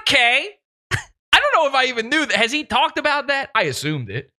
[0.01, 0.49] Okay.
[0.93, 0.99] I
[1.33, 2.37] don't know if I even knew that.
[2.37, 3.51] Has he talked about that?
[3.55, 4.31] I assumed it.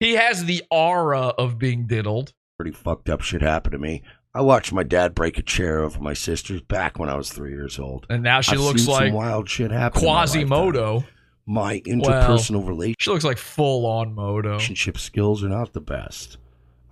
[0.00, 2.32] He has the aura of being diddled.
[2.58, 4.02] Pretty fucked up shit happened to me.
[4.34, 7.50] I watched my dad break a chair over my sister's back when I was three
[7.52, 8.06] years old.
[8.10, 10.00] And now she I've looks seen some like wild shit happen.
[10.00, 10.12] in my.
[10.24, 11.04] Quasimodo.
[11.44, 14.50] My interpersonal relation- She looks like full on moto.
[14.52, 16.38] relationship skills are not the best.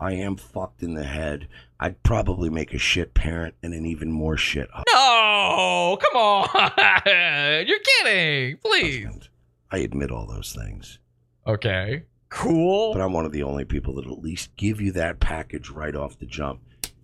[0.01, 1.47] I am fucked in the head.
[1.79, 4.87] I'd probably make a shit parent and an even more shit husband.
[4.95, 7.67] No, come on.
[7.67, 8.57] You're kidding.
[8.59, 9.29] Please.
[9.71, 10.99] I admit all those things.
[11.47, 12.05] Okay.
[12.31, 12.95] Cool.
[12.95, 15.95] But I'm one of the only people that at least give you that package right
[15.95, 16.61] off the jump.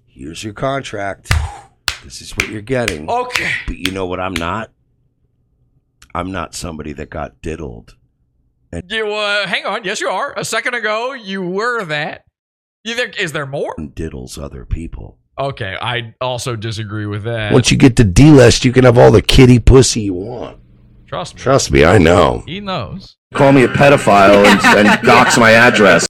[0.07, 1.31] Here's your contract.
[2.03, 3.11] This is what you're getting.
[3.11, 3.51] Okay.
[3.67, 4.71] But you know what I'm not?
[6.15, 7.97] I'm not somebody that got diddled.
[8.73, 9.85] And You uh hang on.
[9.85, 10.33] Yes, you are.
[10.39, 12.25] A second ago you were that.
[12.87, 13.75] You think is there more?
[13.77, 15.19] and diddles other people.
[15.37, 17.53] Okay, I also disagree with that.
[17.53, 20.61] Once you get to D list, you can have all the kitty pussy you want.
[21.09, 21.41] Trust me.
[21.41, 22.45] Trust me, I know.
[22.47, 23.17] He knows.
[23.35, 26.07] Call me a pedophile and, and dox my address.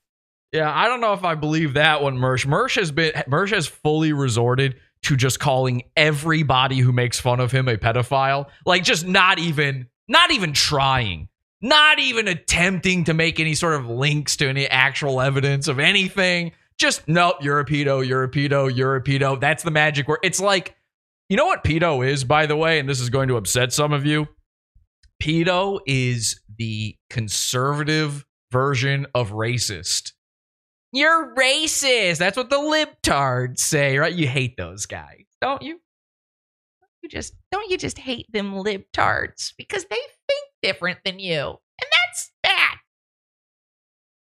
[0.52, 2.44] Yeah, I don't know if I believe that one, Mersh.
[2.44, 7.50] Mersh has been Mersh has fully resorted to just calling everybody who makes fun of
[7.52, 8.48] him a pedophile.
[8.66, 11.28] Like just not even not even trying.
[11.62, 16.52] Not even attempting to make any sort of links to any actual evidence of anything.
[16.78, 19.40] Just nope, you're a pedo, you're a pedo, you're a pedo.
[19.40, 20.18] That's the magic word.
[20.22, 20.76] It's like,
[21.28, 23.92] you know what pedo is, by the way, and this is going to upset some
[23.92, 24.28] of you.
[25.22, 30.12] Pedo is the conservative version of racist.
[30.92, 32.18] You're racist.
[32.18, 34.14] That's what the libtards say, right?
[34.14, 35.80] You hate those guys, don't you?
[37.02, 41.40] You just don't you just hate them libtards because they think different than you.
[41.40, 42.32] And that's.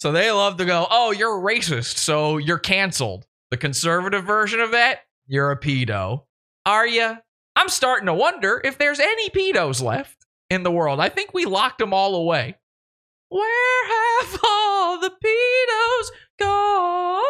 [0.03, 3.24] So they love to go, oh, you're racist, so you're canceled.
[3.53, 6.24] The conservative version of that, you're a pedo.
[6.66, 7.19] Are you?
[7.55, 10.99] I'm starting to wonder if there's any pedos left in the world.
[10.99, 12.57] I think we locked them all away.
[13.29, 17.23] Where have all the pedos gone?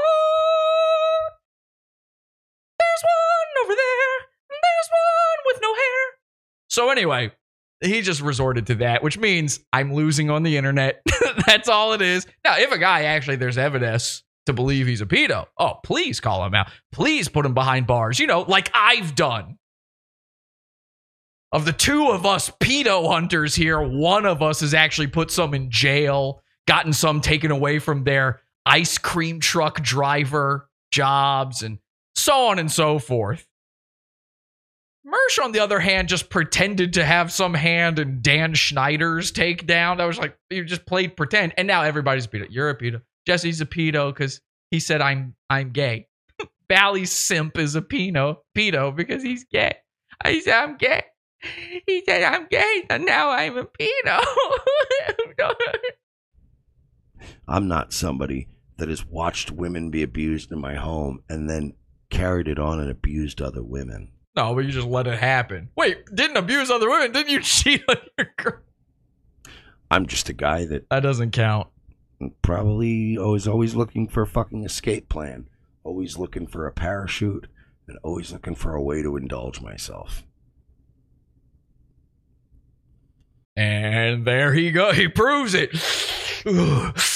[2.78, 4.28] There's one over there.
[4.48, 6.06] There's one with no hair.
[6.68, 7.32] So anyway,
[7.82, 11.02] he just resorted to that, which means I'm losing on the internet.
[11.46, 12.26] That's all it is.
[12.44, 16.44] Now, if a guy actually there's evidence to believe he's a pedo, oh, please call
[16.44, 16.70] him out.
[16.92, 18.18] Please put him behind bars.
[18.18, 19.58] You know, like I've done.
[21.50, 25.52] Of the two of us pedo hunters here, one of us has actually put some
[25.52, 31.78] in jail, gotten some taken away from their ice cream truck driver jobs, and
[32.14, 33.46] so on and so forth.
[35.06, 40.00] Mersh, on the other hand, just pretended to have some hand in Dan Schneider's takedown.
[40.00, 42.46] I was like, you just played pretend, and now everybody's a pedo.
[42.48, 43.02] You're a pedo.
[43.26, 46.06] Jesse's a pedo because he said I'm I'm gay.
[46.68, 49.74] Bally simp is a pedo pedo because he's gay.
[50.24, 51.02] I said I'm gay.
[51.86, 54.24] He said I'm gay, and now I'm a pedo.
[57.48, 61.74] I'm not somebody that has watched women be abused in my home and then
[62.10, 64.12] carried it on and abused other women.
[64.34, 65.68] No, but you just let it happen.
[65.76, 67.12] Wait, didn't abuse other women?
[67.12, 68.60] Didn't you cheat on your girl?
[69.90, 71.68] I'm just a guy that That doesn't count.
[72.40, 75.48] probably was always looking for a fucking escape plan,
[75.84, 77.46] always looking for a parachute,
[77.86, 80.24] and always looking for a way to indulge myself.
[83.54, 84.92] And there he go.
[84.92, 85.70] He proves it.
[86.46, 86.98] Ugh.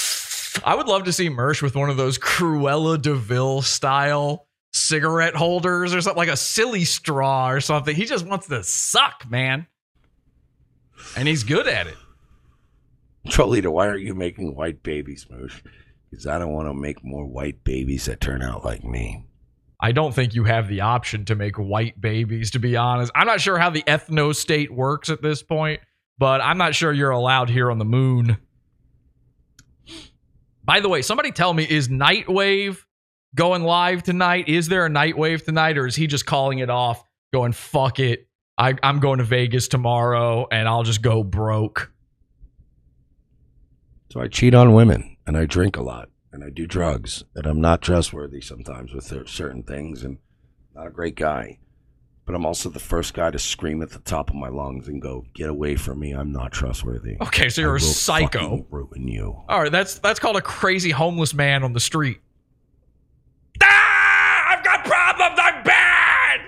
[0.65, 4.46] I would love to see Mersh with one of those Cruella de Vil style
[4.77, 7.95] cigarette holders or something like a silly straw or something.
[7.95, 9.67] He just wants to suck, man.
[11.15, 11.97] And he's good at it.
[13.27, 15.61] Trolita, why aren't you making white babies, Moosh?
[16.09, 19.25] Because I don't want to make more white babies that turn out like me.
[19.79, 23.11] I don't think you have the option to make white babies, to be honest.
[23.13, 25.81] I'm not sure how the ethno state works at this point,
[26.17, 28.37] but I'm not sure you're allowed here on the moon.
[30.63, 32.83] By the way, somebody tell me, is Nightwave
[33.35, 34.47] going live tonight?
[34.47, 37.99] Is there a night wave tonight, or is he just calling it off, going, fuck
[37.99, 38.27] it?
[38.57, 41.91] I, I'm going to Vegas tomorrow and I'll just go broke.
[44.11, 47.45] So I cheat on women, and I drink a lot, and I do drugs, and
[47.45, 50.17] I'm not trustworthy sometimes with certain things, and
[50.73, 51.59] not a great guy.
[52.25, 55.01] But I'm also the first guy to scream at the top of my lungs and
[55.01, 56.13] go, "Get away from me!
[56.13, 58.65] I'm not trustworthy." Okay, so you're I a psycho.
[58.69, 59.43] Ruin you.
[59.47, 62.19] All right, that's that's called a crazy homeless man on the street.
[63.61, 65.39] Ah, I've got problems.
[65.41, 66.39] I'm bad.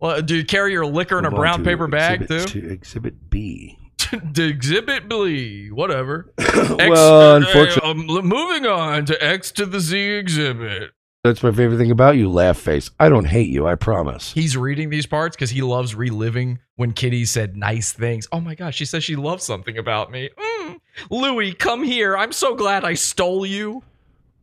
[0.00, 2.48] Well, do you carry your liquor in a Move on brown to paper bag exhibit
[2.48, 2.60] too?
[2.60, 3.78] to exhibit B.
[4.34, 6.32] to exhibit B, whatever.
[6.78, 10.90] Well, unfortunately- um, l- moving on to X to the Z exhibit.
[11.24, 12.88] That's my favorite thing about you, laugh face.
[13.00, 14.32] I don't hate you, I promise.
[14.32, 18.28] He's reading these parts because he loves reliving when Kitty said nice things.
[18.30, 20.30] Oh my gosh, she says she loves something about me.
[20.38, 20.76] Mm.
[21.10, 22.16] Louis, come here.
[22.16, 23.82] I'm so glad I stole you.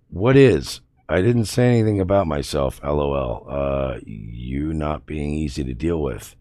[0.09, 0.81] What is?
[1.09, 3.45] I didn't say anything about myself, lol.
[3.49, 6.35] Uh, you not being easy to deal with.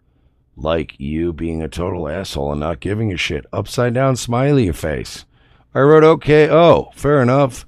[0.55, 3.45] like you being a total asshole and not giving a shit.
[3.51, 5.25] Upside down smiley face.
[5.73, 6.49] I wrote okay.
[6.49, 7.65] Oh, fair enough.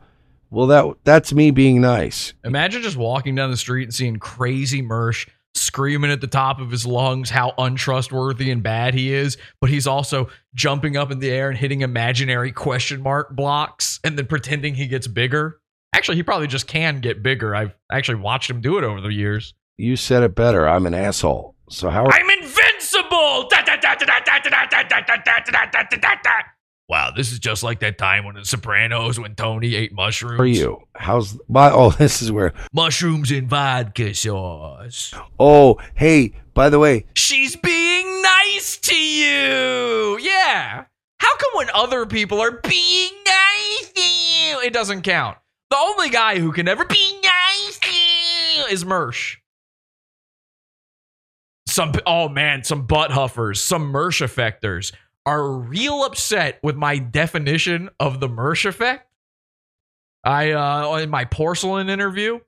[0.51, 2.34] Well, that that's me being nice.
[2.43, 6.69] Imagine just walking down the street and seeing crazy Mersh screaming at the top of
[6.69, 11.31] his lungs how untrustworthy and bad he is, but he's also jumping up in the
[11.31, 15.59] air and hitting imaginary question mark blocks and then pretending he gets bigger.
[15.95, 17.55] Actually, he probably just can get bigger.
[17.55, 19.53] I've actually watched him do it over the years.
[19.77, 20.67] You said it better.
[20.67, 21.55] I'm an asshole.
[21.69, 22.03] So how?
[22.05, 23.49] Are- I'm invincible.
[26.88, 30.38] Wow, this is just like that time when The Sopranos when Tony ate mushrooms.
[30.38, 31.72] For you, how's my?
[31.72, 35.13] Oh, this is where mushrooms in vodka sauce.
[35.39, 40.19] Oh, hey, by the way, she's being nice to you.
[40.19, 40.85] Yeah.
[41.19, 45.38] How come when other people are being nice to you, it doesn't count?
[45.69, 49.37] The only guy who can ever be nice to is Mersh.
[51.67, 54.93] Some oh man, some butt huffers, some Mersh effectors
[55.25, 59.09] are real upset with my definition of the Mersh effect.
[60.23, 62.39] I uh in my porcelain interview,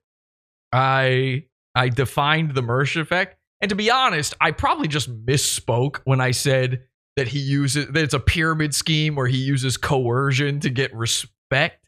[0.71, 1.45] I
[1.75, 3.37] I defined the Mersh effect.
[3.61, 6.83] And to be honest, I probably just misspoke when I said
[7.15, 11.86] that he uses that it's a pyramid scheme where he uses coercion to get respect.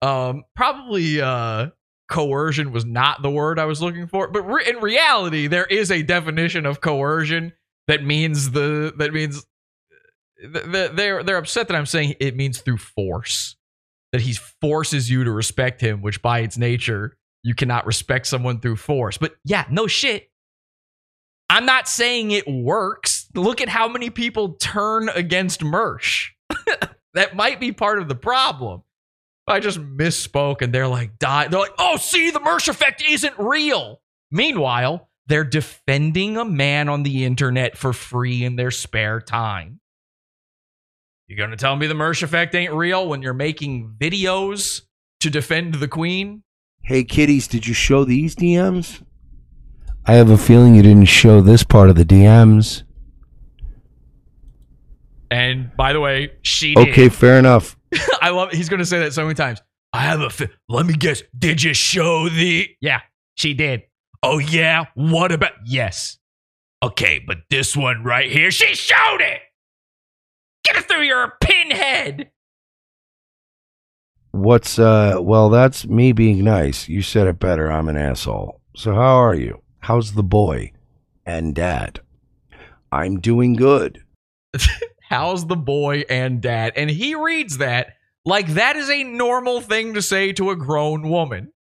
[0.00, 1.68] Um, probably uh,
[2.08, 5.90] coercion was not the word I was looking for, but re- in reality, there is
[5.90, 7.52] a definition of coercion
[7.88, 9.44] that means the that means
[10.40, 13.56] th- th- they're they're upset that I'm saying it means through force
[14.12, 18.60] that he forces you to respect him, which by its nature you cannot respect someone
[18.60, 19.18] through force.
[19.18, 20.30] But yeah, no shit.
[21.50, 23.28] I'm not saying it works.
[23.34, 26.28] Look at how many people turn against Mersh.
[27.14, 28.82] that might be part of the problem.
[29.48, 31.48] I just misspoke and they're like, die.
[31.48, 34.00] They're like, oh, see, the Mersh effect isn't real.
[34.30, 39.80] Meanwhile, they're defending a man on the internet for free in their spare time.
[41.26, 44.82] You're gonna tell me the Mersh effect ain't real when you're making videos
[45.20, 46.42] to defend the queen?
[46.88, 49.04] hey kiddies, did you show these DMs?
[50.06, 52.82] I have a feeling you didn't show this part of the DMs.
[55.30, 56.88] And by the way, she did.
[56.88, 57.76] Okay, fair enough.
[58.20, 59.60] I love he's gonna say that so many times.
[59.92, 61.22] I have a fi- let me guess.
[61.38, 63.00] Did you show the Yeah,
[63.36, 63.82] she did.
[64.22, 64.86] Oh yeah?
[64.94, 66.18] What about yes.
[66.82, 69.40] Okay, but this one right here, she showed it!
[70.64, 72.30] Get it through your pinhead!
[74.30, 75.18] What's uh?
[75.20, 76.88] Well, that's me being nice.
[76.88, 77.70] You said it better.
[77.72, 78.60] I'm an asshole.
[78.76, 79.62] So how are you?
[79.80, 80.72] How's the boy
[81.26, 82.00] and dad?
[82.92, 84.04] I'm doing good.
[85.08, 86.74] How's the boy and dad?
[86.76, 87.94] And he reads that
[88.24, 91.52] like that is a normal thing to say to a grown woman.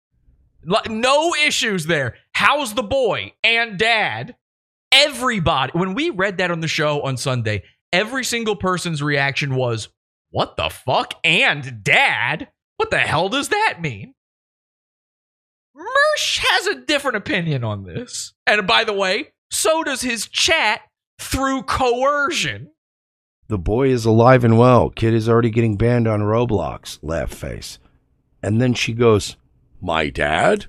[0.64, 2.16] Like, no issues there.
[2.32, 4.35] How's the boy and dad?
[4.90, 7.62] Everybody, when we read that on the show on Sunday,
[7.93, 9.90] every single person's reaction was,
[10.31, 11.14] What the fuck?
[11.23, 12.48] And dad?
[12.78, 14.14] What the hell does that mean?
[15.77, 18.35] Mersh has a different opinion on this.
[18.44, 20.81] And by the way, so does his chat
[21.20, 22.70] through coercion.
[23.48, 24.90] The boy is alive and well.
[24.90, 26.98] Kid is already getting banned on Roblox.
[27.02, 27.78] Laugh face.
[28.43, 29.36] And then she goes,
[29.81, 30.66] "My dad?"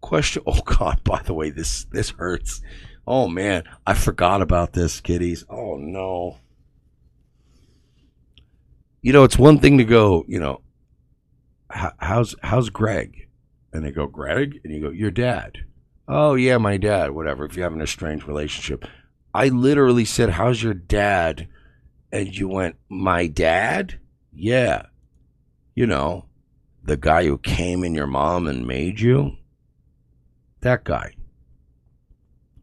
[0.00, 0.42] Question.
[0.46, 1.02] Oh God.
[1.02, 2.62] By the way, this this hurts.
[3.06, 5.44] Oh man, I forgot about this, kiddies.
[5.50, 6.38] Oh no.
[9.02, 10.24] You know, it's one thing to go.
[10.28, 10.60] You know,
[11.70, 13.26] how's how's Greg?
[13.72, 15.58] And they go, Greg, and you go, your dad.
[16.06, 17.10] Oh yeah, my dad.
[17.10, 17.44] Whatever.
[17.44, 18.84] If you're having a strange relationship,
[19.34, 21.48] I literally said, "How's your dad?"
[22.10, 23.98] And you went, My dad?
[24.32, 24.86] Yeah.
[25.74, 26.26] You know,
[26.82, 29.36] the guy who came in your mom and made you?
[30.60, 31.14] That guy.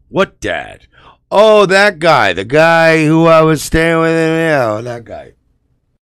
[0.10, 0.88] What dad?
[1.32, 2.34] Oh, that guy.
[2.34, 4.12] The guy who I was staying with.
[4.12, 5.34] Yeah, oh, that guy.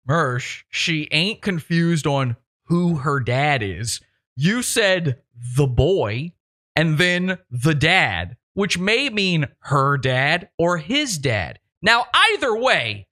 [0.08, 4.00] Mersh, she ain't confused on who her dad is.
[4.36, 5.18] You said
[5.56, 6.32] the boy
[6.74, 11.58] and then the dad, which may mean her dad or his dad.
[11.82, 13.06] Now, either way,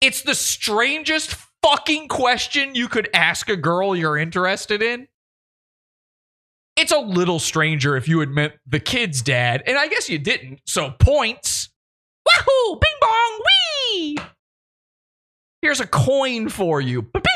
[0.00, 5.08] it's the strangest fucking question you could ask a girl you're interested in.
[6.76, 10.60] It's a little stranger if you had the kid's dad, and I guess you didn't,
[10.64, 11.70] so points.
[12.24, 12.78] Wahoo!
[12.80, 13.40] Bing bong!
[13.44, 14.18] Wee!
[15.60, 17.02] Here's a coin for you.
[17.02, 17.32] Ba-bing!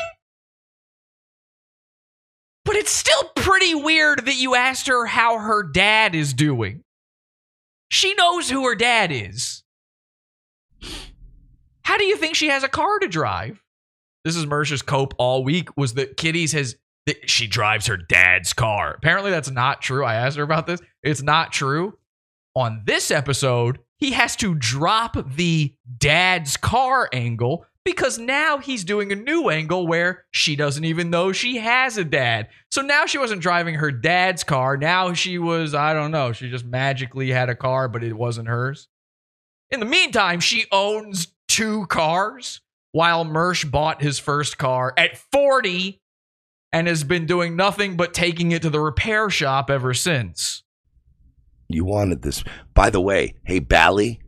[2.65, 6.85] But it's still pretty weird that you asked her how her dad is doing.
[7.91, 9.62] She knows who her dad is.
[11.85, 13.63] How do you think she has a car to drive?
[14.25, 16.77] This is Mersh's cope all week was that Kitty's has
[17.07, 18.95] that she drives her dad's car.
[18.95, 20.05] Apparently that's not true.
[20.05, 20.81] I asked her about this.
[21.03, 21.99] It's not true.
[22.55, 29.11] On this episode, he has to drop the dad's car angle because now he's doing
[29.11, 32.49] a new angle where she doesn't even know she has a dad.
[32.71, 34.77] So now she wasn't driving her dad's car.
[34.77, 38.49] Now she was, I don't know, she just magically had a car, but it wasn't
[38.49, 38.89] hers.
[39.71, 42.63] In the meantime, she owns two cars
[42.93, 46.01] while Mersh bought his first car at 40
[46.73, 50.63] and has been doing nothing but taking it to the repair shop ever since.
[51.69, 52.43] You wanted this.
[52.73, 54.21] By the way, hey, Bally,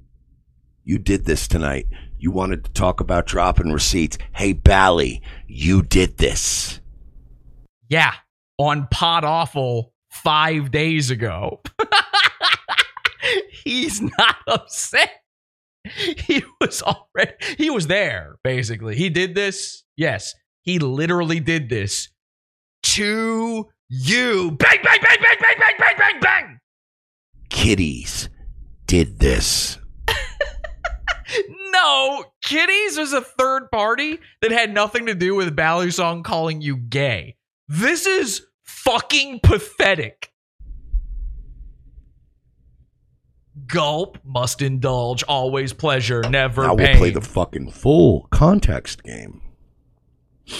[0.82, 1.86] you did this tonight.
[2.18, 4.18] You wanted to talk about dropping receipts.
[4.34, 6.80] Hey, Bally, you did this.
[7.88, 8.12] Yeah,
[8.58, 11.62] on Pod Awful five days ago.
[13.64, 15.23] He's not upset.
[16.26, 18.96] He was already, he was there, basically.
[18.96, 19.84] He did this.
[19.96, 22.08] Yes, he literally did this
[22.84, 24.50] to you.
[24.52, 26.58] Bang, bang, bang, bang, bang, bang, bang, bang, bang.
[27.50, 28.28] Kitties
[28.86, 29.78] did this.
[31.72, 35.56] No, Kitties was a third party that had nothing to do with
[35.90, 37.34] Song calling you gay.
[37.66, 40.30] This is fucking pathetic.
[43.66, 46.86] Gulp, must indulge, always pleasure, never Now pain.
[46.88, 49.40] we'll play the fucking full context game.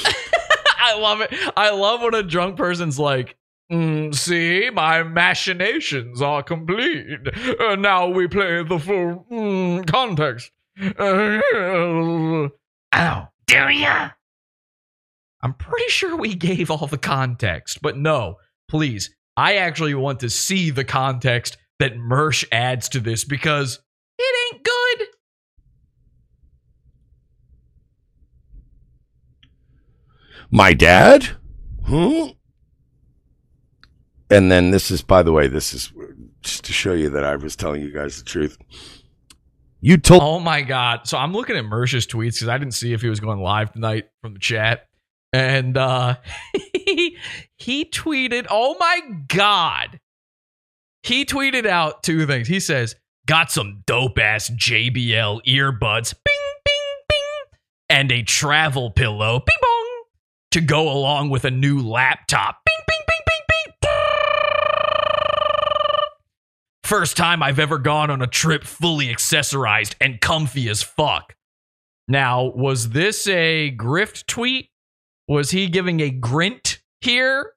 [0.79, 1.33] I love it.
[1.57, 3.37] I love when a drunk person's like,
[3.73, 7.19] "Mm, "See, my machinations are complete.
[7.59, 10.51] Uh, now we play the full mm, context."
[10.99, 12.49] Uh,
[12.95, 14.11] ow, do ya?
[15.43, 18.37] I'm pretty sure we gave all the context, but no,
[18.69, 19.15] please.
[19.37, 23.81] I actually want to see the context that Mersh adds to this because
[24.19, 25.07] it ain't good.
[30.51, 31.31] My dad?
[31.87, 32.29] Hmm?
[34.31, 35.93] And then this is, by the way, this is
[36.43, 38.57] just to show you that I was telling you guys the truth.
[39.81, 40.23] You told.
[40.23, 41.07] Oh my god!
[41.07, 43.73] So I'm looking at Mersh's tweets because I didn't see if he was going live
[43.73, 44.87] tonight from the chat,
[45.33, 46.17] and uh,
[46.73, 50.01] he tweeted, "Oh my god!"
[51.05, 52.49] He tweeted out two things.
[52.49, 57.59] He says, "Got some dope ass JBL earbuds, bing bing bing,
[57.91, 60.05] and a travel pillow, bing bong,
[60.53, 63.43] to go along with a new laptop, bing bing bing bing
[63.83, 63.91] bing."
[66.85, 71.35] First time I've ever gone on a trip fully accessorized and comfy as fuck.
[72.09, 74.71] Now, was this a grift tweet?
[75.29, 77.54] Was he giving a grint here?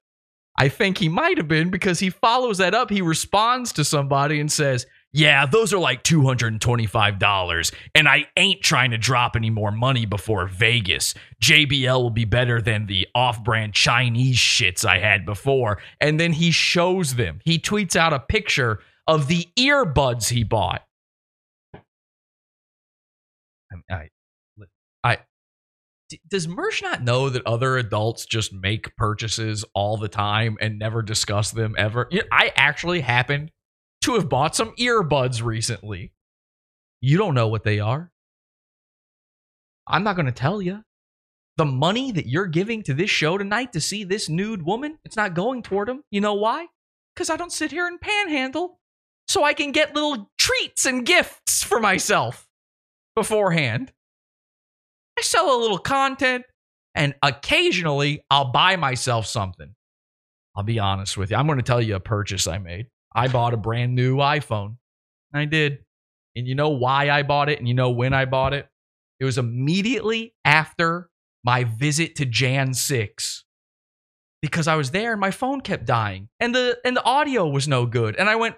[0.58, 2.90] I think he might have been because he follows that up.
[2.90, 8.92] He responds to somebody and says, Yeah, those are like $225, and I ain't trying
[8.92, 11.14] to drop any more money before Vegas.
[11.42, 15.80] JBL will be better than the off brand Chinese shits I had before.
[16.02, 17.40] And then he shows them.
[17.46, 20.84] He tweets out a picture of the earbuds he bought.
[23.92, 24.10] I,
[25.04, 25.18] I,
[26.30, 31.02] Does Mersh not know that other adults just make purchases all the time and never
[31.02, 32.10] discuss them ever?
[32.32, 33.52] I actually happened
[34.04, 36.14] to have bought some earbuds recently.
[37.02, 38.12] You don't know what they are.
[39.88, 40.84] I'm not going to tell you.
[41.58, 45.16] The money that you're giving to this show tonight to see this nude woman, it's
[45.16, 46.04] not going toward them.
[46.12, 46.68] You know why?
[47.16, 48.80] Because I don't sit here and panhandle
[49.28, 52.48] so I can get little treats and gifts for myself
[53.16, 53.92] beforehand.
[55.18, 56.46] I sell a little content
[56.94, 59.74] and occasionally I'll buy myself something.
[60.56, 61.38] I'll be honest with you.
[61.38, 62.88] I'm going to tell you a purchase I made.
[63.16, 64.78] I bought a brand new iPhone.
[65.34, 65.80] I did.
[66.36, 68.68] And you know why I bought it and you know when I bought it?
[69.20, 71.10] It was immediately after
[71.44, 73.44] my visit to Jan 6
[74.42, 77.68] because I was there and my phone kept dying and the and the audio was
[77.68, 78.56] no good and I went,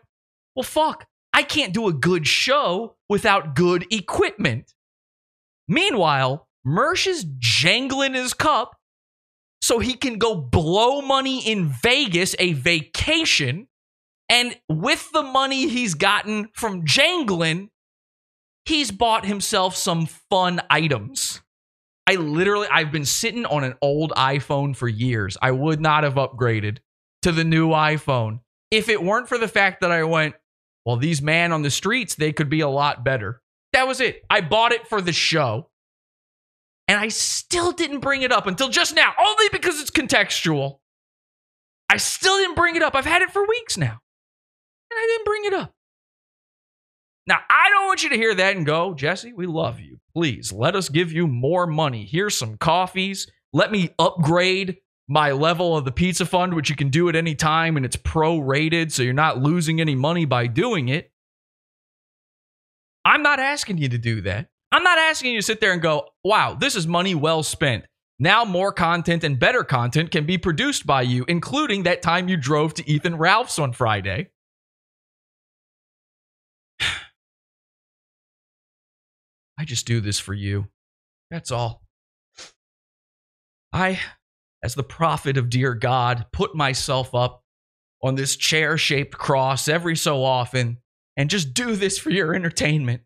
[0.55, 4.73] "Well fuck, I can't do a good show without good equipment."
[5.69, 8.75] Meanwhile, Mersh is jangling his cup
[9.61, 13.67] so he can go blow money in Vegas, a vacation.
[14.29, 17.69] And with the money he's gotten from jangling,
[18.65, 21.41] he's bought himself some fun items.
[22.07, 25.37] I literally, I've been sitting on an old iPhone for years.
[25.41, 26.77] I would not have upgraded
[27.21, 28.39] to the new iPhone
[28.71, 30.35] if it weren't for the fact that I went,
[30.85, 33.41] well, these man on the streets, they could be a lot better.
[33.73, 34.23] That was it.
[34.29, 35.68] I bought it for the show.
[36.89, 40.79] And I still didn't bring it up until just now, only because it's contextual.
[41.87, 42.95] I still didn't bring it up.
[42.95, 43.99] I've had it for weeks now.
[44.91, 45.75] And I didn't bring it up.
[47.27, 49.99] Now, I don't want you to hear that and go, Jesse, we love you.
[50.15, 52.07] Please let us give you more money.
[52.07, 53.31] Here's some coffees.
[53.53, 57.35] Let me upgrade my level of the pizza fund, which you can do at any
[57.35, 61.11] time and it's prorated, so you're not losing any money by doing it.
[63.05, 64.48] I'm not asking you to do that.
[64.71, 67.85] I'm not asking you to sit there and go, wow, this is money well spent.
[68.19, 72.37] Now more content and better content can be produced by you, including that time you
[72.37, 74.29] drove to Ethan Ralph's on Friday.
[79.57, 80.67] I just do this for you.
[81.31, 81.81] That's all.
[83.71, 83.99] I,
[84.63, 87.43] as the prophet of dear God, put myself up
[88.03, 90.77] on this chair shaped cross every so often
[91.15, 93.01] and just do this for your entertainment.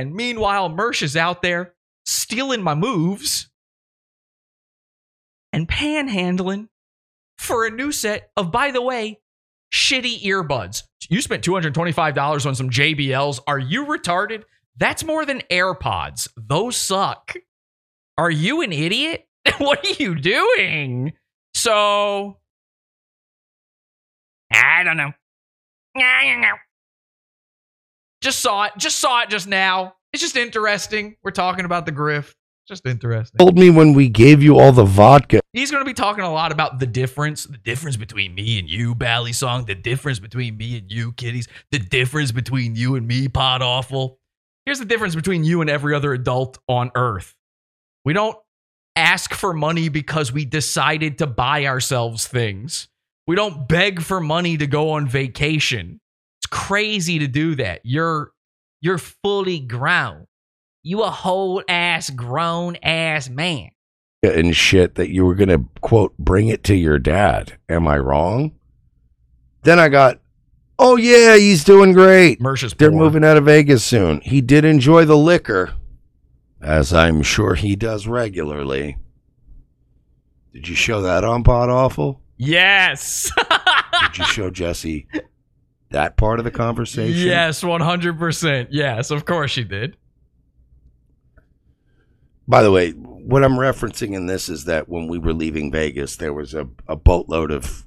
[0.00, 1.74] And meanwhile, Mersh is out there
[2.06, 3.50] stealing my moves
[5.52, 6.68] and panhandling
[7.36, 9.20] for a new set of, by the way,
[9.70, 10.84] shitty earbuds.
[11.10, 13.40] You spent $225 on some JBLs.
[13.46, 14.44] Are you retarded?
[14.74, 16.28] That's more than AirPods.
[16.34, 17.34] Those suck.
[18.16, 19.28] Are you an idiot?
[19.58, 21.12] what are you doing?
[21.52, 22.38] So,
[24.50, 25.12] I don't know.
[25.94, 26.54] I don't know.
[28.20, 28.72] Just saw it.
[28.76, 29.94] Just saw it just now.
[30.12, 31.16] It's just interesting.
[31.22, 32.34] We're talking about the grift.
[32.68, 33.38] Just interesting.
[33.38, 35.40] Told me when we gave you all the vodka.
[35.52, 38.70] He's going to be talking a lot about the difference, the difference between me and
[38.70, 43.08] you, Bally Song, the difference between me and you, Kitties, the difference between you and
[43.08, 44.20] me, Pod Awful.
[44.66, 47.34] Here's the difference between you and every other adult on earth.
[48.04, 48.36] We don't
[48.94, 52.88] ask for money because we decided to buy ourselves things.
[53.26, 56.00] We don't beg for money to go on vacation.
[56.50, 57.80] Crazy to do that.
[57.84, 58.32] You're
[58.80, 60.26] you're fully grown.
[60.82, 63.70] You a whole ass grown ass man.
[64.22, 67.58] and shit that you were going to quote bring it to your dad.
[67.68, 68.52] Am I wrong?
[69.62, 70.20] Then I got,
[70.78, 72.40] oh yeah, he's doing great.
[72.40, 72.98] Mersh's They're poor.
[72.98, 74.22] moving out of Vegas soon.
[74.22, 75.74] He did enjoy the liquor,
[76.62, 78.96] as I'm sure he does regularly.
[80.54, 82.22] Did you show that on Pod Awful?
[82.38, 83.30] Yes.
[84.02, 85.06] Did you show Jesse
[85.90, 87.26] that part of the conversation?
[87.26, 88.68] yes, 100%.
[88.70, 89.96] Yes, of course she did.
[92.48, 96.16] By the way, what I'm referencing in this is that when we were leaving Vegas,
[96.16, 97.86] there was a, a boatload of,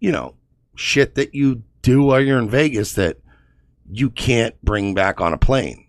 [0.00, 0.34] you know,
[0.74, 3.18] shit that you do while you're in Vegas that
[3.90, 5.86] you can't bring back on a plane.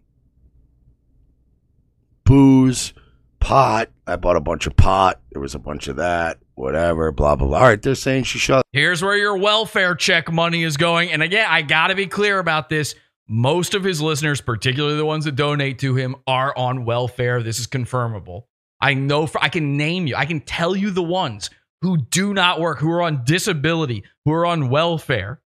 [2.25, 2.93] Booze,
[3.39, 3.89] pot.
[4.05, 5.21] I bought a bunch of pot.
[5.31, 7.57] There was a bunch of that, whatever, blah, blah, blah.
[7.57, 8.65] All right, they're saying she shot.
[8.71, 11.11] Here's where your welfare check money is going.
[11.11, 12.95] And again, I got to be clear about this.
[13.27, 17.41] Most of his listeners, particularly the ones that donate to him, are on welfare.
[17.41, 18.43] This is confirmable.
[18.81, 20.15] I know for I can name you.
[20.15, 21.49] I can tell you the ones
[21.81, 25.41] who do not work, who are on disability, who are on welfare.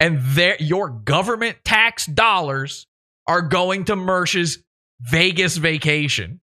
[0.00, 0.20] And
[0.60, 2.86] your government tax dollars
[3.26, 4.62] are going to Mersh's
[5.00, 6.40] Vegas vacation.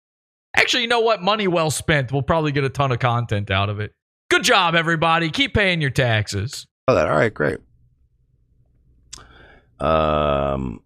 [0.55, 1.21] Actually, you know what?
[1.21, 2.11] Money well spent.
[2.11, 3.93] We'll probably get a ton of content out of it.
[4.29, 5.29] Good job, everybody.
[5.29, 6.65] Keep paying your taxes.
[6.87, 7.07] Oh, that.
[7.07, 7.59] All right, great.
[9.79, 10.81] Um,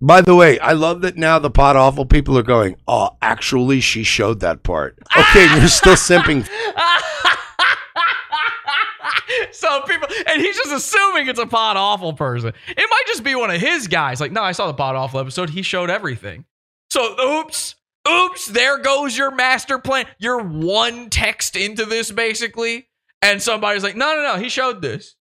[0.00, 2.76] by the way, I love that now the pod awful people are going.
[2.86, 4.98] Oh, actually, she showed that part.
[5.16, 6.46] Okay, you're still simping.
[9.52, 12.52] so people, and he's just assuming it's a pod awful person.
[12.68, 14.20] It might just be one of his guys.
[14.20, 15.50] Like, no, I saw the pod awful episode.
[15.50, 16.44] He showed everything.
[16.90, 17.74] So, oops,
[18.08, 20.06] oops, there goes your master plan.
[20.18, 22.88] You're one text into this basically,
[23.22, 25.14] and somebody's like, no, no, no, he showed this.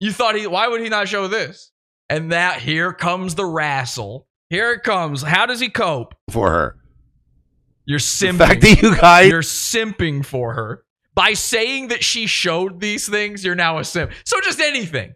[0.00, 0.46] You thought he?
[0.46, 1.70] Why would he not show this?
[2.10, 4.26] And that here comes the wrestle.
[4.50, 5.22] Here it comes.
[5.22, 6.14] How does he cope?
[6.30, 6.76] for her.
[7.86, 8.38] You're simping.
[8.38, 10.84] fact that you guys- You're simping for her.
[11.14, 14.10] By saying that she showed these things, you're now a simp.
[14.24, 15.14] So just anything.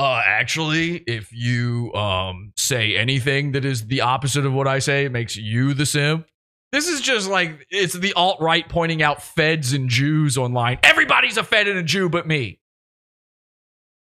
[0.00, 5.04] Uh actually, if you um say anything that is the opposite of what I say,
[5.04, 6.26] it makes you the simp.
[6.72, 10.78] This is just like it's the alt-right pointing out feds and Jews online.
[10.82, 12.60] Everybody's a fed and a Jew but me.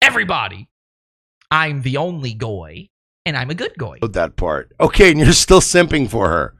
[0.01, 0.67] Everybody.
[1.49, 2.89] I'm the only goy,
[3.25, 3.99] and I'm a good goy.
[4.01, 4.73] That part.
[4.81, 6.55] Okay, and you're still simping for her.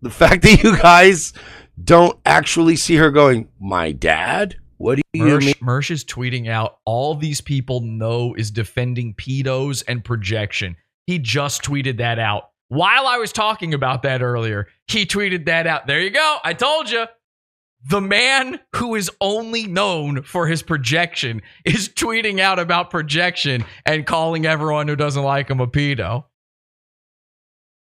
[0.00, 1.32] The fact that you guys
[1.82, 4.59] don't actually see her going, my dad?
[4.80, 5.40] What do you mean?
[5.40, 10.74] Mersh, Mersh is tweeting out all these people know is defending pedos and projection.
[11.06, 12.44] He just tweeted that out.
[12.68, 15.86] While I was talking about that earlier, he tweeted that out.
[15.86, 16.38] There you go.
[16.42, 17.04] I told you.
[17.90, 24.06] The man who is only known for his projection is tweeting out about projection and
[24.06, 26.24] calling everyone who doesn't like him a pedo.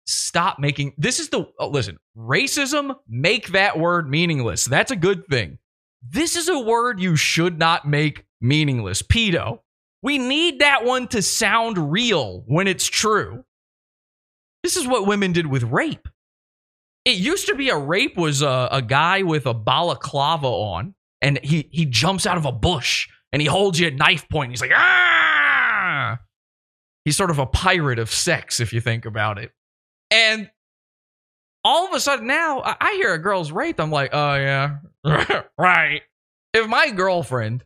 [0.06, 4.64] Stop making this is the oh, listen, racism make that word meaningless.
[4.64, 5.58] That's a good thing.
[6.02, 9.02] This is a word you should not make meaningless.
[9.02, 9.60] Pedo.
[10.02, 13.44] We need that one to sound real when it's true.
[14.62, 16.08] This is what women did with rape.
[17.04, 21.38] It used to be a rape was a, a guy with a balaclava on, and
[21.42, 24.50] he he jumps out of a bush and he holds you at knife point.
[24.52, 26.18] He's like, ah!
[27.04, 29.52] He's sort of a pirate of sex, if you think about it.
[30.10, 30.50] And
[31.64, 33.80] all of a sudden now, I I hear a girl's raped.
[33.80, 34.78] I'm like, oh, yeah,
[35.58, 36.02] right.
[36.52, 37.64] If my girlfriend,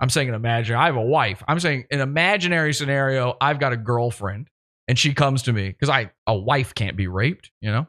[0.00, 1.42] I'm saying an imaginary, I have a wife.
[1.46, 4.48] I'm saying an imaginary scenario, I've got a girlfriend
[4.88, 7.86] and she comes to me because I, a wife can't be raped, you know?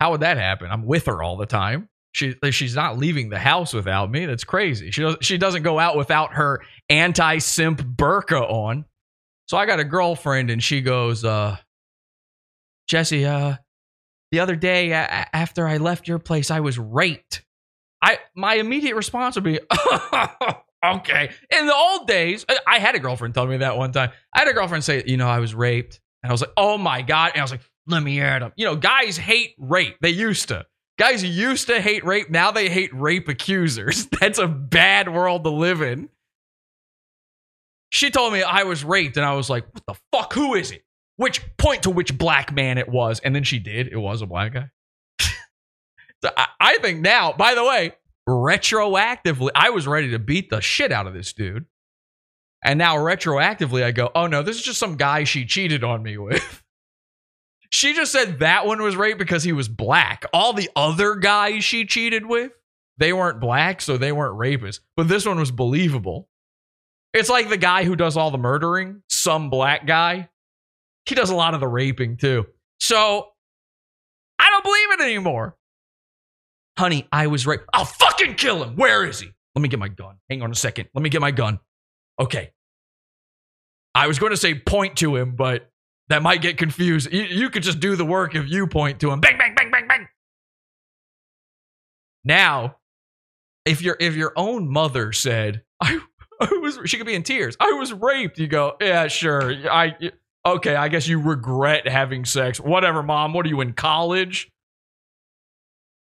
[0.00, 0.70] How would that happen?
[0.70, 1.88] I'm with her all the time.
[2.12, 4.26] She she's not leaving the house without me.
[4.26, 4.92] That's crazy.
[4.92, 8.84] She does, she doesn't go out without her anti simp burqa on.
[9.46, 11.56] So I got a girlfriend, and she goes, uh,
[12.86, 13.56] Jesse, uh,
[14.34, 17.44] the other day a- after I left your place, I was raped.
[18.02, 19.60] I my immediate response would be,
[20.84, 21.30] okay.
[21.56, 24.10] In the old days, I- had a girlfriend tell me that one time.
[24.34, 26.76] I had a girlfriend say, you know, I was raped, and I was like, oh
[26.76, 28.52] my god, and I was like, let me at him.
[28.56, 29.96] You know, guys hate rape.
[30.00, 30.66] They used to.
[30.98, 32.28] Guys used to hate rape.
[32.30, 34.06] Now they hate rape accusers.
[34.20, 36.08] That's a bad world to live in.
[37.90, 40.32] She told me I was raped, and I was like, what the fuck?
[40.32, 40.82] Who is it?
[41.16, 43.20] Which point to which black man it was.
[43.20, 43.88] And then she did.
[43.88, 44.70] It was a black guy.
[45.20, 47.92] so I, I think now, by the way,
[48.28, 51.66] retroactively, I was ready to beat the shit out of this dude.
[52.64, 56.02] And now retroactively, I go, oh no, this is just some guy she cheated on
[56.02, 56.62] me with.
[57.74, 60.26] She just said that one was rape because he was black.
[60.32, 62.52] All the other guys she cheated with,
[62.98, 64.78] they weren't black, so they weren't rapists.
[64.96, 66.28] But this one was believable.
[67.12, 70.28] It's like the guy who does all the murdering, some black guy.
[71.06, 72.46] He does a lot of the raping too.
[72.80, 73.28] So
[74.38, 75.56] I don't believe it anymore.
[76.78, 77.64] Honey, I was raped.
[77.72, 78.76] I'll fucking kill him.
[78.76, 79.30] Where is he?
[79.54, 80.16] Let me get my gun.
[80.28, 80.88] Hang on a second.
[80.94, 81.60] Let me get my gun.
[82.18, 82.52] Okay.
[83.94, 85.70] I was going to say point to him, but
[86.08, 87.12] that might get confused.
[87.12, 89.20] You, you could just do the work if you point to him.
[89.20, 90.08] Bang, bang, bang, bang, bang.
[92.24, 92.76] Now,
[93.64, 96.00] if your if your own mother said, I,
[96.40, 97.56] I was she could be in tears.
[97.60, 98.38] I was raped.
[98.38, 99.52] You go, yeah, sure.
[99.70, 99.94] I
[100.46, 102.60] okay, I guess you regret having sex.
[102.60, 103.32] Whatever, mom.
[103.32, 104.50] What are you in college?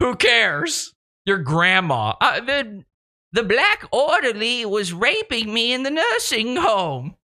[0.01, 0.93] Who cares?
[1.27, 2.15] Your grandma.
[2.21, 2.85] Uh, the
[3.33, 7.17] the black orderly was raping me in the nursing home.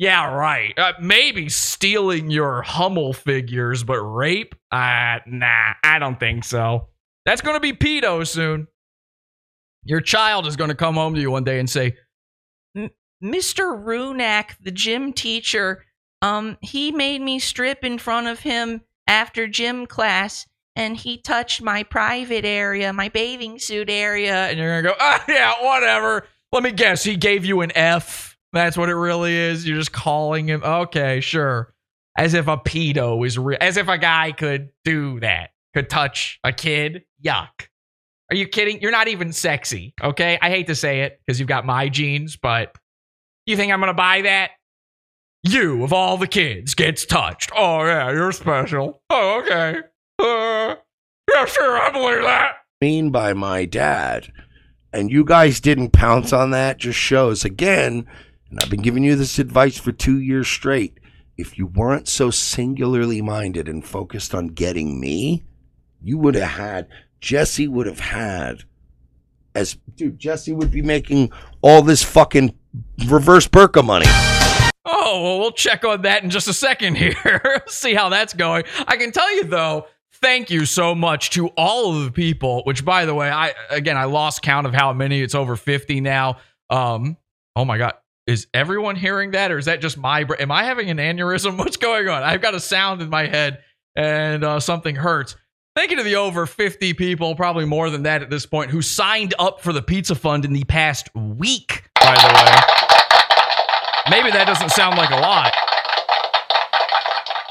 [0.00, 0.78] Yeah, right.
[0.78, 4.54] Uh, maybe stealing your Hummel figures, but rape?
[4.70, 6.86] Uh, nah, I don't think so.
[7.26, 8.68] That's going to be pedo soon.
[9.82, 11.96] Your child is going to come home to you one day and say,
[13.22, 13.82] Mr.
[13.82, 15.84] Runak, the gym teacher,
[16.22, 20.46] um, he made me strip in front of him after gym class,
[20.76, 24.46] and he touched my private area, my bathing suit area.
[24.48, 26.26] and you're going to go, ah, yeah, whatever.
[26.52, 27.02] Let me guess.
[27.02, 28.36] He gave you an F.
[28.52, 29.66] That's what it really is.
[29.66, 30.62] You're just calling him.
[30.64, 31.74] Okay, sure.
[32.16, 33.58] As if a pedo is real.
[33.60, 37.04] As if a guy could do that, could touch a kid.
[37.24, 37.68] Yuck.
[38.30, 38.80] Are you kidding?
[38.80, 39.94] You're not even sexy.
[40.02, 40.38] Okay.
[40.40, 42.74] I hate to say it because you've got my genes, but
[43.50, 44.50] you think I'm going to buy that?
[45.42, 47.50] You, of all the kids, gets touched.
[47.56, 49.02] Oh, yeah, you're special.
[49.08, 49.80] Oh, okay.
[50.18, 50.74] Uh,
[51.32, 52.56] yeah, sure, I believe that.
[52.80, 54.32] mean by my dad.
[54.92, 58.06] And you guys didn't pounce on that just shows again,
[58.50, 60.98] and I've been giving you this advice for two years straight.
[61.36, 65.44] If you weren't so singularly minded and focused on getting me,
[66.02, 66.88] you would have had,
[67.20, 68.64] Jesse would have had,
[69.54, 71.30] as, dude, Jesse would be making
[71.62, 72.57] all this fucking
[73.06, 74.06] reverse Burka money.
[74.84, 77.62] Oh, well, we'll check on that in just a second here.
[77.66, 78.64] See how that's going.
[78.86, 82.84] I can tell you though, thank you so much to all of the people, which
[82.84, 85.20] by the way, I again I lost count of how many.
[85.20, 86.38] It's over 50 now.
[86.70, 87.16] Um,
[87.56, 87.94] oh my god.
[88.26, 90.24] Is everyone hearing that, or is that just my?
[90.24, 91.56] bra- Am I having an aneurysm?
[91.58, 92.22] What's going on?
[92.22, 93.62] I've got a sound in my head,
[93.96, 95.34] and uh, something hurts.
[95.78, 98.82] Thank you to the over 50 people, probably more than that at this point, who
[98.82, 101.84] signed up for the pizza fund in the past week.
[102.02, 102.50] By the way,
[104.10, 105.54] maybe that doesn't sound like a lot,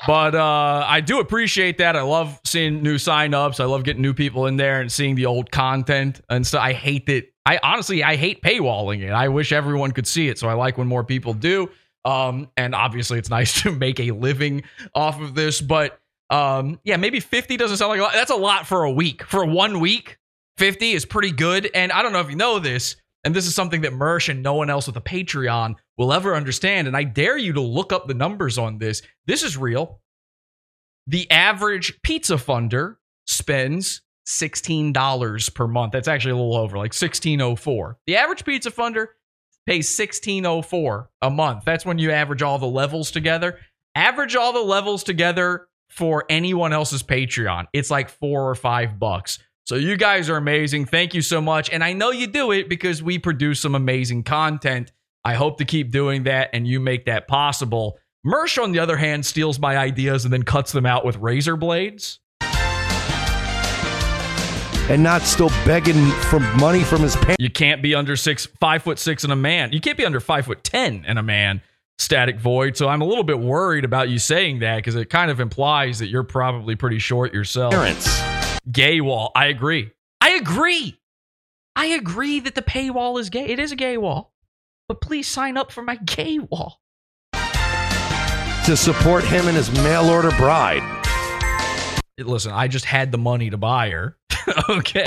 [0.06, 1.96] but uh, I do appreciate that.
[1.96, 3.62] I love seeing new signups.
[3.62, 6.74] I love getting new people in there and seeing the old content and so I
[6.74, 7.32] hate that.
[7.46, 9.12] I honestly I hate paywalling it.
[9.12, 10.38] I wish everyone could see it.
[10.38, 11.70] So I like when more people do.
[12.04, 14.64] Um, and obviously it's nice to make a living
[14.94, 15.62] off of this.
[15.62, 18.14] But um, yeah, maybe 50 doesn't sound like a lot.
[18.14, 19.24] That's a lot for a week.
[19.24, 20.18] For one week,
[20.58, 21.70] 50 is pretty good.
[21.74, 24.44] And I don't know if you know this, and this is something that Mersh and
[24.44, 26.88] no one else with a Patreon will ever understand.
[26.88, 29.02] And I dare you to look up the numbers on this.
[29.26, 30.02] This is real.
[31.08, 32.96] The average pizza funder
[33.26, 35.94] spends $16 per month.
[35.94, 37.98] That's actually a little over, like 1604.
[38.06, 39.08] The average pizza funder
[39.66, 41.64] pays 1604 a month.
[41.66, 43.60] That's when you average all the levels together.
[43.96, 47.68] Average all the levels together for anyone else's Patreon.
[47.74, 49.40] It's like 4 or 5 bucks.
[49.66, 50.86] So you guys are amazing.
[50.86, 51.70] Thank you so much.
[51.70, 54.94] And I know you do it because we produce some amazing content.
[55.26, 58.00] I hope to keep doing that and you make that possible.
[58.26, 61.58] Mersh, on the other hand, steals my ideas and then cuts them out with razor
[61.58, 62.20] blades.
[64.90, 67.36] And not still begging for money from his parents.
[67.40, 69.74] You can't be under six, five foot six and a man.
[69.74, 71.62] You can't be under five foot ten and a man.
[72.00, 72.78] Static void.
[72.78, 76.00] So I'm a little bit worried about you saying that because it kind of implies
[76.00, 77.74] that you're probably pretty short yourself.
[77.74, 78.22] Parents.
[78.72, 79.32] Gay wall.
[79.36, 79.92] I agree.
[80.22, 81.00] I agree.
[81.76, 83.46] I agree that the paywall is gay.
[83.46, 84.34] It is a gay wall.
[84.88, 86.82] But please sign up for my gay wall.
[87.34, 90.84] To support him and his mail order bride.
[92.20, 94.18] Listen, I just had the money to buy her.
[94.70, 95.06] okay.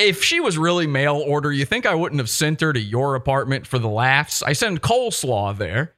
[0.00, 3.16] If she was really mail order, you think I wouldn't have sent her to your
[3.16, 4.42] apartment for the laughs?
[4.42, 5.94] I send coleslaw there.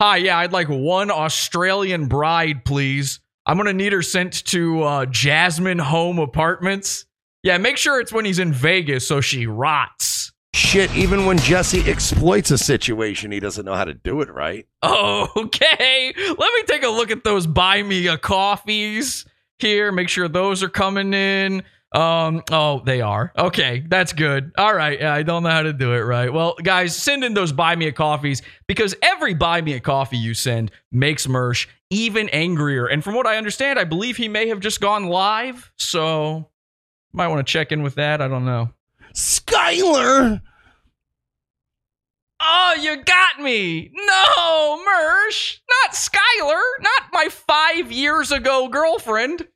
[0.00, 3.18] Hi, yeah, I'd like one Australian bride, please.
[3.46, 7.04] I'm gonna need her sent to uh, Jasmine Home Apartments.
[7.42, 10.30] Yeah, make sure it's when he's in Vegas so she rots.
[10.54, 14.66] Shit, even when Jesse exploits a situation, he doesn't know how to do it right.
[14.84, 19.26] Okay, let me take a look at those buy me a coffees
[19.58, 19.90] here.
[19.90, 21.64] Make sure those are coming in.
[21.92, 23.32] Um, oh, they are.
[23.38, 24.52] Okay, that's good.
[24.58, 26.30] All right, yeah, I don't know how to do it right.
[26.32, 30.18] Well, guys, send in those buy me a coffees because every buy me a coffee
[30.18, 32.86] you send makes Mersh even angrier.
[32.86, 36.50] And from what I understand, I believe he may have just gone live, so
[37.12, 38.20] might want to check in with that.
[38.20, 38.70] I don't know.
[39.14, 40.42] Skyler!
[42.40, 43.90] Oh, you got me!
[43.92, 45.58] No, Mersh!
[45.68, 46.60] Not Skylar!
[46.80, 49.48] Not my five years ago girlfriend!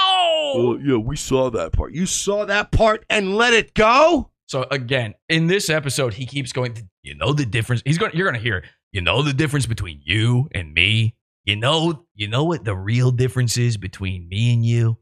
[0.00, 0.52] Ow!
[0.56, 1.92] Well, yeah, we saw that part.
[1.92, 4.30] You saw that part and let it go?
[4.46, 6.88] So again, in this episode, he keeps going.
[7.02, 7.82] You know the difference.
[7.84, 8.12] He's going.
[8.14, 8.64] You're going to hear.
[8.92, 11.14] You know the difference between you and me.
[11.44, 12.06] You know.
[12.14, 14.98] You know what the real difference is between me and you.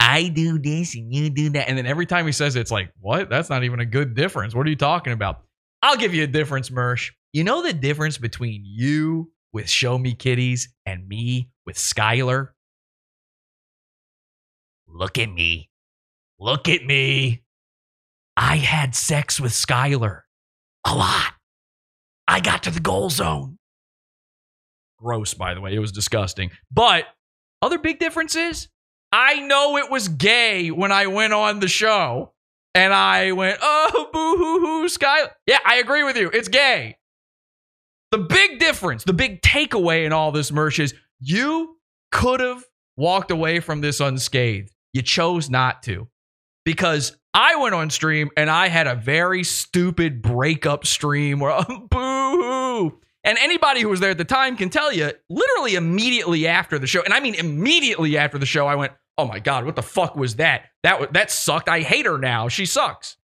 [0.00, 2.70] I do this and you do that, and then every time he says it, it's
[2.70, 3.28] like, what?
[3.28, 4.54] That's not even a good difference.
[4.54, 5.42] What are you talking about?
[5.82, 7.10] I'll give you a difference, Mersh.
[7.32, 12.48] You know the difference between you with Show Me Kitties and me with Skylar?
[14.98, 15.70] Look at me.
[16.40, 17.44] Look at me.
[18.36, 20.22] I had sex with Skylar.
[20.84, 21.34] A lot.
[22.26, 23.58] I got to the goal zone.
[24.98, 25.72] Gross, by the way.
[25.72, 26.50] It was disgusting.
[26.72, 27.04] But
[27.62, 28.66] other big difference is
[29.12, 32.32] I know it was gay when I went on the show.
[32.74, 35.30] And I went, oh, boo hoo hoo, Skylar.
[35.46, 36.28] Yeah, I agree with you.
[36.32, 36.96] It's gay.
[38.10, 41.76] The big difference, the big takeaway in all this Mersh is you
[42.10, 42.64] could have
[42.96, 44.72] walked away from this unscathed.
[44.98, 46.08] You chose not to
[46.64, 51.86] because I went on stream and I had a very stupid breakup stream where boo
[51.88, 53.00] hoo.
[53.22, 56.88] And anybody who was there at the time can tell you, literally immediately after the
[56.88, 59.84] show, and I mean immediately after the show, I went, "Oh my god, what the
[59.84, 60.64] fuck was that?
[60.82, 61.68] That that sucked.
[61.68, 62.48] I hate her now.
[62.48, 63.18] She sucks."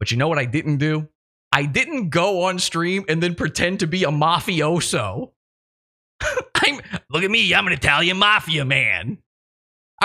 [0.00, 1.06] But you know what I didn't do?
[1.52, 5.30] I didn't go on stream and then pretend to be a mafioso.
[6.56, 9.18] I'm look at me, I'm an Italian mafia man.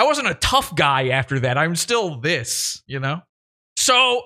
[0.00, 1.58] I wasn't a tough guy after that.
[1.58, 3.20] I'm still this, you know?
[3.76, 4.22] So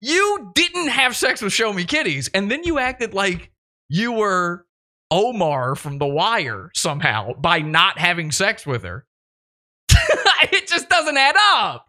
[0.00, 3.52] you didn't have sex with Show Me Kitties, and then you acted like
[3.90, 4.64] you were
[5.10, 9.04] Omar from The Wire somehow by not having sex with her.
[9.90, 11.84] it just doesn't add up.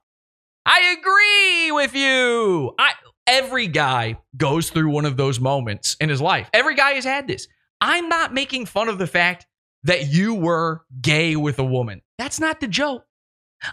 [0.65, 2.73] I agree with you.
[2.77, 2.91] I
[3.25, 6.49] every guy goes through one of those moments in his life.
[6.53, 7.47] Every guy has had this.
[7.79, 9.45] I'm not making fun of the fact
[9.83, 12.01] that you were gay with a woman.
[12.17, 13.03] That's not the joke.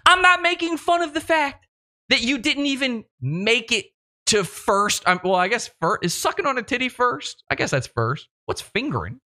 [0.06, 1.66] I'm not making fun of the fact
[2.08, 3.86] that you didn't even make it
[4.26, 5.06] to first.
[5.06, 7.44] Um, well, I guess first is sucking on a titty first.
[7.50, 8.28] I guess that's first.
[8.46, 9.20] What's fingering?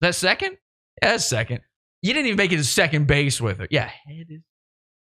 [0.00, 0.56] That second?
[1.02, 1.60] Yeah, that's second.
[2.02, 3.68] You didn't even make it to second base with it.
[3.72, 4.42] Yeah, head is.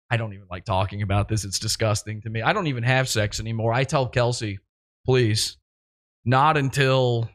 [0.09, 1.43] I don't even like talking about this.
[1.43, 2.41] It's disgusting to me.
[2.41, 3.73] I don't even have sex anymore.
[3.73, 4.59] I tell Kelsey,
[5.05, 5.57] please,
[6.23, 7.29] not until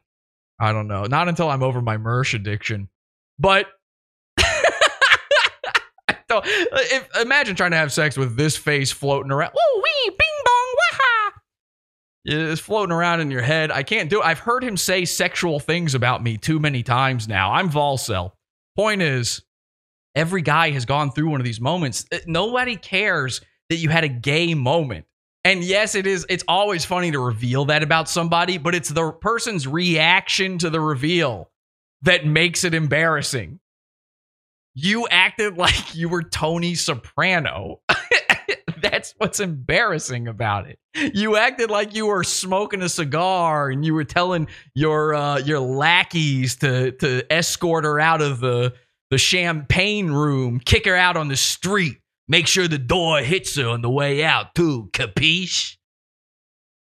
[0.61, 2.89] I don't know, not until I'm over my Mersh addiction.
[3.41, 3.67] But
[6.29, 9.53] don't, if, imagine trying to have sex with this face floating around.
[9.55, 11.33] Woo wee, bing bong, waha.
[12.27, 13.71] It's floating around in your head.
[13.71, 14.27] I can't do it.
[14.27, 17.53] I've heard him say sexual things about me too many times now.
[17.53, 18.33] I'm Volcel.
[18.77, 19.43] Point is,
[20.15, 22.05] every guy has gone through one of these moments.
[22.13, 23.41] Uh, Nobody cares
[23.71, 25.07] that you had a gay moment.
[25.45, 26.27] And yes, it is.
[26.29, 30.81] It's always funny to reveal that about somebody, but it's the person's reaction to the
[30.81, 31.50] reveal
[32.03, 33.61] that makes it embarrassing.
[34.75, 37.81] You acted like you were Tony Soprano.
[38.83, 40.79] That's what's embarrassing about it.
[41.15, 45.61] You acted like you were smoking a cigar and you were telling your uh, your
[45.61, 48.75] lackeys to to escort her out of the
[49.11, 51.99] the champagne room, kick her out on the street,
[52.29, 54.89] make sure the door hits her on the way out too.
[54.93, 55.77] Capiche?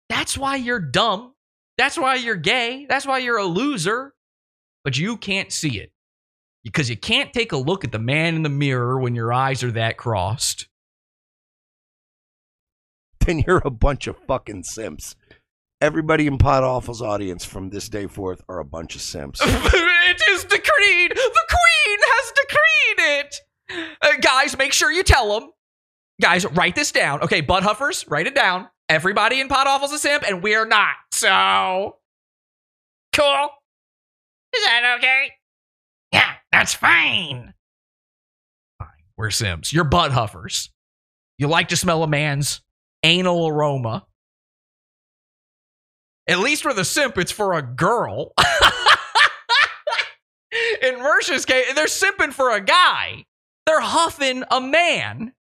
[0.09, 1.33] That's why you're dumb.
[1.77, 2.85] That's why you're gay.
[2.87, 4.13] That's why you're a loser.
[4.83, 5.91] But you can't see it
[6.63, 9.63] because you can't take a look at the man in the mirror when your eyes
[9.63, 10.67] are that crossed.
[13.25, 15.15] Then you're a bunch of fucking simps.
[15.79, 19.39] Everybody in Pod Awful's audience from this day forth are a bunch of simps.
[19.43, 21.11] it is decreed.
[21.11, 23.35] The queen has decreed it.
[24.01, 25.51] Uh, guys, make sure you tell them.
[26.19, 27.21] Guys, write this down.
[27.21, 28.69] Okay, butt huffers, write it down.
[28.89, 30.95] Everybody in Pod Awful's a simp, and we're not.
[31.11, 31.97] So,
[33.13, 33.49] cool.
[34.55, 35.31] Is that okay?
[36.11, 37.53] Yeah, that's fine.
[38.79, 38.87] Fine.
[39.17, 39.71] We're simps.
[39.71, 40.69] You're butt huffers.
[41.37, 42.61] You like to smell a man's
[43.03, 44.05] anal aroma.
[46.27, 48.33] At least with a simp, it's for a girl.
[50.81, 53.25] In Mersh's case, they're simping for a guy.
[53.65, 55.33] They're huffing a man.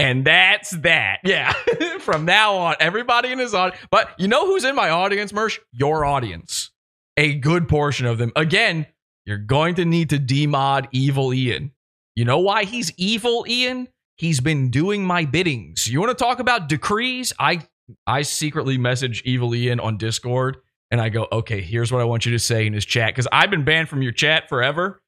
[0.00, 1.18] And that's that.
[1.24, 1.52] Yeah.
[2.00, 3.80] From now on, everybody in his audience.
[3.90, 5.58] But you know who's in my audience, Mersh?
[5.72, 6.70] Your audience.
[7.16, 8.32] A good portion of them.
[8.36, 8.86] Again,
[9.26, 11.72] you're going to need to demod Evil Ian.
[12.16, 13.88] You know why he's evil, Ian?
[14.16, 15.88] He's been doing my biddings.
[15.88, 17.32] You want to talk about decrees?
[17.38, 17.66] I
[18.06, 20.58] I secretly message Evil Ian on Discord
[20.90, 23.14] and I go, okay, here's what I want you to say in his chat.
[23.14, 25.02] Because I've been banned from your chat forever.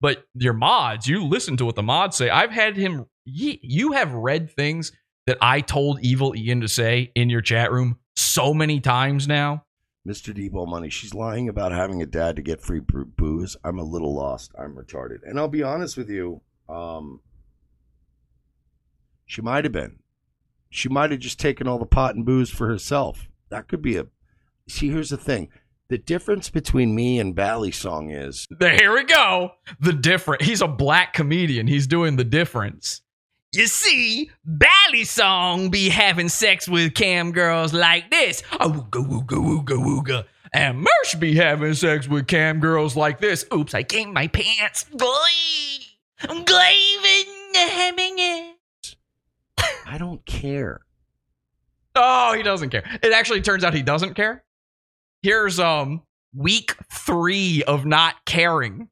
[0.00, 2.30] But your mods, you listen to what the mods say.
[2.30, 4.92] I've had him ye- you have read things
[5.26, 9.64] that I told Evil Ian to say in your chat room so many times now.
[10.08, 10.34] Mr.
[10.34, 13.56] Debo Money, she's lying about having a dad to get free booze.
[13.62, 14.50] I'm a little lost.
[14.58, 15.18] I'm retarded.
[15.24, 17.20] And I'll be honest with you, um,
[19.26, 19.98] she might have been.
[20.70, 23.28] She might have just taken all the pot and booze for herself.
[23.50, 24.06] That could be a.
[24.68, 25.48] See, here's the thing.
[25.88, 29.52] The difference between me and Bally Song is There, here we go.
[29.80, 30.42] The different.
[30.42, 31.66] He's a black comedian.
[31.66, 33.02] He's doing the difference.
[33.52, 38.42] You see, Bally Song be having sex with cam girls like this.
[38.52, 40.24] Ooga wooga wooga wooga.
[40.52, 43.44] And Mersh be having sex with cam girls like this.
[43.52, 44.84] Oops, I came my pants.
[44.84, 45.06] Boy!
[46.22, 46.44] I'm
[48.18, 48.56] it.
[49.86, 50.80] I don't care.
[51.96, 52.84] Oh, he doesn't care.
[53.02, 54.44] It actually turns out he doesn't care.
[55.22, 56.02] Here's um
[56.34, 58.88] week three of not caring.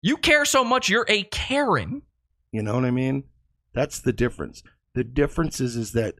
[0.00, 2.02] You care so much, you're a Karen.
[2.52, 3.24] You know what I mean?
[3.74, 4.62] That's the difference.
[4.94, 6.14] The difference is, is that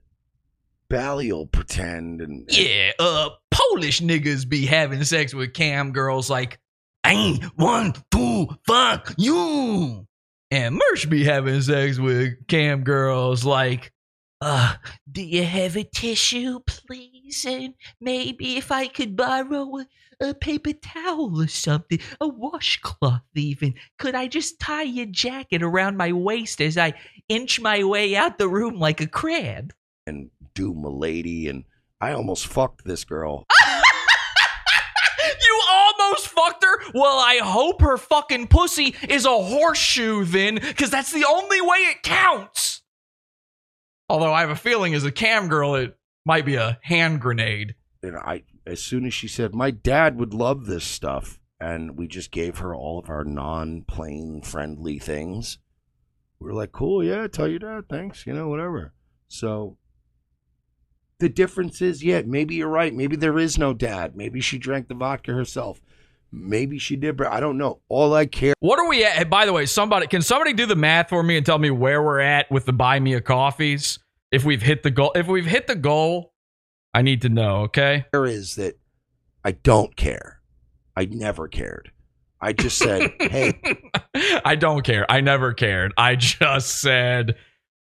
[0.88, 6.58] Bally will pretend and Yeah, uh, Polish niggas be having sex with cam girls like,
[7.02, 10.06] I ain't one, two, fuck you.
[10.50, 13.92] And Mersh be having sex with cam girls like,
[14.40, 14.74] uh,
[15.10, 17.15] do you have a tissue, please?
[17.44, 19.86] And maybe if I could borrow a,
[20.20, 23.74] a paper towel or something, a washcloth even.
[23.98, 26.94] Could I just tie your jacket around my waist as I
[27.28, 29.72] inch my way out the room like a crab?
[30.06, 31.64] and do milady and
[32.00, 33.44] I almost fucked this girl.
[35.42, 36.92] You almost fucked her?
[36.94, 41.78] Well, I hope her fucking pussy is a horseshoe then, because that's the only way
[41.78, 42.82] it counts.
[44.08, 45.96] Although I have a feeling as a cam girl, it
[46.26, 47.74] might be a hand grenade.
[48.02, 52.06] And I as soon as she said, My dad would love this stuff and we
[52.06, 55.58] just gave her all of our non plane friendly things.
[56.38, 58.92] We were like, Cool, yeah, tell your dad, thanks, you know, whatever.
[59.28, 59.78] So
[61.18, 62.92] the difference is, yeah, maybe you're right.
[62.92, 64.16] Maybe there is no dad.
[64.16, 65.80] Maybe she drank the vodka herself.
[66.32, 67.80] Maybe she did, but I don't know.
[67.88, 69.30] All I care What are we at?
[69.30, 72.02] By the way, somebody can somebody do the math for me and tell me where
[72.02, 74.00] we're at with the buy me a coffees?
[74.30, 76.32] If we've hit the goal, if we've hit the goal,
[76.92, 77.62] I need to know.
[77.62, 78.04] Okay.
[78.12, 78.78] is that
[79.44, 80.40] I don't care.
[80.96, 81.92] I never cared.
[82.40, 83.60] I just said, hey,
[84.44, 85.10] I don't care.
[85.10, 85.92] I never cared.
[85.96, 87.36] I just said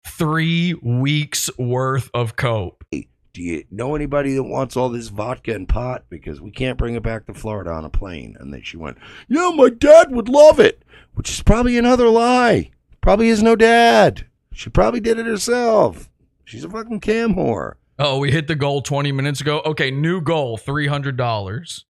[0.07, 2.85] three weeks worth of cope.
[2.91, 6.05] do you know anybody that wants all this vodka and pot?
[6.09, 8.37] Because we can't bring it back to Florida on a plane.
[8.39, 8.99] And then she went,
[9.29, 10.85] yeah, my dad would love it,
[11.15, 12.71] which is probably another lie.
[13.01, 14.27] Probably is no dad.
[14.53, 16.09] She probably did it herself.
[16.45, 17.75] She's a fucking cam whore.
[17.99, 19.63] Oh, we hit the goal 20 minutes ago.
[19.65, 21.85] Okay, new goal, $300.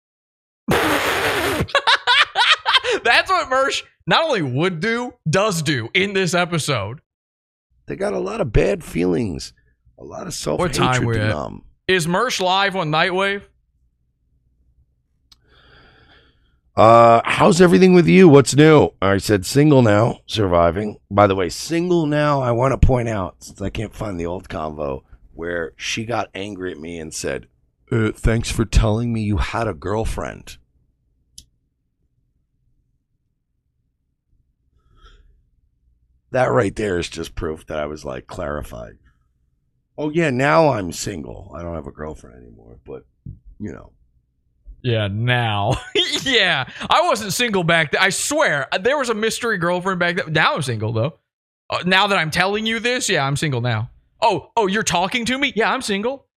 [3.03, 7.01] That's what Mersh not only would do, does do in this episode.
[7.85, 9.53] They got a lot of bad feelings,
[9.97, 11.65] a lot of self What time hatred to numb.
[11.87, 13.43] Is Mersh live on Nightwave?
[16.75, 18.29] Uh, how's everything with you?
[18.29, 18.91] What's new?
[19.01, 20.97] I said single now, surviving.
[21.09, 22.41] By the way, single now.
[22.41, 25.03] I want to point out since I can't find the old convo
[25.33, 27.47] where she got angry at me and said,
[27.91, 30.57] uh, "Thanks for telling me you had a girlfriend."
[36.31, 38.97] That right there is just proof that I was like clarified.
[39.97, 41.51] Oh yeah, now I'm single.
[41.53, 43.05] I don't have a girlfriend anymore, but
[43.59, 43.91] you know.
[44.83, 45.73] Yeah, now.
[46.23, 46.67] yeah.
[46.89, 48.01] I wasn't single back then.
[48.01, 48.67] I swear.
[48.81, 50.33] There was a mystery girlfriend back then.
[50.33, 51.19] Now I'm single, though.
[51.69, 53.89] Uh, now that I'm telling you this, yeah, I'm single now.
[54.21, 55.53] Oh, oh, you're talking to me?
[55.55, 56.27] Yeah, I'm single.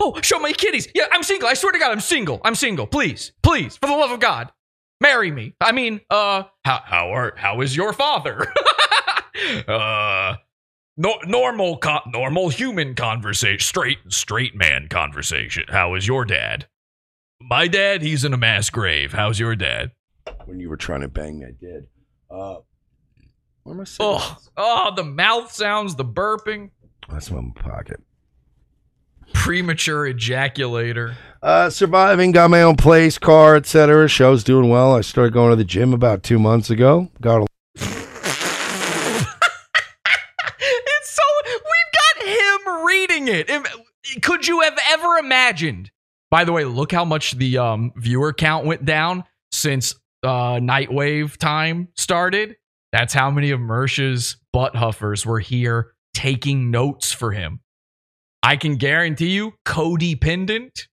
[0.00, 0.88] Oh, show my kitties.
[0.94, 1.48] Yeah, I'm single.
[1.48, 2.40] I swear to God, I'm single.
[2.44, 2.86] I'm single.
[2.86, 4.50] Please, please, for the love of God,
[5.00, 5.54] marry me.
[5.60, 8.46] I mean, uh, how how are how is your father?
[9.68, 10.36] uh,
[10.96, 15.64] no, normal, con- normal human conversation, straight straight man conversation.
[15.68, 16.66] How is your dad?
[17.40, 19.12] My dad, he's in a mass grave.
[19.12, 19.90] How's your dad?
[20.46, 21.86] When you were trying to bang that did.
[22.30, 22.56] Uh,
[23.62, 26.70] where am I Oh, oh, the mouth sounds, the burping,
[27.08, 28.00] That's in my pocket.
[29.32, 31.14] premature ejaculator.
[31.42, 34.08] Uh, surviving, got my own place, car, etc.
[34.08, 34.94] Show's doing well.
[34.94, 37.10] I started going to the gym about two months ago.
[37.20, 37.46] Got a
[37.76, 37.90] It's
[41.10, 43.50] so we've got him reading it.
[44.22, 45.90] Could you have ever imagined?
[46.34, 49.94] By the way, look how much the um, viewer count went down since
[50.24, 52.56] uh, Nightwave time started.
[52.90, 57.60] That's how many of Mersh's butt huffers were here taking notes for him.
[58.42, 60.88] I can guarantee you, codependent,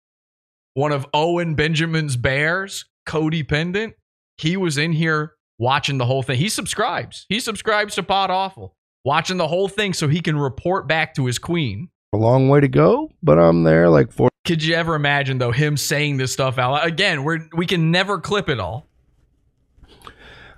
[0.72, 3.92] one of Owen Benjamin's bears, codependent,
[4.38, 6.38] he was in here watching the whole thing.
[6.38, 7.26] He subscribes.
[7.28, 11.26] He subscribes to Pod Awful, watching the whole thing so he can report back to
[11.26, 11.90] his queen.
[12.14, 14.30] a long way to go, but I'm there like four.
[14.46, 16.86] Could you ever imagine though him saying this stuff out loud?
[16.86, 18.86] Again, we're we can never clip it all.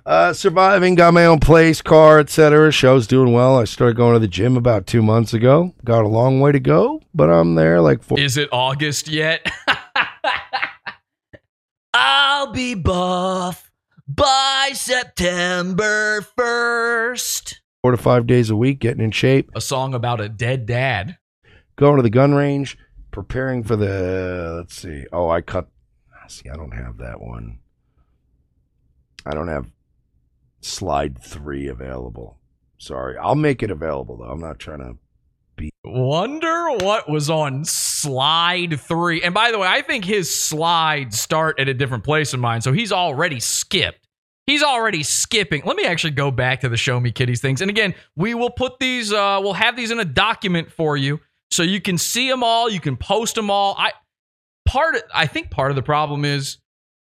[0.05, 2.71] Uh, surviving, got my own place, car, etc.
[2.71, 3.57] Show's doing well.
[3.57, 5.73] I started going to the gym about two months ago.
[5.83, 8.19] Got a long way to go, but I'm there like four.
[8.19, 9.51] Is it August yet?
[11.93, 13.71] I'll be buff
[14.07, 17.55] by September 1st.
[17.83, 21.17] four to five days a week, getting in shape, A song about a dead dad.
[21.75, 22.77] going to the gun range,
[23.11, 24.55] preparing for the.
[24.57, 25.05] Let's see.
[25.11, 25.67] Oh, I cut.
[26.27, 27.59] See, I don't have that one.
[29.25, 29.65] I don't have
[30.61, 32.37] slide three available.
[32.77, 34.29] Sorry, I'll make it available though.
[34.29, 34.97] I'm not trying to
[35.55, 35.71] be.
[35.83, 39.21] Wonder what was on slide three.
[39.21, 42.61] And by the way, I think his slides start at a different place in mine.
[42.61, 44.07] So he's already skipped.
[44.45, 45.61] He's already skipping.
[45.65, 47.61] Let me actually go back to the show me kitties things.
[47.61, 51.19] And again, we will put these, uh, we'll have these in a document for you
[51.51, 52.69] so you can see them all.
[52.69, 53.75] You can post them all.
[53.77, 53.91] I,
[54.65, 56.57] part, of, I think part of the problem is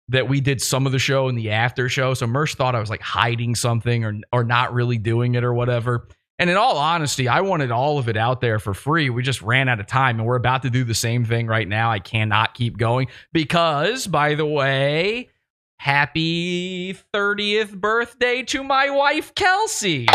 [0.08, 2.14] that we did some of the show in the after show.
[2.14, 5.54] So Mersh thought I was like hiding something or or not really doing it or
[5.54, 6.08] whatever.
[6.38, 9.08] And in all honesty, I wanted all of it out there for free.
[9.08, 11.66] We just ran out of time and we're about to do the same thing right
[11.66, 11.92] now.
[11.92, 15.30] I cannot keep going because by the way,
[15.78, 20.06] happy 30th birthday to my wife Kelsey.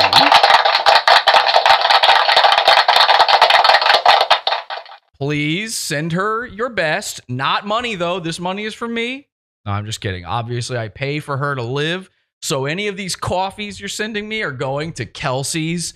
[5.19, 7.21] Please send her your best.
[7.27, 8.19] Not money though.
[8.19, 9.27] This money is for me.
[9.65, 10.25] No, I'm just kidding.
[10.25, 12.09] Obviously, I pay for her to live.
[12.41, 15.93] So any of these coffees you're sending me are going to Kelsey's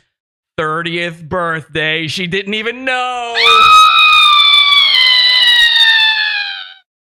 [0.60, 2.08] 30th birthday.
[2.08, 3.36] She didn't even know.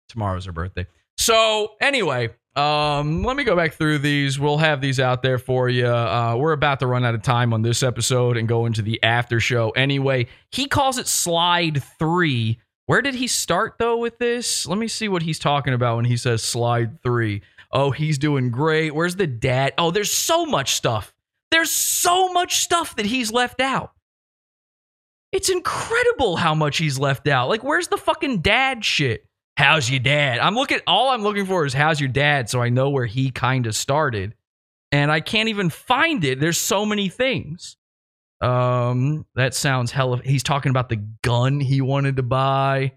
[0.09, 0.87] Tomorrow's her birthday.
[1.17, 4.39] So anyway, um, let me go back through these.
[4.39, 5.87] We'll have these out there for you.
[5.87, 9.01] Uh, we're about to run out of time on this episode and go into the
[9.03, 9.71] after show.
[9.71, 12.59] Anyway, he calls it slide three.
[12.87, 14.67] Where did he start though with this?
[14.67, 17.43] Let me see what he's talking about when he says slide three.
[17.71, 18.93] Oh, he's doing great.
[18.95, 19.75] Where's the dad?
[19.79, 21.15] Oh, there's so much stuff.
[21.53, 23.93] There's so much stuff that he's left out.
[25.31, 27.49] It's incredible how much he's left out.
[27.49, 29.25] Like, where's the fucking dad shit?
[29.61, 30.39] How's your dad?
[30.39, 33.31] I'm looking all I'm looking for is how's your dad so I know where he
[33.31, 34.35] kind of started.
[34.91, 36.41] And I can't even find it.
[36.41, 37.77] There's so many things.
[38.41, 42.93] Um that sounds hella he's talking about the gun he wanted to buy.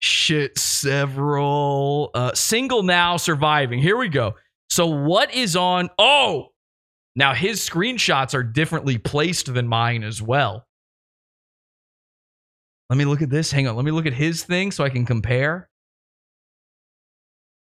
[0.00, 3.78] Shit several uh single now surviving.
[3.78, 4.34] Here we go.
[4.70, 6.48] So what is on Oh,
[7.14, 10.66] now his screenshots are differently placed than mine as well.
[12.90, 13.52] Let me look at this.
[13.52, 13.76] Hang on.
[13.76, 15.68] Let me look at his thing so I can compare.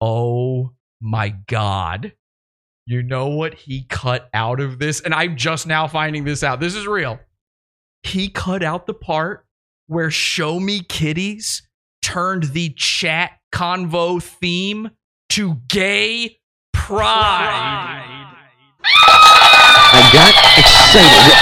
[0.02, 2.14] Oh my God.
[2.86, 5.02] You know what he cut out of this?
[5.02, 6.60] And I'm just now finding this out.
[6.60, 7.20] This is real.
[8.04, 9.46] He cut out the part
[9.88, 11.68] where Show Me Kitties
[12.02, 14.92] turned the chat convo theme
[15.30, 16.38] to gay
[16.74, 18.06] pride.
[19.90, 21.34] I got excited.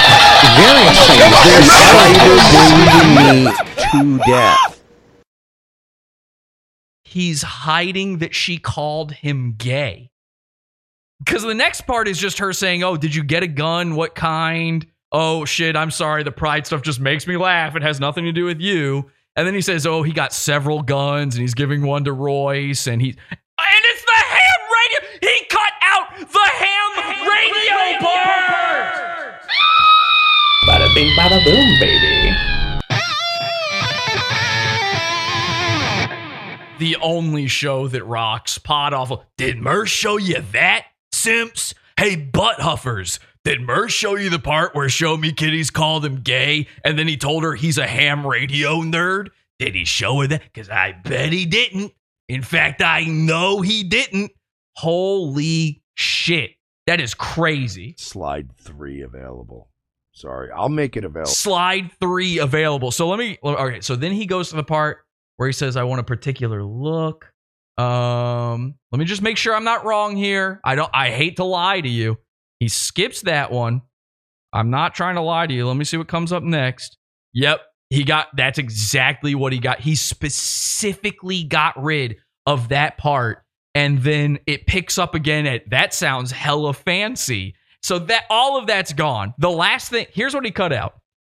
[0.58, 1.30] Very excited.
[1.46, 3.54] They're bleeding me
[3.92, 4.65] to death.
[7.16, 10.12] He's hiding that she called him gay.
[11.24, 13.96] because the next part is just her saying, "Oh, did you get a gun?
[13.96, 14.86] What kind?
[15.14, 16.24] Oh shit, I'm sorry.
[16.24, 17.74] The pride stuff just makes me laugh.
[17.78, 20.82] It has nothing to do with you." And then he says, "Oh, he got several
[20.82, 25.00] guns, and he's giving one to Royce, and he and it's the ham radio.
[25.22, 26.92] He cut out the ham
[27.32, 29.42] radio part.
[30.68, 32.25] Bada bing, bada boom, baby.
[36.78, 38.58] The only show that rocks.
[38.58, 39.26] Pod awful.
[39.38, 41.74] Did Mersh show you that, Simps?
[41.98, 43.20] Hey, butt huffers.
[43.46, 47.08] Did Mersh show you the part where Show Me Kitties called him gay and then
[47.08, 49.30] he told her he's a ham radio nerd?
[49.60, 50.44] Did he show her that?
[50.44, 51.94] Because I bet he didn't.
[52.28, 54.32] In fact, I know he didn't.
[54.76, 56.52] Holy shit.
[56.88, 57.96] That is crazy.
[57.98, 59.70] Slide three available.
[60.12, 61.32] Sorry, I'll make it available.
[61.32, 62.92] Slide three available.
[62.92, 63.38] So let me.
[63.44, 65.05] Okay, so then he goes to the part
[65.38, 67.32] where he says, "I want a particular look."
[67.78, 70.62] Um, let me just make sure I'm not wrong here.
[70.64, 70.90] I don't.
[70.94, 72.18] I hate to lie to you.
[72.60, 73.82] He skips that one.
[74.54, 75.68] I'm not trying to lie to you.
[75.68, 76.98] Let me see what comes up next.
[77.34, 77.60] Yep,
[77.90, 78.28] he got.
[78.36, 79.82] That's exactly what he got.
[79.82, 83.44] He specifically got rid of that part,
[83.74, 87.56] and then it picks up again at that sounds hella fancy.
[87.84, 89.34] So that all of that's gone.
[89.38, 90.08] The last thing.
[90.12, 90.94] Here's what he cut out.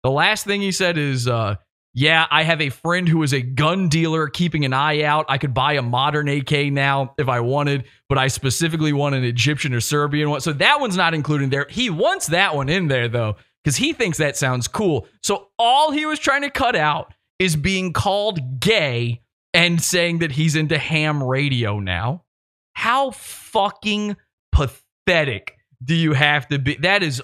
[0.04, 1.56] The last thing he said is, uh,
[1.98, 5.26] yeah, I have a friend who is a gun dealer keeping an eye out.
[5.30, 9.24] I could buy a modern AK now if I wanted, but I specifically want an
[9.24, 10.42] Egyptian or Serbian one.
[10.42, 11.68] So that one's not included there.
[11.70, 15.08] He wants that one in there though, because he thinks that sounds cool.
[15.24, 19.22] So all he was trying to cut out is being called gay
[19.54, 22.26] and saying that he's into ham radio now.
[22.74, 24.18] How fucking
[24.52, 26.76] pathetic do you have to be?
[26.76, 27.24] That is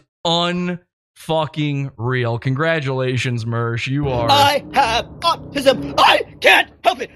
[1.28, 2.40] unfucking real.
[2.40, 3.88] Congratulations, Mersh.
[3.88, 4.30] You are.
[4.30, 5.94] I have autism.
[5.98, 7.12] I can't help it.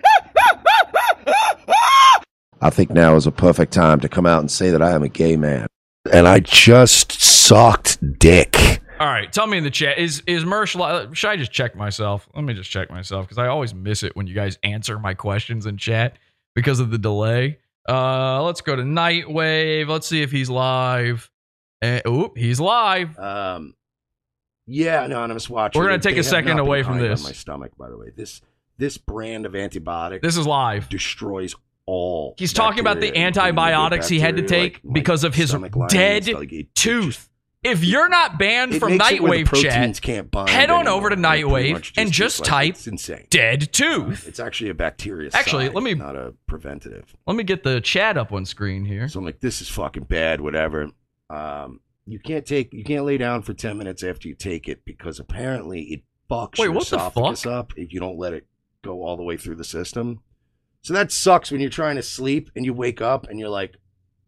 [2.61, 5.03] I think now is a perfect time to come out and say that I am
[5.03, 5.67] a gay man.
[6.11, 8.81] And I just sucked dick.
[8.99, 10.75] All right, tell me in the chat is is Mersh?
[10.75, 12.29] li- Should I just check myself?
[12.33, 15.13] Let me just check myself because I always miss it when you guys answer my
[15.13, 16.17] questions in chat
[16.55, 17.59] because of the delay.
[17.89, 19.89] Uh, let's go to Nightwave.
[19.89, 21.29] Let's see if he's live.
[21.81, 23.19] Uh, oop, he's live.
[23.19, 23.73] Um,
[24.67, 25.79] yeah, anonymous watcher.
[25.79, 27.23] We're gonna They take a second away from this.
[27.23, 28.11] my stomach, by the way.
[28.15, 28.41] This
[28.77, 30.21] this brand of antibiotic.
[30.21, 30.89] This is live.
[30.89, 31.55] Destroys
[31.85, 32.35] all.
[32.37, 35.55] He's talking about the antibiotics he had to take like because of his
[35.89, 36.27] dead.
[36.27, 37.29] Like, tooth.
[37.63, 40.69] If you're not banned It from makes it where the Nightwave chat, can't bind head
[40.69, 40.97] on anymore.
[40.99, 44.27] over to Nightwave much and just- just like- type dead tooth.
[44.27, 45.31] It's actually a bacteria.
[45.33, 47.15] Actually, let me- not a preventative.
[47.25, 49.07] Let me get the chat up on screen here.
[49.07, 50.41] So I'm like, this is fucking bad.
[50.41, 50.89] Whatever.
[51.31, 54.85] Um, you can't take, you can't lay down for ten minutes after you take it
[54.85, 58.45] because apparently it fucks Wait, your what the esophagus up if you don't let it
[58.83, 60.21] go all the way through the system.
[60.81, 63.75] So that sucks when you're trying to sleep and you wake up and you're like,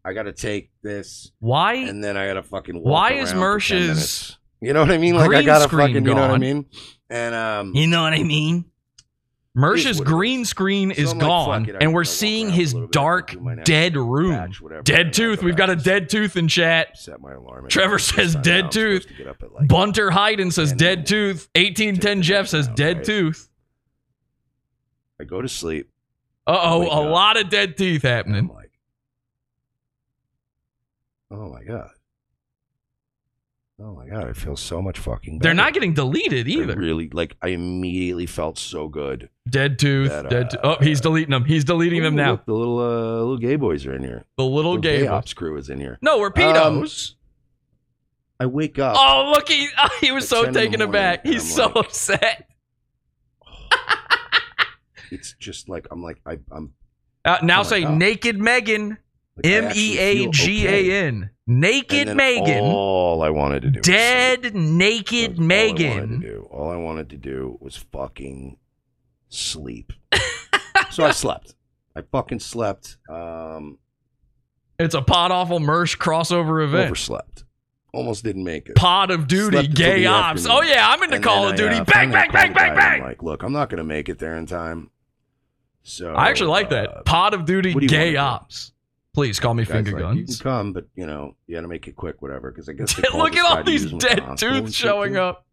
[0.04, 1.30] I gotta take this.
[1.38, 1.74] Why?
[1.74, 2.76] And then I gotta fucking.
[2.76, 4.38] Walk Why is 10 Mersh's.
[4.60, 5.14] You know what I mean?
[5.14, 5.94] Like I gotta fucking.
[5.94, 6.66] You know what I mean?
[7.10, 8.64] And um, You know what I mean?
[9.58, 13.32] Mersh's green screen So is I'm like, gone, it, and we're seeing his bit, dark,
[13.32, 14.52] do my next dead room.
[14.60, 15.42] whatever, Dead tooth.
[15.42, 16.96] We've got a dead tooth in chat.
[16.96, 17.68] set my alarm.
[17.68, 19.06] Trevor says dead I'm tooth.
[19.06, 21.48] to get up at, like, Bunter Hayden says dead tooth.
[21.56, 23.48] 1810 Jeff says dead tooth.
[25.20, 25.90] I go to sleep.
[26.46, 27.10] Uh oh, a up.
[27.12, 28.48] lot of dead teeth happening.
[28.48, 28.70] like
[31.30, 31.90] Oh my god.
[33.80, 35.38] Oh my god, I feel so much fucking.
[35.38, 35.54] They're better.
[35.54, 36.74] not getting deleted I either.
[36.76, 37.36] really like.
[37.40, 39.30] I immediately felt so good.
[39.48, 40.08] Dead tooth.
[40.10, 40.50] That, dead.
[40.50, 41.44] To- oh, he's deleting them.
[41.44, 42.32] He's deleting them now.
[42.32, 44.24] look, the little uh, little gay boys are in here.
[44.36, 45.10] The little gay boys.
[45.10, 45.96] ops crew is in here.
[46.02, 47.12] No, we're Um, pedos.
[48.40, 48.96] I wake up.
[48.98, 51.24] oh, look, he oh, he was so 10 in the taken aback.
[51.24, 52.48] He's I'm so like- upset.
[55.10, 56.74] It's just like I'm like I, I'm.
[57.24, 57.96] Uh, now Oh say God.
[57.96, 58.98] naked Megan.
[59.44, 60.66] M E A G.
[60.66, 61.30] A N.
[61.46, 62.62] Naked Megan.
[62.62, 63.80] All I wanted to do.
[63.80, 66.20] Dead naked All I wanted to Megan.
[66.20, 66.48] do.
[66.50, 68.58] All I wanted to do was fucking
[69.28, 69.92] sleep.
[70.90, 71.54] so I slept.
[71.96, 72.98] I fucking slept.
[73.08, 73.78] Um,
[74.78, 76.86] It's a pod awful Mersh crossover event.
[76.86, 77.44] overslept.
[77.94, 78.76] Almost didn't make it.
[78.76, 80.44] Pod of Duty, Slept gay ops.
[80.46, 80.58] afternoon.
[80.58, 81.74] Oh yeah, I'm into And Call of I, Duty.
[81.76, 83.02] uh, bang, bang, bang, bang, I'm bang.
[83.02, 84.90] like, look, I'm not gonna make it there in time.
[85.82, 87.04] So I actually like uh, that.
[87.06, 88.72] Pod of Duty, gay ops.
[89.14, 91.68] Please call me Guy's finger like, You can come, but you know, you got to
[91.68, 92.50] make it quick, whatever.
[92.50, 95.20] Because I guess Look at all these use him at the dead tooth showing too.
[95.20, 95.44] up.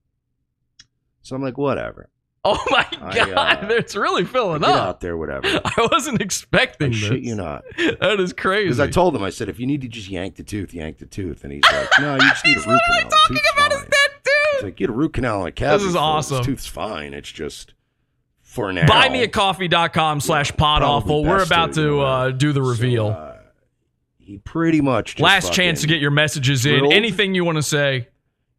[1.21, 2.09] So I'm like, whatever.
[2.47, 4.75] Oh my I, god, uh, it's really filling Get up.
[4.87, 5.47] out there, whatever.
[5.65, 6.97] I wasn't expecting I this.
[6.99, 7.63] shit you not.
[7.99, 8.65] That is crazy.
[8.65, 10.99] Because I told him, I said, if you need to just yank the tooth, yank
[10.99, 11.43] the tooth.
[11.43, 13.09] And he's like, no, you just need a root canal.
[13.09, 13.87] The tooth's fine.
[14.53, 15.85] He's like, get a root canal and a cavity.
[15.85, 16.03] is filled.
[16.03, 16.37] awesome.
[16.37, 17.15] His tooth's fine.
[17.15, 17.73] It's just
[18.43, 18.85] for now.
[18.85, 21.23] Buymeacoffee.com slash pod awful.
[21.23, 23.07] We're about to, to uh, do the reveal.
[23.07, 23.34] uh,
[24.25, 26.91] he pretty much just Last chance to get your messages in.
[26.91, 28.07] Anything you want to say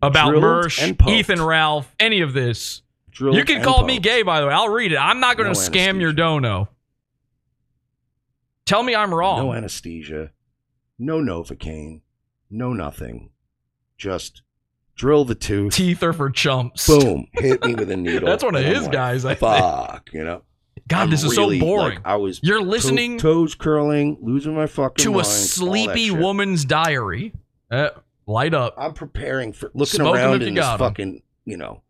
[0.01, 1.09] about drilled Mersh.
[1.09, 2.83] Ethan Ralph, any of this.
[3.19, 4.53] You can call me gay, by the way.
[4.53, 4.99] I'll read it.
[4.99, 6.69] I'm not going No to scam your dono.
[8.67, 9.39] Tell me I'm wrong.
[9.39, 10.33] No anesthesia,
[10.99, 12.03] no Novocaine,
[12.51, 13.31] no nothing.
[13.97, 14.43] Just
[14.97, 15.75] drill the tooth.
[15.75, 16.87] Teeth are for chumps.
[16.87, 17.27] Boom.
[17.33, 18.29] Hit me with a needle.
[18.29, 19.61] That's one of his like, guys, I think.
[19.61, 20.43] Fuck, you know.
[20.89, 21.95] God, I'm this is really, so boring.
[21.97, 26.11] like, I was You're to- listening toes curling, losing my fucking to mind, a sleepy
[26.11, 27.33] woman's diary.
[27.71, 27.91] Uh,
[28.27, 28.75] light up.
[28.79, 30.79] I'm preparing for looking Smoke around in this 'em.
[30.79, 31.83] fucking, you know,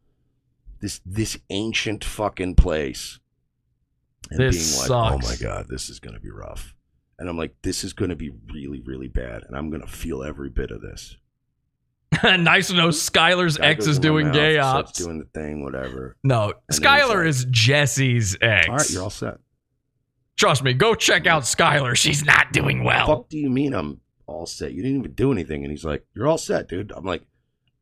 [0.80, 3.18] this this ancient fucking place,
[4.30, 5.26] and This being like, sucks.
[5.26, 6.74] oh my god, this is gonna be rough,
[7.18, 10.48] and I'm like, this is gonna be really really bad, and I'm gonna feel every
[10.48, 11.16] bit of this.
[12.38, 14.92] nice to know Skylar's ex is doing gay ops.
[14.92, 16.16] doing the thing, whatever.
[16.24, 18.68] No, And then he's Skylar like, is Jesse's ex.
[18.68, 19.38] All right, you're all set.
[20.36, 21.96] Trust me, go check out Skylar.
[21.96, 23.06] She's not doing well.
[23.06, 24.72] fuck do you mean I'm all set?
[24.72, 25.62] You didn't even do anything.
[25.64, 26.92] And he's like, You're all set, dude.
[26.94, 27.22] I'm like,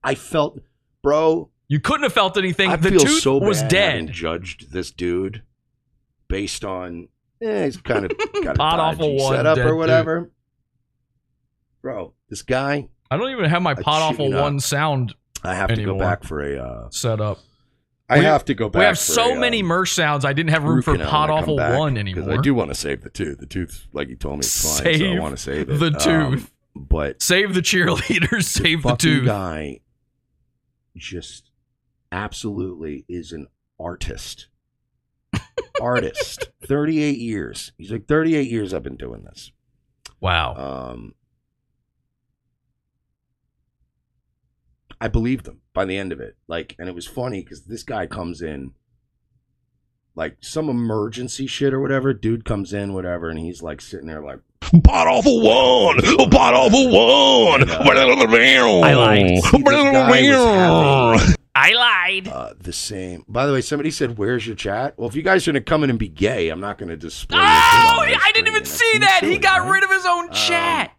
[0.03, 0.61] I felt,
[1.03, 1.51] bro.
[1.67, 2.71] You couldn't have felt anything.
[2.71, 3.91] I the feel tooth so was bad dead.
[3.93, 5.43] having judged this dude
[6.29, 7.09] based on,
[7.43, 8.13] eh, he's kind of
[8.45, 10.31] got a Pod awful dodgy one setup dead or whatever.
[11.83, 14.43] Bro, this guy, I don't even have my pot shit you awful not.
[14.43, 16.59] one sound I have to go back for a.
[16.63, 17.39] Uh, set up.
[18.09, 18.81] I We- have to go back.
[18.81, 20.25] We have for so a, many um, Mersh sounds.
[20.25, 21.07] I didn't have room for pot when
[21.39, 22.33] I come awful one anymore.
[22.33, 23.39] I do want to save the tooth.
[23.39, 24.85] The tooth, like you told me, it's fine.
[24.85, 25.79] so I Save want to save it.
[25.81, 26.53] the Um, tooth.
[26.77, 28.43] but Save the cheerleaders.
[28.63, 29.25] Save the, fucking tooth.
[29.27, 29.81] guy
[30.97, 31.51] just
[32.13, 33.47] absolutely is an
[33.81, 34.49] artist.
[35.81, 36.51] artist.
[36.67, 37.73] 38 years.
[37.79, 39.51] He's like 38 years I've been doing this.
[40.21, 40.55] Wow.
[40.93, 41.15] Um
[45.05, 46.37] I believed him by the end of it.
[46.49, 48.73] Like and it was funny cuz this guy comes in
[50.17, 54.23] like some emergency shit or whatever, dude comes in whatever and he's like sitting there
[54.23, 54.39] like
[54.83, 55.99] Pot awful one,
[56.31, 57.69] pot awful one.
[58.83, 59.29] I lied.
[59.45, 62.29] See, this guy was having- I lied.
[62.29, 63.25] uh, the same.
[63.29, 65.85] By the way, somebody said, "Where's your chat?" Well, if you guys are gonna come
[65.85, 67.39] in and be gay, I'm not gonna display.
[67.41, 69.19] Oh, your shit on my I didn't even see That that.
[69.21, 69.71] seems He got right?
[69.71, 70.94] rid of his own chat.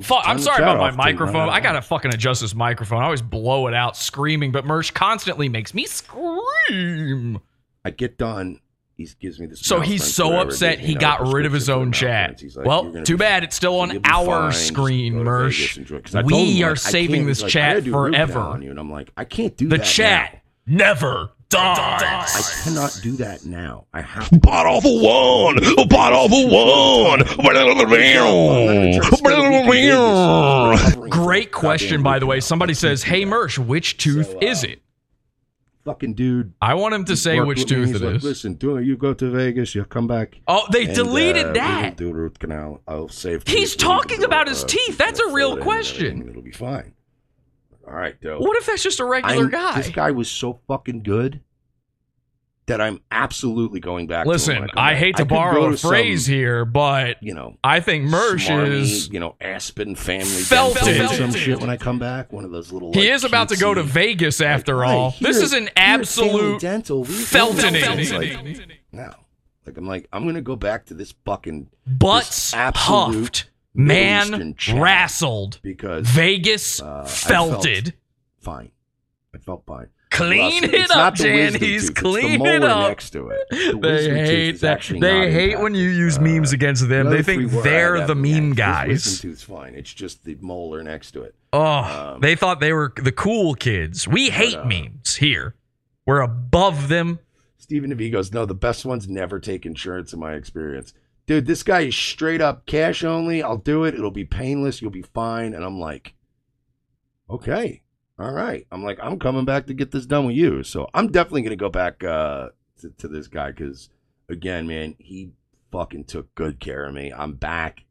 [0.00, 1.50] Fuck, I'm sorry about my microphone.
[1.50, 3.02] I gotta fucking adjust this microphone.
[3.02, 7.40] I always blow it out screaming, but Mersh constantly makes me scream.
[7.84, 8.60] I get done.
[8.96, 9.60] He gives me this.
[9.60, 12.40] So he's so upset he got rid of his own chat.
[12.40, 14.52] He's like, well, too bad it's still on our fine.
[14.52, 15.58] Screen, Mersh.
[15.58, 18.12] Vegas, enjoy it." 'Cause him, We like, are saving this like, chat gotta do root
[18.12, 18.40] canal forever.
[18.40, 22.36] on you, and I'm like, I can't do The chat never dies.
[22.36, 23.86] I cannot do that now.
[23.92, 25.56] I have Pot awful one,
[25.88, 27.22] pot awful one.
[31.10, 32.40] Great question, by the way.
[32.40, 34.82] Somebody says, "Hey, Mersh, which tooth is it?"
[35.84, 36.52] fucking dude.
[36.60, 38.24] I want him to say which tooth He's it like, is.
[38.24, 39.74] Listen, do you go to Vegas?
[39.74, 40.40] You come back.
[40.46, 41.96] Oh, they and, deleted uh, that.
[41.96, 42.80] Do root canal.
[42.86, 43.46] I'll save.
[43.46, 44.98] He's talking about his uh, teeth.
[44.98, 46.28] That's a real it in and question.
[46.28, 46.94] It'll be fine.
[47.92, 48.40] All right, dope.
[48.40, 49.76] What if that's just a regular I'm- guy?
[49.76, 51.40] This guy was so fucking good
[52.66, 54.24] that I'm absolutely going back.
[54.24, 57.34] to Listen, come I hate to could borrow a to some, phrase here, but you
[57.34, 61.76] know, I think Mersh smarmy, is you know Aspen family dental some shit when I
[61.76, 62.32] come back.
[62.32, 62.92] One of those little.
[62.94, 65.14] he like, is about to go to Vegas after Like, all.
[65.20, 67.04] this here- is an here at Family absolute dental.
[67.04, 68.12] Feltoning.
[68.56, 69.12] Like, no,
[69.66, 74.54] like I'm like I'm gonna go back to this fucking Butts this absolute huffed, man
[74.74, 77.66] wrestled, because Vegas uh, felt
[78.40, 78.70] fine.
[79.34, 79.88] I felt fine.
[80.10, 81.52] Clean it it's up, not the Jan.
[81.52, 82.88] wisdom He's tooth, clean it up.
[82.90, 83.40] next to it.
[83.50, 84.82] The They hate that.
[84.82, 87.08] They hate when you use memes against them.
[87.08, 88.56] They think they're the meme next.
[88.56, 88.88] This guys.
[88.88, 89.74] wisdom tooth's fine.
[89.74, 91.34] It's just the molar next to it.
[91.54, 94.06] Oh, they thought they were the cool kids.
[94.06, 95.54] We hate uh, memes here.
[96.04, 97.18] We're above them.
[97.56, 100.92] Stephen DeVee goes, no, the best ones never take insurance in my experience.
[101.26, 103.42] Dude, this guy is straight up cash only.
[103.42, 103.94] I'll do it.
[103.94, 104.82] It'll be painless.
[104.82, 105.54] You'll be fine.
[105.54, 106.14] And I'm like,
[107.30, 107.82] okay,
[108.18, 108.66] all right.
[108.72, 110.62] I'm like, I'm coming back to get this done with you.
[110.62, 112.48] So I'm definitely to go back uh,
[112.80, 113.90] to, to this guy because,
[114.28, 115.30] again, man, he
[115.70, 117.12] fucking took good care of me.
[117.12, 117.84] I'm back.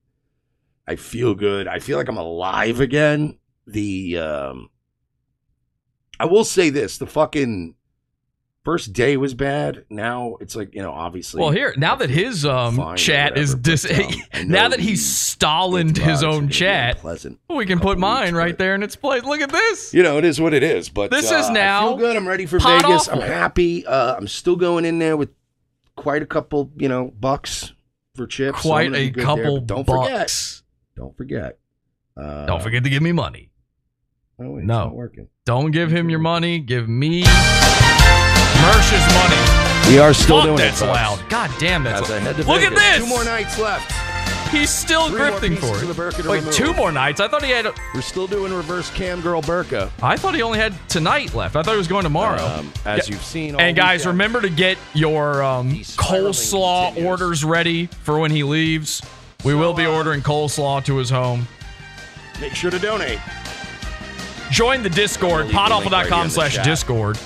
[0.88, 1.68] I feel good.
[1.68, 3.38] I feel like I'm alive again.
[3.66, 4.70] The, um,
[6.20, 7.76] I will say this the fucking
[8.64, 9.86] first day was bad.
[9.90, 11.42] Now it's like, you know, obviously.
[11.42, 15.98] Well, here now that his um chat is dis- but, um, now that he's Stalined
[15.98, 17.40] his own chat, pleasant.
[17.50, 19.24] we can put mine right there in its place.
[19.24, 19.94] Look at this.
[19.94, 20.90] You know, it is what it is.
[20.90, 22.16] But This uh, is now I feel good.
[22.16, 23.08] I'm ready for Vegas.
[23.10, 23.22] awful.
[23.24, 23.86] I'm happy.
[23.86, 25.30] Uh, I'm still going in there with
[25.96, 27.74] quite a couple, you know, bucks
[28.16, 28.62] for chips.
[28.62, 30.04] Quite gonna a good there, couple don't bucks.
[30.08, 30.62] forget.
[30.96, 31.58] Don't forget.
[32.18, 33.50] Uh, Don't forget to give me money.
[34.38, 35.28] Oh, no, working.
[35.46, 36.60] don't give him your money.
[36.60, 37.24] Give me
[38.62, 39.92] Mersh's money.
[39.92, 41.20] We are still Fuck, doing it, that's loud.
[41.30, 42.38] God damn, that's As loud.
[42.48, 43.00] Look at this.
[43.00, 43.92] Two more nights left.
[44.52, 46.28] He's still Three grifting for it.
[46.28, 46.54] Wait, remove.
[46.54, 47.20] two more nights.
[47.22, 47.68] I thought he had.
[47.96, 49.90] We're still doing reverse cam girl burqa.
[50.04, 51.56] I thought he only had tonight left.
[51.56, 52.44] I thought he was going tomorrow.
[52.46, 53.14] Um, as Yeah.
[53.16, 54.14] you've seen all And guys, weekend.
[54.14, 59.02] remember to get your um, coleslaw orders ready for when he leaves.
[59.46, 61.48] We will be ordering coleslaw to his home.
[62.42, 63.20] Make sure to donate.
[64.52, 66.62] Join the Discord, leave the right podawful.com slash.
[66.64, 67.18] Discord.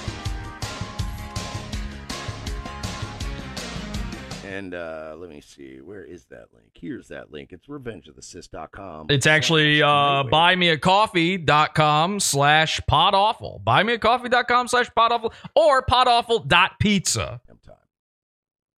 [4.75, 5.79] Uh, let me see.
[5.81, 6.69] Where is that link?
[6.73, 7.51] Here's that link.
[7.51, 9.07] It's revengeofthecis.com.
[9.09, 13.63] It's actually uh, buymeacoffee.com slash podawful.
[13.63, 17.41] Buymeacoffee.com slash podawful or podawful.pizza.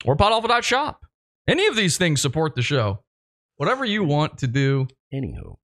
[0.05, 1.07] Or podawful.shop.
[1.49, 3.03] Any of these things support the show.
[3.57, 4.89] Whatever you want to do.
[5.13, 5.57] Anywho.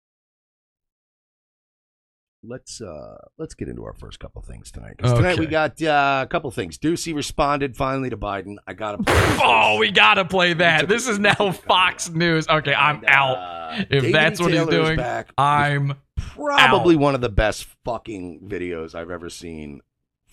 [2.44, 4.96] Let's uh let's get into our first couple things tonight.
[4.98, 5.52] 'Cause Tonight we Okay.
[5.52, 6.80] got uh, a couple things.
[6.80, 8.56] Ducey responded finally to Biden.
[8.66, 9.14] I got to
[9.44, 10.88] Oh, we gotta play that.
[10.88, 12.48] This is now Fox News.
[12.48, 13.86] Okay, I'm out.
[13.92, 15.32] If that's what he's doing, back.
[15.38, 19.82] I'm probably one of the best fucking videos I've ever seen.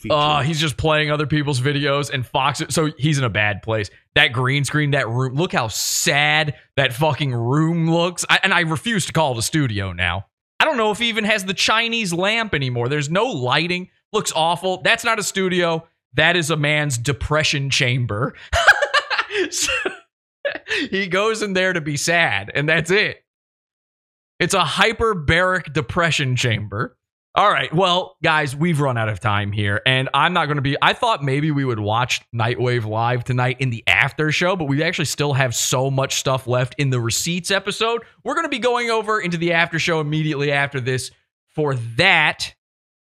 [0.09, 2.63] Uh, he's just playing other people's videos and Fox.
[2.71, 3.91] So he's in a bad place.
[4.15, 5.35] That green screen, that room.
[5.35, 8.25] Look how sad that fucking room looks.
[8.31, 10.27] I, and I refuse to call it a studio now.
[10.69, 12.91] I don't know if he even has the Chinese lamp anymore.
[12.91, 13.89] There's no lighting.
[14.13, 14.83] Looks awful.
[14.83, 15.89] That's not a studio.
[16.13, 18.35] That is a man's depression chamber.
[19.51, 19.73] So-
[20.91, 23.25] he goes in there to be sad, and that's it.
[24.41, 26.98] It's a hyperbaric depression chamber.
[27.39, 27.73] All right.
[27.73, 30.77] Well, guys, we've run out of time here, and I'm not going to be.
[30.83, 34.83] I thought maybe we would watch Nightwave live tonight in the after show, but we
[34.83, 38.03] actually still have so much stuff left in the receipts episode.
[38.25, 41.13] We're going to be going over into the after show immediately after this.
[41.55, 42.57] For that,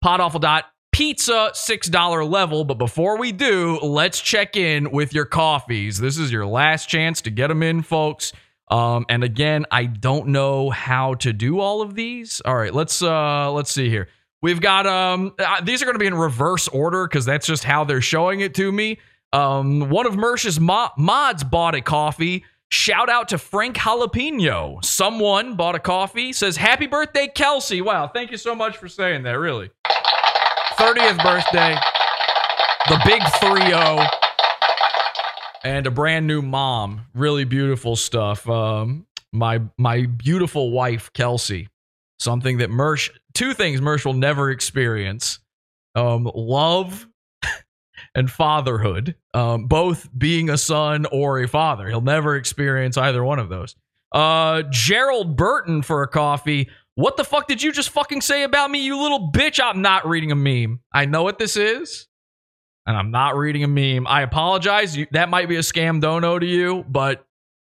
[0.05, 2.65] podawful.pizza $6 level.
[2.65, 5.99] But before we do, let's check in with your coffees.
[5.99, 8.33] This is your last chance to get them in, folks.
[8.69, 12.43] Um, and again, I don't know how to do all of these.
[12.45, 14.09] All right, let's uh let's see here.
[14.45, 17.85] We've got um these are going to be in reverse order because that's just how
[17.85, 18.99] they're showing it to me.
[19.33, 22.45] Um, one of Mersh's mo- mods bought a coffee.
[22.69, 24.85] Shout out to Frank Jalapeno.
[24.85, 26.35] Someone bought a coffee.
[26.35, 27.81] Says happy birthday, Kelsey.
[27.81, 29.39] Wow, thank you so much for saying that.
[29.39, 29.71] Really,
[30.73, 31.75] 30th birthday,
[32.91, 34.07] the big 3-0
[35.65, 37.07] and a brand new mom.
[37.15, 38.47] Really beautiful stuff.
[38.47, 41.71] Um, my my beautiful wife Kelsey,
[42.19, 43.09] something that Mersh.
[43.35, 45.41] Two things Mersh will never experience:
[45.95, 47.07] um, love
[48.15, 49.17] and fatherhood.
[49.33, 51.89] Um, both being a son or a father.
[51.89, 53.75] He'll never experience either one of those.
[54.13, 56.69] Uh, Gerald Burton for a coffee.
[56.97, 59.61] What the fuck did you just fucking say about me, you little bitch?
[59.61, 60.79] I'm not reading a meme.
[60.93, 62.07] I know what this is
[62.87, 64.07] and I'm not reading a meme.
[64.07, 64.97] I apologize.
[64.97, 67.25] You, that might be a scam dono to you, but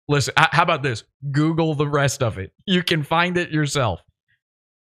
[0.08, 1.04] listen, how about this?
[1.32, 2.52] Google the rest of it.
[2.66, 4.02] You can find it yourself.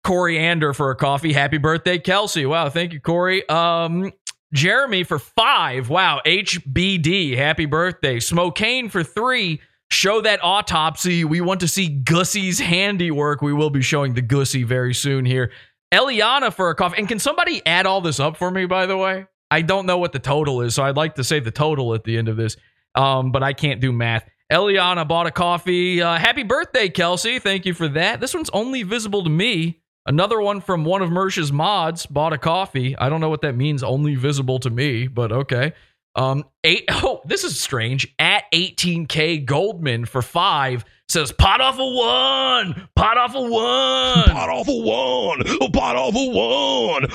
[0.04, 1.34] Coriander for a coffee.
[1.34, 2.46] Happy birthday, Kelsey.
[2.46, 3.48] Wow, thank you, Corey.
[3.50, 4.12] Um,
[4.54, 5.90] Jeremy for five.
[5.90, 7.38] Wow, HBD.
[7.38, 8.18] Happy birthday.
[8.18, 9.62] Smokane for three.
[9.92, 11.24] Show that autopsy.
[11.24, 13.42] We want to see Gussie's handiwork.
[13.42, 15.52] We will be showing the Gussie very soon here.
[15.94, 16.98] Eliana for a coffee.
[16.98, 19.26] And can somebody add all this up for me, by the way?
[19.52, 22.06] I don't know what the total is, so I'd like to say the total at
[22.06, 22.56] the end of this,
[22.96, 24.24] um, but I can't do math.
[24.50, 26.02] Eliana bought a coffee.
[26.02, 27.40] Uh, happy birthday, Kelsey.
[27.40, 28.22] Thank you for that.
[28.22, 29.81] This one's only visible to me.
[30.06, 32.98] Another one from one of Mersh's mods bought a coffee.
[32.98, 35.74] I don't know what that means, only visible to me, but okay.
[36.16, 38.14] Um, eight, oh, this is strange.
[38.20, 44.50] At 18K Goldman for five says pot off a one, pot off a one, pot
[44.50, 47.06] off a one, pot off a one.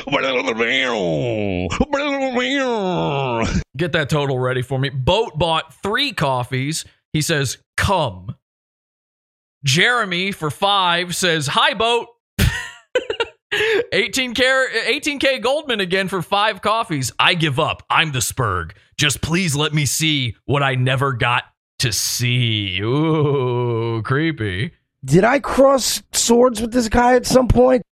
[3.77, 4.91] Get that total ready for me.
[4.91, 6.85] Boat bought three coffees.
[7.13, 8.37] He says, come.
[9.65, 12.09] Jeremy for five says, hi, Boat.
[13.93, 17.13] 18K, 18K Goldman again for five coffees.
[17.19, 17.83] I give up.
[17.89, 18.73] I'm the Spurg.
[18.97, 21.45] Just please let me see what I never got
[21.81, 22.81] to see.
[22.81, 24.73] Ooh, creepy.
[25.05, 27.83] Did I cross swords with this guy at some point?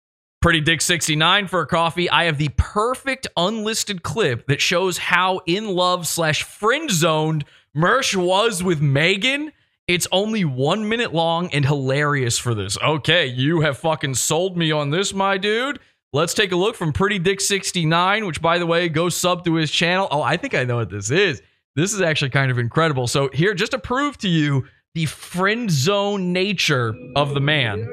[0.41, 2.10] Pretty Dick 69 for a coffee.
[2.10, 7.44] I have the perfect unlisted clip that shows how in love slash friend zoned
[7.76, 9.52] Mersh was with Megan.
[9.86, 12.78] It's only one minute long and hilarious for this.
[12.82, 15.78] Okay, you have fucking sold me on this, my dude.
[16.14, 19.54] Let's take a look from Pretty Dick 69, which by the way, go sub to
[19.56, 20.08] his channel.
[20.10, 21.42] Oh, I think I know what this is.
[21.76, 23.06] This is actually kind of incredible.
[23.06, 24.64] So here, just to prove to you
[24.94, 27.86] the friend zone nature of the man.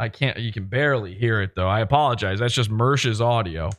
[0.00, 0.38] I can't.
[0.38, 1.68] You can barely hear it though.
[1.68, 2.40] I apologize.
[2.40, 3.70] That's just Mersh's audio.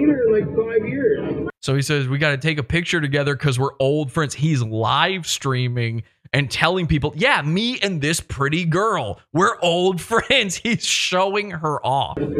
[0.00, 1.48] Seen her in like five years.
[1.60, 4.34] So he says, We got to take a picture together because we're old friends.
[4.34, 10.56] He's live streaming and telling people, Yeah, me and this pretty girl, we're old friends.
[10.56, 12.18] He's showing her off.
[12.18, 12.38] I haven't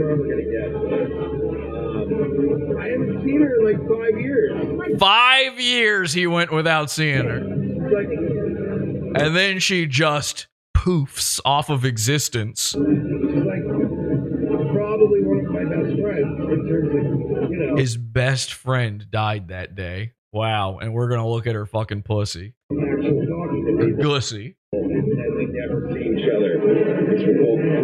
[3.25, 4.99] seen her in like five years.
[4.99, 7.37] Five years he went without seeing her.
[9.13, 12.75] And then she just poofs off of existence.
[17.81, 20.13] His best friend died that day.
[20.35, 20.81] Wow.
[20.81, 22.53] And we're going to look at her fucking pussy.
[24.03, 24.57] Gussy.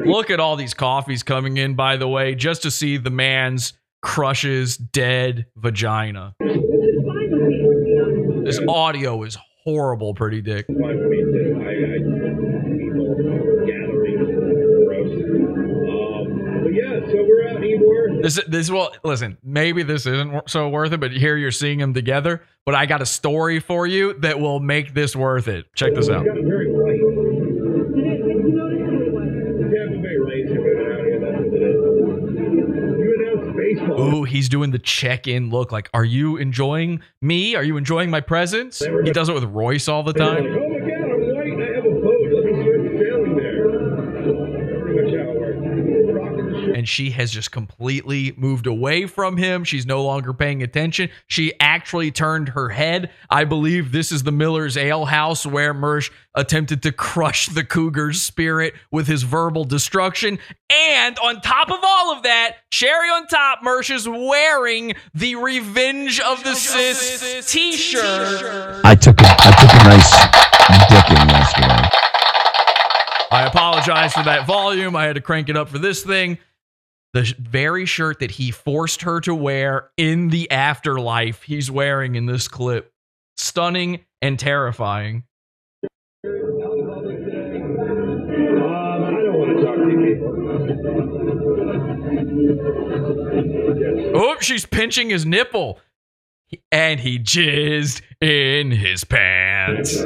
[0.05, 3.73] Look at all these coffees coming in, by the way, just to see the man's
[4.03, 6.35] crushes dead vagina.
[8.45, 10.67] This audio is horrible, pretty dick.
[18.27, 21.95] This this well listen, maybe this isn't so worth it, but here you're seeing them
[21.95, 22.43] together.
[22.65, 25.73] But I got a story for you that will make this worth it.
[25.77, 26.27] Check this out.
[33.97, 35.71] Ooh, he's doing the check-in look.
[35.71, 37.55] Like, are you enjoying me?
[37.55, 38.81] Are you enjoying my presence?
[39.05, 40.76] He does it with Royce all the time.
[46.87, 49.65] And she has just completely moved away from him.
[49.65, 51.11] She's no longer paying attention.
[51.27, 53.11] She actually turned her head.
[53.29, 58.23] I believe this is the Miller's Ale House where Mersh attempted to crush the Cougar's
[58.23, 60.39] spirit with his verbal destruction.
[60.71, 66.21] And on top of all of that, cherry on top, Mersh is wearing the Revenge
[66.21, 68.81] of the Cis t-shirt.
[68.85, 70.13] I took a, I took a nice
[70.87, 71.89] dicking yesterday.
[73.33, 74.95] I apologize for that volume.
[74.95, 76.39] I had to crank it up for this thing.
[77.17, 82.27] The very shirt that he forced her to wear in the afterlife, he's wearing in
[82.27, 82.93] this clip.
[83.39, 85.25] Stunning and terrifying.
[94.15, 95.81] Oh, she's pinching his nipple.
[96.71, 100.05] And he jizzed in his pants.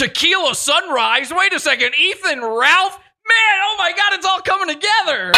[0.00, 1.30] Tequila Sunrise?
[1.30, 1.94] Wait a second.
[1.94, 2.96] Ethan, Ralph?
[2.96, 5.30] Man, oh my god, it's all coming together.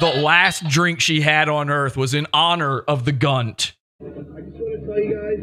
[0.00, 3.74] The last drink she had on Earth was in honor of the Gunt.
[4.00, 5.38] I just want to tell you guys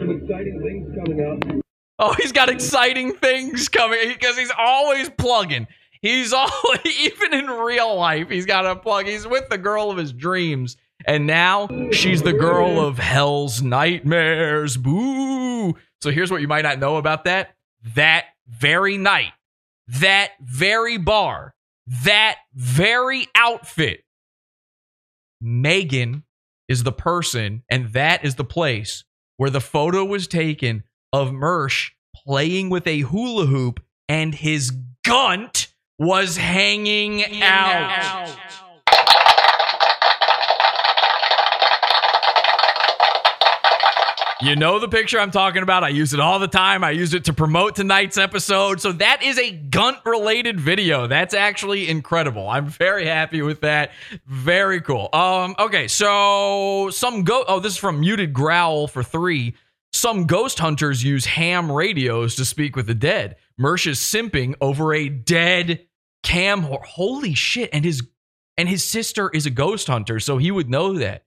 [0.00, 1.62] some exciting things coming up.
[2.00, 5.68] Oh, he's got exciting things coming because he's always plugging.
[6.02, 9.06] He's always, even in real life, he's got a plug.
[9.06, 10.76] He's with the girl of his dreams.
[11.06, 14.76] And now she's the girl of hell's nightmares.
[14.76, 15.74] Boo.
[16.00, 17.54] So here's what you might not know about that.
[17.94, 19.32] That very night,
[19.88, 21.54] that very bar,
[22.04, 24.04] that very outfit,
[25.40, 26.24] Megan
[26.68, 29.04] is the person, and that is the place
[29.36, 34.72] where the photo was taken of Mersh playing with a hula hoop and his
[35.04, 35.68] gunt
[35.98, 38.34] was hanging out.
[44.44, 45.84] You know the picture I'm talking about.
[45.84, 46.84] I use it all the time.
[46.84, 48.78] I use it to promote tonight's episode.
[48.78, 51.06] So that is a gunt related video.
[51.06, 52.46] That's actually incredible.
[52.46, 53.92] I'm very happy with that.
[54.26, 55.08] Very cool.
[55.14, 59.54] Um okay, so some go Oh, this is from Muted Growl for 3.
[59.94, 63.36] Some ghost hunters use ham radios to speak with the dead.
[63.58, 65.86] Mersh is simping over a dead
[66.22, 66.64] cam.
[66.64, 67.70] Holy shit.
[67.72, 68.02] And his
[68.58, 71.24] and his sister is a ghost hunter, so he would know that.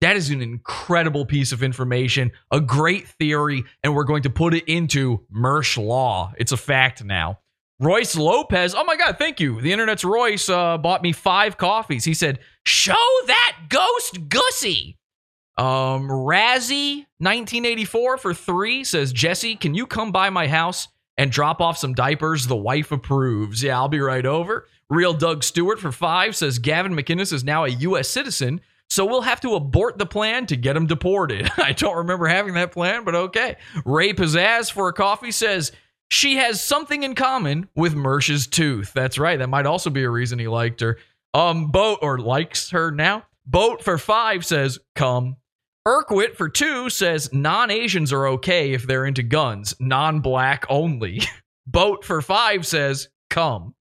[0.00, 4.54] That is an incredible piece of information, a great theory, and we're going to put
[4.54, 6.32] it into Mersh law.
[6.38, 7.40] It's a fact now.
[7.80, 9.60] Royce Lopez, oh my God, thank you.
[9.60, 12.04] The internet's Royce uh, bought me five coffees.
[12.04, 12.94] He said, Show
[13.26, 14.98] that ghost Gussie.
[15.56, 20.86] Um, Razzie 1984 for three says, Jesse, can you come by my house
[21.16, 22.46] and drop off some diapers?
[22.46, 23.62] The wife approves.
[23.62, 24.66] Yeah, I'll be right over.
[24.88, 28.08] Real Doug Stewart for five says, Gavin McInnes is now a U.S.
[28.08, 28.60] citizen.
[28.90, 31.50] So we'll have to abort the plan to get him deported.
[31.58, 33.56] I don't remember having that plan, but okay.
[33.84, 35.72] Ray Pizzazz for a coffee says
[36.10, 38.92] she has something in common with Mersh's tooth.
[38.94, 39.38] That's right.
[39.38, 40.98] That might also be a reason he liked her.
[41.34, 43.24] Um, Boat or likes her now.
[43.46, 45.36] Boat for five says come.
[45.86, 51.22] Urquit for two says non Asians are okay if they're into guns, non black only.
[51.66, 53.74] Boat for five says come.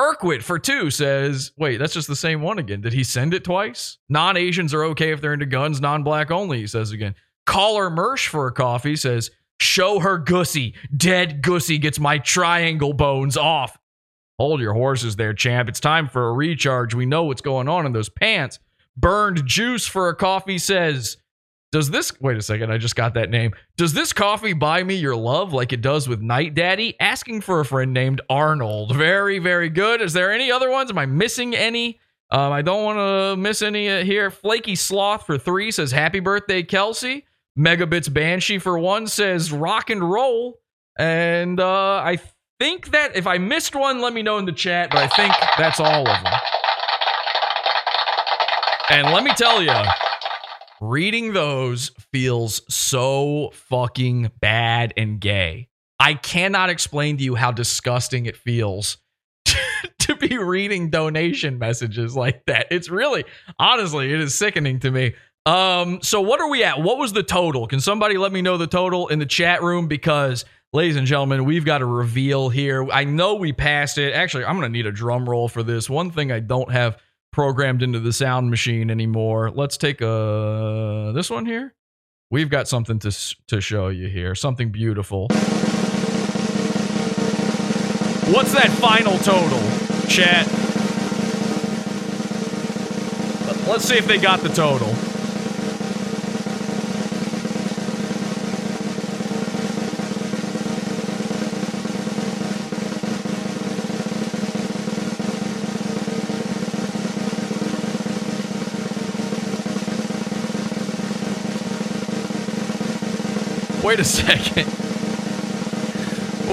[0.00, 2.80] Urquit for two says, wait, that's just the same one again.
[2.80, 3.98] Did he send it twice?
[4.08, 7.14] Non Asians are okay if they're into guns, non black only, he says again.
[7.44, 9.30] Caller Mersh for a coffee says,
[9.60, 10.74] Show her Gussy.
[10.96, 13.76] Dead Gussy gets my triangle bones off.
[14.38, 15.68] Hold your horses there, champ.
[15.68, 16.94] It's time for a recharge.
[16.94, 18.58] We know what's going on in those pants.
[18.96, 21.18] Burned Juice for a coffee says,
[21.72, 23.52] Does this, wait a second, I just got that name.
[23.76, 26.96] Does this coffee buy me your love like it does with Night Daddy?
[26.98, 28.96] Asking for a friend named Arnold.
[28.96, 30.00] Very, very good.
[30.00, 30.90] Is there any other ones?
[30.90, 32.00] Am I missing any?
[32.32, 34.30] Um, I don't want to miss any uh, here.
[34.30, 37.26] Flaky Sloth for three says, Happy birthday, Kelsey.
[37.56, 40.58] Megabits Banshee for one says, Rock and roll.
[40.98, 42.18] And uh, I
[42.58, 45.34] think that if I missed one, let me know in the chat, but I think
[45.56, 46.34] that's all of them.
[48.90, 49.72] And let me tell you,
[50.80, 55.68] reading those feels so fucking bad and gay.
[55.98, 58.96] I cannot explain to you how disgusting it feels
[59.98, 62.66] to be reading donation messages like that.
[62.70, 63.24] It's really,
[63.58, 65.14] honestly, it is sickening to me.
[65.44, 66.80] Um, so what are we at?
[66.80, 67.66] What was the total?
[67.66, 69.88] Can somebody let me know the total in the chat room?
[69.88, 72.90] Because, ladies and gentlemen, we've got a reveal here.
[72.90, 74.14] I know we passed it.
[74.14, 75.90] Actually, I'm gonna need a drum roll for this.
[75.90, 76.98] One thing I don't have
[77.32, 79.50] programmed into the sound machine anymore.
[79.50, 81.74] Let's take a this one here.
[82.30, 84.34] We've got something to to show you here.
[84.34, 85.28] Something beautiful.
[88.32, 89.58] What's that final total,
[90.08, 90.46] chat?
[93.66, 95.09] Let's see if they got the total.
[113.90, 114.68] Wait a second.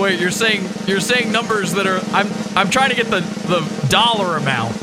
[0.02, 3.88] Wait, you're saying you're saying numbers that are I'm I'm trying to get the the
[3.90, 4.74] dollar amount.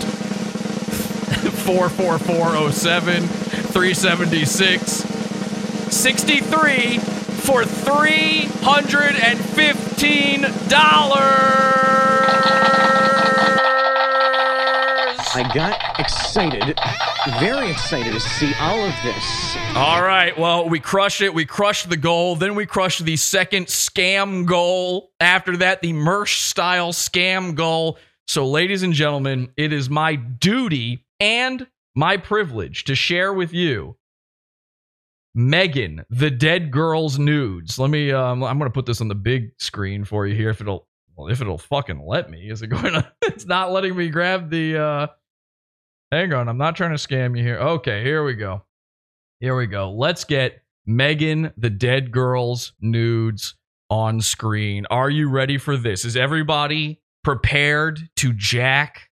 [1.65, 4.93] 44407 376
[5.93, 10.43] 63 for 315
[15.37, 16.79] I got excited,
[17.41, 19.57] very excited to see all of this.
[19.75, 20.39] All right.
[20.39, 21.35] Well, we crushed it.
[21.35, 22.37] We crushed the goal.
[22.37, 25.11] Then we crushed the second scam goal.
[25.19, 27.99] After that, the Mersh style scam goal.
[28.29, 33.97] So, ladies and gentlemen, it is my duty and my privilege to share with you
[35.35, 37.77] Megan, the dead girl's nudes.
[37.77, 38.13] Let me.
[38.13, 40.51] Um, I'm going to put this on the big screen for you here.
[40.51, 42.49] If it'll, well, if it'll fucking let me.
[42.49, 43.13] Is it going to?
[43.35, 44.79] It's not letting me grab the.
[44.79, 45.07] uh
[46.15, 46.49] Hang on.
[46.49, 47.59] I'm not trying to scam you here.
[47.59, 48.63] Okay, here we go.
[49.41, 49.91] Here we go.
[49.91, 53.57] Let's get Megan, the dead girl's nudes
[53.91, 54.87] on screen.
[54.91, 56.05] Are you ready for this?
[56.05, 59.11] Is everybody prepared to jack?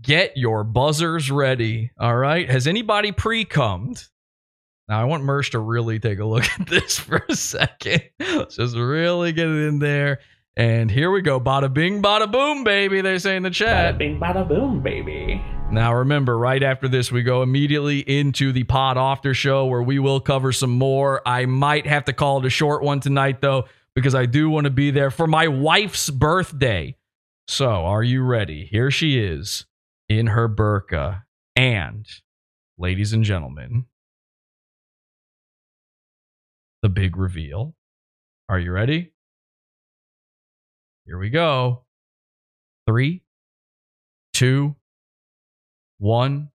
[0.00, 1.90] Get your buzzers ready.
[1.98, 2.48] All right.
[2.48, 4.04] Has anybody pre cummed?
[4.88, 8.02] Now, I want Mersh to really take a look at this for a second.
[8.20, 10.20] Let's just really get it in there.
[10.56, 11.40] And here we go.
[11.40, 13.00] Bada bing, bada boom, baby.
[13.00, 13.96] They say in the chat.
[13.96, 15.42] Bada bing, bada boom, baby.
[15.72, 19.98] Now, remember, right after this, we go immediately into the Pod Awfter Show where we
[19.98, 21.22] will cover some more.
[21.24, 24.66] I might have to call it a short one tonight, though, because I do want
[24.66, 26.98] to be there for my wife's birthday.
[27.48, 28.66] So, are you ready?
[28.66, 29.64] Here she is
[30.10, 31.22] in her burqa.
[31.56, 32.06] And,
[32.76, 33.86] ladies and gentlemen,
[36.82, 37.74] the big reveal.
[38.46, 39.12] Are you ready?
[41.06, 41.84] Here we go.
[42.86, 43.22] Three,
[44.34, 44.76] two,
[46.02, 46.50] one.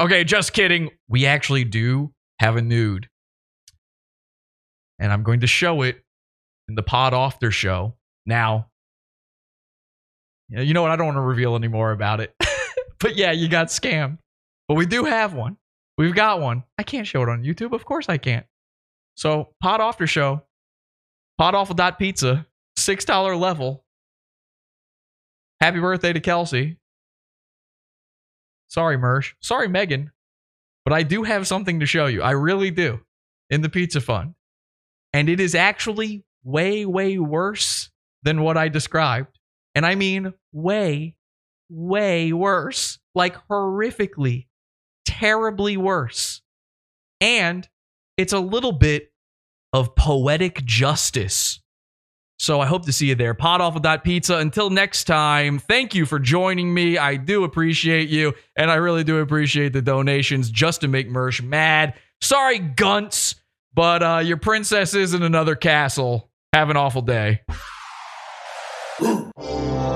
[0.00, 0.90] Okay, just kidding.
[1.08, 3.08] We actually do have a nude.
[5.00, 6.04] And I'm going to show it
[6.68, 7.96] in the Pod Awfter show.
[8.26, 8.68] Now,
[10.48, 10.90] you know what?
[10.90, 12.34] I don't want to reveal any more about it.
[13.00, 14.18] but yeah, you got scammed.
[14.68, 15.56] But we do have one.
[15.98, 16.64] We've got one.
[16.78, 17.72] I can't show it on YouTube.
[17.72, 18.46] Of course I can't.
[19.16, 20.42] So, Pod Awfter show,
[21.40, 22.46] podawful.pizza,
[22.78, 23.84] $6 level.
[25.60, 26.78] Happy birthday to Kelsey.
[28.68, 29.32] Sorry, Mersh.
[29.40, 30.12] Sorry, Megan.
[30.84, 32.22] But I do have something to show you.
[32.22, 33.00] I really do.
[33.50, 34.34] In the pizza fund.
[35.12, 37.90] And it is actually way, way worse
[38.22, 39.38] than what I described.
[39.74, 41.14] And I mean way,
[41.68, 42.98] way worse.
[43.14, 44.46] Like horrifically,
[45.04, 46.42] terribly worse.
[47.20, 47.68] And
[48.16, 49.12] it's a little bit
[49.72, 51.60] of poetic justice.
[52.38, 53.34] So I hope to see you there.
[53.34, 54.36] podawful.pizza.
[54.38, 56.96] Until next time, thank you for joining me.
[56.96, 61.42] I do appreciate you, and I really do appreciate the donations just to make Mersh
[61.42, 61.94] mad.
[62.22, 63.34] Sorry, Gunts.
[63.74, 66.30] But uh, your princess is in another castle.
[66.52, 67.40] Have an awful day.